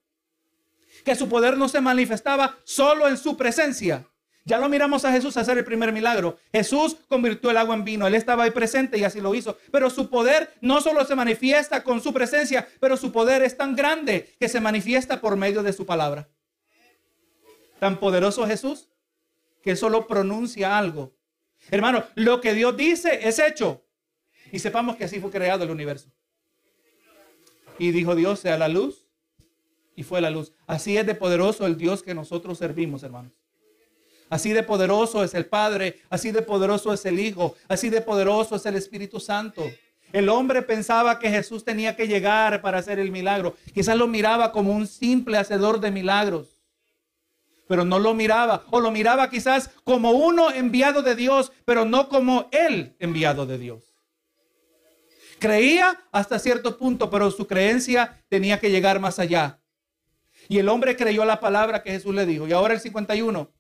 que 1.05 1.15
su 1.15 1.29
poder 1.29 1.57
no 1.57 1.69
se 1.69 1.81
manifestaba 1.81 2.59
solo 2.65 3.09
en 3.09 3.17
su 3.17 3.37
presencia. 3.37 4.07
Ya 4.45 4.59
lo 4.59 4.69
miramos 4.69 5.05
a 5.05 5.13
Jesús 5.13 5.37
hacer 5.37 5.59
el 5.59 5.65
primer 5.65 5.93
milagro. 5.93 6.39
Jesús 6.53 6.97
convirtió 7.09 7.51
el 7.51 7.57
agua 7.57 7.75
en 7.75 7.85
vino. 7.85 8.07
Él 8.07 8.15
estaba 8.15 8.45
ahí 8.45 8.51
presente 8.51 8.99
y 8.99 9.05
así 9.05 9.21
lo 9.21 9.35
hizo. 9.35 9.59
Pero 9.71 9.91
su 9.91 10.09
poder 10.09 10.53
no 10.61 10.81
solo 10.81 11.05
se 11.05 11.15
manifiesta 11.15 11.85
con 11.85 12.01
su 12.01 12.13
presencia, 12.13 12.67
pero 12.81 12.97
su 12.97 13.13
poder 13.13 13.43
es 13.43 13.57
tan 13.57 13.77
grande 13.77 14.35
que 14.41 14.49
se 14.49 14.61
manifiesta 14.61 15.21
por 15.21 15.37
medio 15.37 15.63
de 15.63 15.73
su 15.73 15.85
palabra. 15.85 16.29
Tan 17.79 18.01
poderoso 18.01 18.47
Jesús 18.47 18.89
que 19.63 19.77
solo 19.77 20.07
pronuncia 20.07 20.79
algo. 20.79 21.15
Hermano, 21.71 22.05
lo 22.15 22.41
que 22.41 22.55
Dios 22.55 22.77
dice 22.77 23.29
es 23.29 23.39
hecho. 23.39 23.85
Y 24.51 24.59
sepamos 24.59 24.97
que 24.97 25.05
así 25.05 25.21
fue 25.21 25.31
creado 25.31 25.65
el 25.65 25.71
universo. 25.71 26.11
Y 27.79 27.93
dijo 27.93 28.15
Dios, 28.15 28.41
sea 28.41 28.59
la 28.59 28.69
luz 28.69 29.10
y 29.95 30.03
fue 30.03 30.21
la 30.21 30.31
luz. 30.31 30.53
Así 30.67 30.97
es 30.97 31.07
de 31.07 31.15
poderoso 31.15 31.67
el 31.67 31.77
Dios 31.77 32.03
que 32.03 32.15
nosotros 32.15 32.59
servimos, 32.59 33.03
hermanos. 33.03 33.33
Así 34.29 34.53
de 34.53 34.63
poderoso 34.63 35.25
es 35.25 35.35
el 35.35 35.47
Padre, 35.47 36.01
así 36.09 36.31
de 36.31 36.43
poderoso 36.43 36.93
es 36.93 37.05
el 37.05 37.19
Hijo, 37.19 37.57
así 37.69 37.91
de 37.91 38.01
poderoso 38.01 38.57
es 38.57 38.65
el 38.65 38.77
Espíritu 38.77 39.19
Santo. 39.19 39.65
El 40.13 40.29
hombre 40.29 40.63
pensaba 40.63 41.19
que 41.19 41.31
Jesús 41.31 41.65
tenía 41.65 41.97
que 41.97 42.09
llegar 42.09 42.63
para 42.63 42.79
hacer 42.79 42.99
el 42.99 43.11
milagro. 43.11 43.57
Quizás 43.75 43.97
lo 43.97 44.07
miraba 44.07 44.53
como 44.53 44.73
un 44.73 44.87
simple 44.87 45.37
hacedor 45.37 45.81
de 45.81 45.91
milagros. 45.91 46.49
Pero 47.69 47.85
no 47.85 48.01
lo 48.01 48.15
miraba. 48.15 48.65
O 48.71 48.81
lo 48.81 48.91
miraba 48.91 49.31
quizás 49.31 49.71
como 49.85 50.11
uno 50.11 50.51
enviado 50.51 51.03
de 51.03 51.15
Dios, 51.15 51.53
pero 51.65 51.85
no 51.85 52.09
como 52.09 52.49
el 52.51 52.97
enviado 52.99 53.47
de 53.47 53.59
Dios. 53.59 53.85
Creía 55.39 55.99
hasta 56.11 56.39
cierto 56.39 56.77
punto, 56.77 57.09
pero 57.09 57.31
su 57.31 57.47
creencia 57.47 58.23
tenía 58.29 58.59
que 58.59 58.71
llegar 58.71 58.99
más 58.99 59.19
allá. 59.21 59.60
Y 60.51 60.59
el 60.59 60.69
hombre 60.69 60.97
creyó 60.97 61.25
la 61.25 61.39
palabra 61.39 61.81
que 61.81 61.93
Jesús 61.93 62.13
le 62.13 62.27
dijo. 62.27 62.49
Y 62.49 62.53
ahora 62.53 62.75
el 62.75 62.81
51. 62.81 63.53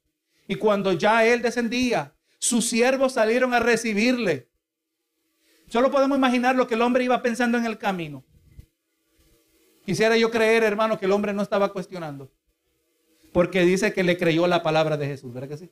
Y 0.49 0.57
cuando 0.57 0.93
ya 0.93 1.24
él 1.24 1.41
descendía, 1.41 2.12
sus 2.41 2.68
siervos 2.68 3.12
salieron 3.12 3.55
a 3.55 3.61
recibirle. 3.61 4.49
Solo 5.68 5.93
podemos 5.93 6.18
imaginar 6.18 6.57
lo 6.57 6.66
que 6.66 6.74
el 6.74 6.82
hombre 6.82 7.05
iba 7.05 7.22
pensando 7.22 7.57
en 7.57 7.64
el 7.64 7.78
camino. 7.78 8.24
Quisiera 9.86 10.16
yo 10.16 10.32
creer, 10.32 10.64
hermano, 10.64 10.99
que 10.99 11.07
el 11.07 11.12
hombre 11.12 11.32
no 11.32 11.43
estaba 11.43 11.72
cuestionando. 11.72 12.28
Porque 13.32 13.61
dice 13.61 13.93
que 13.93 14.03
le 14.03 14.18
creyó 14.18 14.49
la 14.49 14.64
palabra 14.64 14.97
de 14.97 15.07
Jesús, 15.07 15.32
¿verdad 15.32 15.51
que 15.51 15.59
sí? 15.59 15.70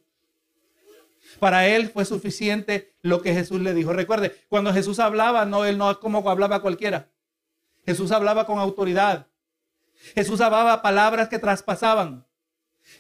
Para 1.41 1.67
él 1.67 1.91
fue 1.91 2.05
suficiente 2.05 2.95
lo 3.03 3.23
que 3.23 3.35
Jesús 3.35 3.61
le 3.61 3.75
dijo. 3.75 3.93
Recuerde, 3.93 4.37
cuando 4.49 4.73
Jesús 4.73 5.01
hablaba, 5.01 5.45
no, 5.47 5.65
él 5.65 5.79
no 5.79 5.99
como 5.99 6.31
hablaba 6.31 6.63
cualquiera. 6.63 7.11
Jesús 7.85 8.13
hablaba 8.13 8.47
con 8.47 8.61
autoridad. 8.61 9.27
Jesús 10.15 10.41
hablaba 10.41 10.83
palabras 10.83 11.29
que 11.29 11.39
traspasaban. 11.39 12.25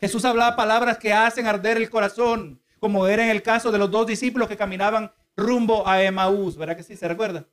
Jesús 0.01 0.25
hablaba 0.25 0.57
palabras 0.57 0.99
que 0.99 1.13
hacen 1.13 1.47
arder 1.47 1.77
el 1.77 1.91
corazón, 1.91 2.61
como 2.79 3.07
era 3.07 3.25
en 3.25 3.31
el 3.31 3.43
caso 3.43 3.73
de 3.73 3.79
los 3.79 3.91
dos 3.91 4.07
discípulos 4.07 4.49
que 4.49 4.57
caminaban 4.57 5.13
rumbo 5.37 5.87
a 5.89 6.03
Emaús. 6.03 6.57
¿Verdad 6.57 6.77
que 6.77 6.83
sí? 6.83 6.97
¿Se 6.97 7.09
recuerda? 7.09 7.47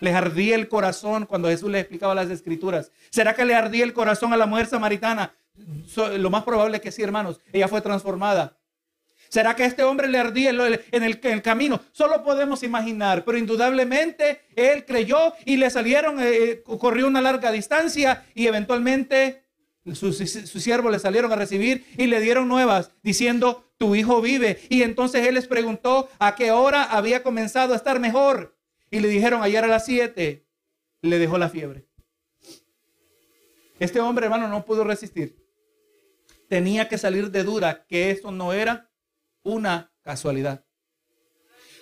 Les 0.00 0.14
ardía 0.14 0.54
el 0.56 0.68
corazón 0.68 1.26
cuando 1.26 1.48
Jesús 1.48 1.70
les 1.70 1.82
explicaba 1.82 2.14
las 2.14 2.30
escrituras. 2.30 2.90
¿Será 3.10 3.34
que 3.34 3.44
le 3.44 3.54
ardía 3.54 3.84
el 3.84 3.92
corazón 3.92 4.32
a 4.32 4.36
la 4.36 4.46
mujer 4.46 4.66
samaritana? 4.66 5.34
Lo 6.18 6.30
más 6.30 6.44
probable 6.44 6.78
es 6.78 6.82
que 6.82 6.92
sí, 6.92 7.02
hermanos. 7.02 7.40
Ella 7.52 7.68
fue 7.68 7.80
transformada. 7.80 8.56
¿Será 9.34 9.56
que 9.56 9.64
este 9.64 9.82
hombre 9.82 10.06
le 10.06 10.16
ardía 10.16 10.50
en 10.50 11.02
el, 11.02 11.42
camino? 11.42 11.80
Solo 11.90 12.22
podemos 12.22 12.62
imaginar, 12.62 13.24
pero 13.24 13.36
indudablemente 13.36 14.42
él 14.54 14.84
creyó 14.84 15.32
y 15.44 15.56
le 15.56 15.70
salieron, 15.70 16.20
eh, 16.20 16.26
eh, 16.28 16.62
corrió 16.62 17.08
una 17.08 17.20
larga 17.20 17.50
distancia 17.50 18.24
y 18.32 18.46
eventualmente 18.46 19.42
sus, 19.92 20.18
siervos 20.18 20.92
le 20.92 21.00
salieron 21.00 21.32
a 21.32 21.34
recibir 21.34 21.84
y 21.98 22.06
le 22.06 22.20
dieron 22.20 22.46
nuevas 22.46 22.92
diciendo, 23.02 23.72
tu 23.76 23.96
hijo 23.96 24.20
vive. 24.20 24.60
Y 24.68 24.84
entonces 24.84 25.26
él 25.26 25.34
les 25.34 25.48
preguntó 25.48 26.08
a 26.20 26.36
qué 26.36 26.52
hora 26.52 26.84
había 26.84 27.24
comenzado 27.24 27.72
a 27.72 27.76
estar 27.76 27.98
mejor. 27.98 28.56
Y 28.88 29.00
le 29.00 29.08
dijeron, 29.08 29.42
ayer 29.42 29.64
a 29.64 29.66
las 29.66 29.84
7 29.84 30.46
le 31.02 31.18
dejó 31.18 31.38
la 31.38 31.48
fiebre. 31.48 31.88
Este 33.80 33.98
hombre, 33.98 34.26
hermano, 34.26 34.46
no 34.46 34.64
pudo 34.64 34.84
resistir. 34.84 35.44
Tenía 36.48 36.88
que 36.88 36.98
salir 36.98 37.32
de 37.32 37.42
dura 37.42 37.84
que 37.88 38.12
eso 38.12 38.30
no 38.30 38.52
era 38.52 38.92
una 39.44 39.92
casualidad. 40.02 40.64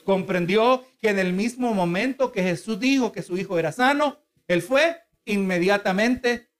Comprendió 0.04 0.84
que 1.00 1.08
en 1.08 1.18
el 1.18 1.32
mismo 1.32 1.72
momento 1.72 2.32
que 2.32 2.42
Jesús 2.42 2.78
dijo 2.78 3.12
que 3.12 3.22
su 3.22 3.38
hijo 3.38 3.58
era 3.58 3.72
sano, 3.72 4.18
él 4.46 4.60
fue 4.60 5.00
inmediatamente 5.24 6.50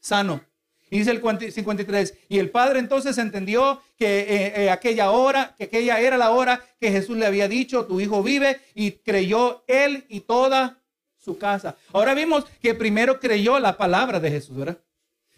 sano. 0.00 0.42
Y 0.90 0.98
dice 0.98 1.12
el 1.12 1.52
53, 1.52 2.14
y 2.28 2.38
el 2.38 2.50
padre 2.50 2.80
entonces 2.80 3.16
entendió 3.18 3.80
que 3.96 4.20
eh, 4.20 4.52
eh, 4.64 4.70
aquella 4.70 5.12
hora, 5.12 5.54
que 5.56 5.64
aquella 5.64 6.00
era 6.00 6.18
la 6.18 6.30
hora 6.30 6.64
que 6.80 6.90
Jesús 6.90 7.16
le 7.16 7.26
había 7.26 7.46
dicho, 7.46 7.86
tu 7.86 8.00
hijo 8.00 8.24
vive, 8.24 8.60
y 8.74 8.92
creyó 8.92 9.62
él 9.68 10.04
y 10.08 10.20
toda 10.20 10.82
su 11.16 11.38
casa. 11.38 11.76
Ahora 11.92 12.14
vimos 12.14 12.44
que 12.60 12.74
primero 12.74 13.20
creyó 13.20 13.60
la 13.60 13.76
palabra 13.76 14.18
de 14.18 14.30
Jesús, 14.30 14.56
¿verdad? 14.56 14.78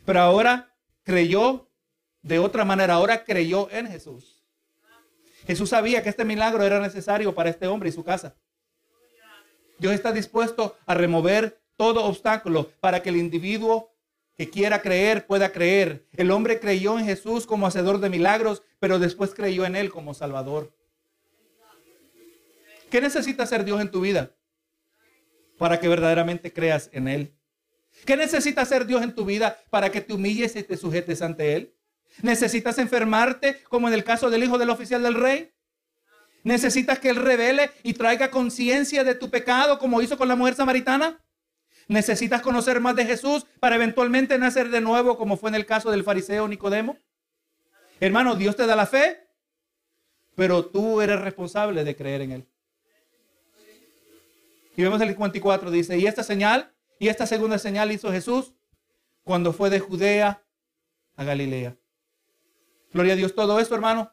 Pero 0.07 0.21
ahora 0.21 0.75
creyó 1.03 1.69
de 2.23 2.39
otra 2.39 2.65
manera, 2.65 2.95
ahora 2.95 3.25
creyó 3.25 3.69
en 3.71 3.89
Jesús. 3.89 4.42
Jesús 5.47 5.71
sabía 5.71 6.03
que 6.03 6.09
este 6.09 6.25
milagro 6.25 6.63
era 6.65 6.81
necesario 6.81 7.35
para 7.35 7.51
este 7.51 7.67
hombre 7.67 7.89
y 7.89 7.93
su 7.93 8.05
casa. 8.05 8.37
Dios 9.79 9.95
está 9.95 10.13
dispuesto 10.13 10.77
a 10.87 10.95
remover 10.95 11.61
todo 11.77 12.05
obstáculo 12.05 12.71
para 12.81 13.03
que 13.03 13.09
el 13.09 13.17
individuo 13.17 13.93
que 14.37 14.49
quiera 14.49 14.81
creer 14.81 15.27
pueda 15.27 15.53
creer. 15.53 16.07
El 16.13 16.31
hombre 16.31 16.61
creyó 16.61 16.99
en 16.99 17.05
Jesús 17.05 17.47
como 17.47 17.67
hacedor 17.67 17.99
de 17.99 18.09
milagros, 18.09 18.63
pero 18.79 18.99
después 18.99 19.35
creyó 19.35 19.65
en 19.65 19.77
Él 19.77 19.91
como 19.91 20.15
Salvador. 20.15 20.73
¿Qué 22.91 23.01
necesita 23.01 23.43
hacer 23.43 23.65
Dios 23.65 23.81
en 23.81 23.91
tu 23.91 24.03
vida 24.03 24.37
para 25.59 25.81
que 25.81 25.89
verdaderamente 25.89 26.53
creas 26.53 26.91
en 26.93 27.09
Él? 27.09 27.35
¿Qué 28.05 28.17
necesita 28.17 28.63
hacer 28.63 28.87
Dios 28.87 29.03
en 29.03 29.15
tu 29.15 29.25
vida 29.25 29.59
para 29.71 29.91
que 29.91 30.01
te 30.01 30.13
humilles 30.13 30.57
y 30.57 30.63
te 30.63 30.77
sujetes 30.77 31.23
ante 31.23 31.55
Él? 31.55 31.72
¿Necesitas 32.21 32.79
enfermarte 32.79 33.63
como 33.65 33.89
en 33.89 33.95
el 33.95 34.05
caso 34.05 34.29
del 34.29 34.45
hijo 34.45 34.59
del 34.59 34.71
oficial 34.71 35.03
del 35.03 35.15
rey? 35.15 35.53
¿Necesitas 36.45 36.99
que 36.99 37.09
él 37.09 37.17
revele 37.17 37.71
y 37.83 37.95
traiga 37.95 38.31
conciencia 38.31 39.05
de 39.05 39.15
tu 39.15 39.31
pecado 39.31 39.79
como 39.79 40.03
hizo 40.03 40.19
con 40.19 40.29
la 40.29 40.37
mujer 40.37 40.55
samaritana? 40.55 41.21
¿Necesitas 41.89 42.43
conocer 42.43 42.81
más 42.81 42.97
de 42.97 43.07
Jesús 43.07 43.47
para 43.61 43.77
eventualmente 43.77 44.39
nacer 44.39 44.69
de 44.69 44.81
nuevo 44.81 45.17
como 45.17 45.37
fue 45.37 45.51
en 45.51 45.55
el 45.57 45.67
caso 45.67 45.91
del 45.91 46.05
fariseo 46.05 46.49
Nicodemo? 46.49 46.97
Hermano, 48.01 48.35
Dios 48.35 48.57
te 48.57 48.67
da 48.67 48.75
la 48.75 48.87
fe, 48.87 49.29
pero 50.35 50.67
tú 50.67 51.01
eres 51.01 51.21
responsable 51.21 51.85
de 51.85 51.97
creer 51.97 52.23
en 52.23 52.33
Él. 52.33 52.49
Y 54.77 54.83
vemos 54.83 55.01
el 55.01 55.09
54, 55.09 55.71
dice, 55.71 55.99
y 55.99 56.07
esta 56.07 56.23
señal, 56.23 56.73
y 56.99 57.09
esta 57.09 57.27
segunda 57.27 57.59
señal 57.59 57.93
hizo 57.93 58.11
Jesús 58.11 58.55
cuando 59.23 59.53
fue 59.53 59.71
de 59.71 59.81
Judea 59.81 60.43
a 61.15 61.25
Galilea. 61.25 61.77
Gloria 62.93 63.15
a 63.15 63.17
Dios, 63.17 63.35
todo 63.35 63.59
esto, 63.59 63.75
hermano. 63.75 64.13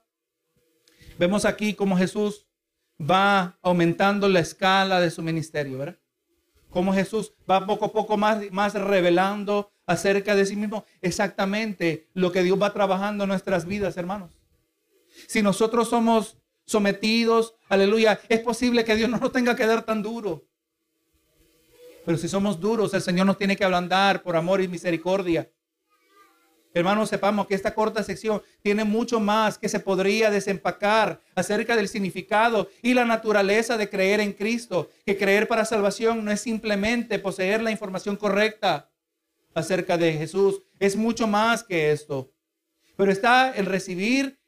Vemos 1.17 1.43
aquí 1.43 1.73
cómo 1.73 1.97
Jesús 1.97 2.47
va 2.99 3.57
aumentando 3.61 4.29
la 4.29 4.39
escala 4.39 5.01
de 5.01 5.11
su 5.11 5.21
ministerio, 5.21 5.77
¿verdad? 5.77 5.99
Cómo 6.69 6.93
Jesús 6.93 7.33
va 7.49 7.65
poco 7.65 7.85
a 7.85 7.91
poco 7.91 8.15
más, 8.15 8.39
más 8.51 8.73
revelando 8.75 9.71
acerca 9.85 10.35
de 10.35 10.45
sí 10.45 10.55
mismo 10.55 10.85
exactamente 11.01 12.09
lo 12.13 12.31
que 12.31 12.43
Dios 12.43 12.61
va 12.61 12.73
trabajando 12.73 13.23
en 13.23 13.29
nuestras 13.29 13.65
vidas, 13.65 13.97
hermanos. 13.97 14.39
Si 15.27 15.41
nosotros 15.41 15.89
somos 15.89 16.37
sometidos, 16.65 17.55
aleluya, 17.67 18.19
es 18.29 18.39
posible 18.41 18.85
que 18.85 18.95
Dios 18.95 19.09
no 19.09 19.17
nos 19.17 19.31
tenga 19.31 19.55
que 19.55 19.65
dar 19.65 19.83
tan 19.83 20.01
duro. 20.03 20.45
Pero 22.05 22.17
si 22.17 22.29
somos 22.29 22.59
duros, 22.59 22.93
el 22.93 23.01
Señor 23.01 23.25
nos 23.25 23.37
tiene 23.37 23.57
que 23.57 23.65
ablandar 23.65 24.21
por 24.21 24.35
amor 24.35 24.61
y 24.61 24.67
misericordia. 24.67 25.51
Hermanos, 26.73 27.09
sepamos 27.09 27.47
que 27.47 27.55
esta 27.55 27.73
corta 27.73 28.03
sección 28.03 28.43
tiene 28.61 28.83
mucho 28.83 29.19
más 29.19 29.57
que 29.57 29.69
se 29.69 29.79
podría 29.79 30.29
desempacar 30.29 31.19
acerca 31.33 31.75
del 31.75 31.87
significado 31.87 32.69
y 32.83 32.93
la 32.93 33.05
naturaleza 33.05 33.75
de 33.75 33.89
creer 33.89 34.19
en 34.19 34.33
Cristo. 34.33 34.89
Que 35.05 35.17
creer 35.17 35.47
para 35.47 35.65
salvación 35.65 36.23
no 36.23 36.31
es 36.31 36.41
simplemente 36.41 37.17
poseer 37.17 37.61
la 37.61 37.71
información 37.71 38.15
correcta 38.15 38.89
acerca 39.55 39.97
de 39.97 40.13
Jesús, 40.13 40.61
es 40.79 40.95
mucho 40.95 41.27
más 41.27 41.63
que 41.63 41.91
esto. 41.91 42.31
Pero 42.95 43.11
está 43.11 43.51
el 43.51 43.65
recibir 43.65 44.39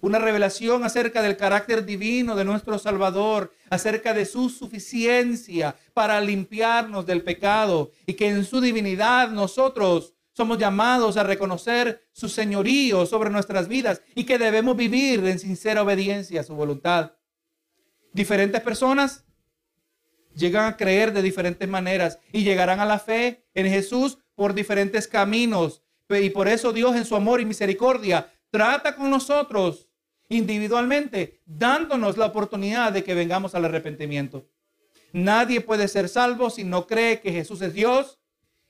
una 0.00 0.18
revelación 0.18 0.82
acerca 0.82 1.22
del 1.22 1.36
carácter 1.36 1.84
divino 1.84 2.34
de 2.34 2.44
nuestro 2.44 2.76
Salvador, 2.78 3.54
acerca 3.70 4.12
de 4.12 4.24
su 4.26 4.50
suficiencia 4.50 5.76
para 5.94 6.20
limpiarnos 6.20 7.06
del 7.06 7.22
pecado 7.22 7.92
y 8.04 8.14
que 8.14 8.28
en 8.28 8.44
su 8.44 8.60
divinidad 8.60 9.30
nosotros 9.30 10.14
somos 10.32 10.58
llamados 10.58 11.16
a 11.16 11.22
reconocer 11.22 12.08
su 12.12 12.28
señorío 12.28 13.06
sobre 13.06 13.30
nuestras 13.30 13.68
vidas 13.68 14.02
y 14.14 14.24
que 14.24 14.38
debemos 14.38 14.76
vivir 14.76 15.24
en 15.26 15.38
sincera 15.38 15.82
obediencia 15.82 16.40
a 16.40 16.44
su 16.44 16.54
voluntad. 16.54 17.12
Diferentes 18.12 18.60
personas 18.60 19.24
llegan 20.34 20.66
a 20.66 20.76
creer 20.76 21.12
de 21.12 21.22
diferentes 21.22 21.68
maneras 21.68 22.18
y 22.32 22.42
llegarán 22.44 22.80
a 22.80 22.86
la 22.86 22.98
fe 22.98 23.46
en 23.54 23.66
Jesús 23.66 24.18
por 24.34 24.54
diferentes 24.54 25.06
caminos. 25.06 25.82
Y 26.08 26.30
por 26.30 26.48
eso 26.48 26.72
Dios 26.72 26.96
en 26.96 27.04
su 27.04 27.16
amor 27.16 27.40
y 27.40 27.46
misericordia 27.46 28.30
trata 28.50 28.96
con 28.96 29.10
nosotros 29.10 29.88
individualmente, 30.28 31.42
dándonos 31.44 32.16
la 32.16 32.26
oportunidad 32.26 32.92
de 32.92 33.04
que 33.04 33.14
vengamos 33.14 33.54
al 33.54 33.66
arrepentimiento. 33.66 34.46
Nadie 35.12 35.60
puede 35.60 35.88
ser 35.88 36.08
salvo 36.08 36.48
si 36.48 36.64
no 36.64 36.86
cree 36.86 37.20
que 37.20 37.32
Jesús 37.32 37.60
es 37.60 37.74
Dios 37.74 38.18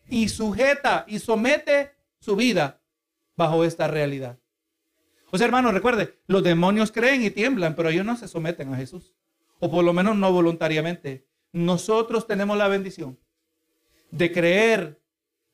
y 0.08 0.28
sujeta 0.28 1.04
y 1.08 1.18
somete 1.18 1.92
su 2.18 2.36
vida 2.36 2.80
bajo 3.36 3.64
esta 3.64 3.88
realidad. 3.88 4.38
O 5.30 5.38
sea, 5.38 5.46
hermanos, 5.46 5.72
recuerde, 5.72 6.18
los 6.26 6.42
demonios 6.42 6.92
creen 6.92 7.22
y 7.22 7.30
tiemblan, 7.30 7.74
pero 7.74 7.88
ellos 7.88 8.04
no 8.04 8.16
se 8.16 8.28
someten 8.28 8.72
a 8.74 8.76
Jesús. 8.76 9.14
O 9.60 9.70
por 9.70 9.84
lo 9.84 9.92
menos 9.92 10.16
no 10.16 10.30
voluntariamente. 10.32 11.26
Nosotros 11.52 12.26
tenemos 12.26 12.58
la 12.58 12.68
bendición 12.68 13.18
de 14.10 14.30
creer, 14.30 15.00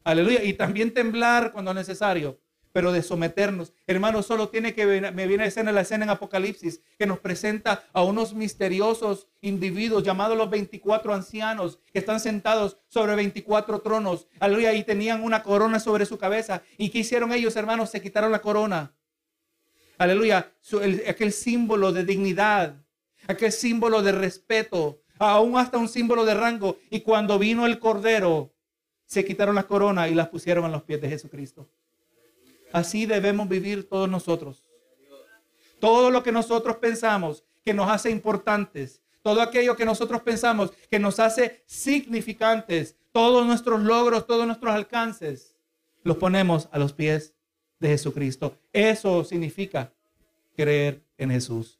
aleluya, 0.03 0.43
y 0.43 0.55
también 0.55 0.93
temblar 0.93 1.53
cuando 1.53 1.71
es 1.71 1.77
necesario, 1.77 2.41
pero 2.79 2.93
de 2.93 3.03
someternos. 3.03 3.73
Hermanos, 3.89 4.27
solo 4.27 4.51
tiene 4.51 4.73
que 4.73 4.87
me 4.87 5.27
viene 5.27 5.43
a 5.43 5.47
escena 5.47 5.73
la 5.73 5.81
escena 5.81 6.05
en 6.05 6.11
Apocalipsis 6.11 6.81
que 6.97 7.07
nos 7.07 7.19
presenta 7.19 7.83
a 7.93 8.05
unos 8.05 8.35
misteriosos 8.35 9.27
individuos 9.41 10.05
llamados 10.05 10.39
los 10.39 10.49
24 10.49 11.13
ancianos 11.13 11.81
que 11.93 11.99
están 11.99 12.21
sentados 12.21 12.79
sobre 12.87 13.17
24 13.17 13.81
tronos. 13.81 14.29
Aleluya, 14.39 14.75
y 14.75 14.85
tenían 14.85 15.25
una 15.25 15.43
corona 15.43 15.81
sobre 15.81 16.07
su 16.07 16.19
cabeza. 16.19 16.63
¿Y 16.77 16.91
qué 16.91 17.01
hicieron 17.01 17.33
ellos, 17.33 17.57
hermanos? 17.57 17.91
Se 17.91 18.01
quitaron 18.01 18.31
la 18.31 18.43
corona. 18.43 18.95
Aleluya, 19.99 20.53
aquel 21.09 21.33
símbolo 21.33 21.91
de 21.91 22.05
dignidad, 22.05 22.77
aquel 23.27 23.51
símbolo 23.51 24.05
de 24.05 24.13
respeto, 24.13 25.01
aún 25.19 25.59
hasta 25.59 25.79
un 25.79 25.89
símbolo 25.89 26.25
de 26.25 26.35
rango. 26.35 26.79
Y 26.91 27.01
cuando 27.01 27.41
vino 27.41 27.67
el 27.67 27.81
Cordero, 27.81 28.53
se 29.05 29.25
quitaron 29.25 29.57
la 29.57 29.67
corona 29.67 30.07
y 30.07 30.15
las 30.15 30.29
pusieron 30.29 30.65
a 30.65 30.69
los 30.69 30.85
pies 30.85 31.01
de 31.01 31.09
Jesucristo. 31.09 31.69
Así 32.73 33.07
debemos 33.07 33.49
vivir 33.49 33.89
todos 33.89 34.09
nosotros. 34.09 34.63
Todo 35.81 36.11
lo 36.11 36.23
que 36.23 36.33
nosotros 36.33 36.77
pensamos 36.77 37.45
que 37.65 37.75
nos 37.75 37.89
hace 37.91 38.11
importantes, 38.11 39.03
todo 39.23 39.41
aquello 39.43 39.77
que 39.77 39.85
nosotros 39.85 40.23
pensamos 40.23 40.73
que 40.91 40.99
nos 40.99 41.21
hace 41.21 41.63
significantes, 41.67 42.97
todos 43.13 43.47
nuestros 43.47 43.83
logros, 43.83 44.27
todos 44.27 44.47
nuestros 44.47 44.75
alcances, 44.75 45.57
los 46.03 46.17
ponemos 46.17 46.69
a 46.73 46.79
los 46.79 46.93
pies 46.93 47.35
de 47.79 47.89
Jesucristo. 47.89 48.57
Eso 48.73 49.25
significa 49.25 49.93
creer 50.57 51.03
en 51.17 51.31
Jesús. 51.31 51.78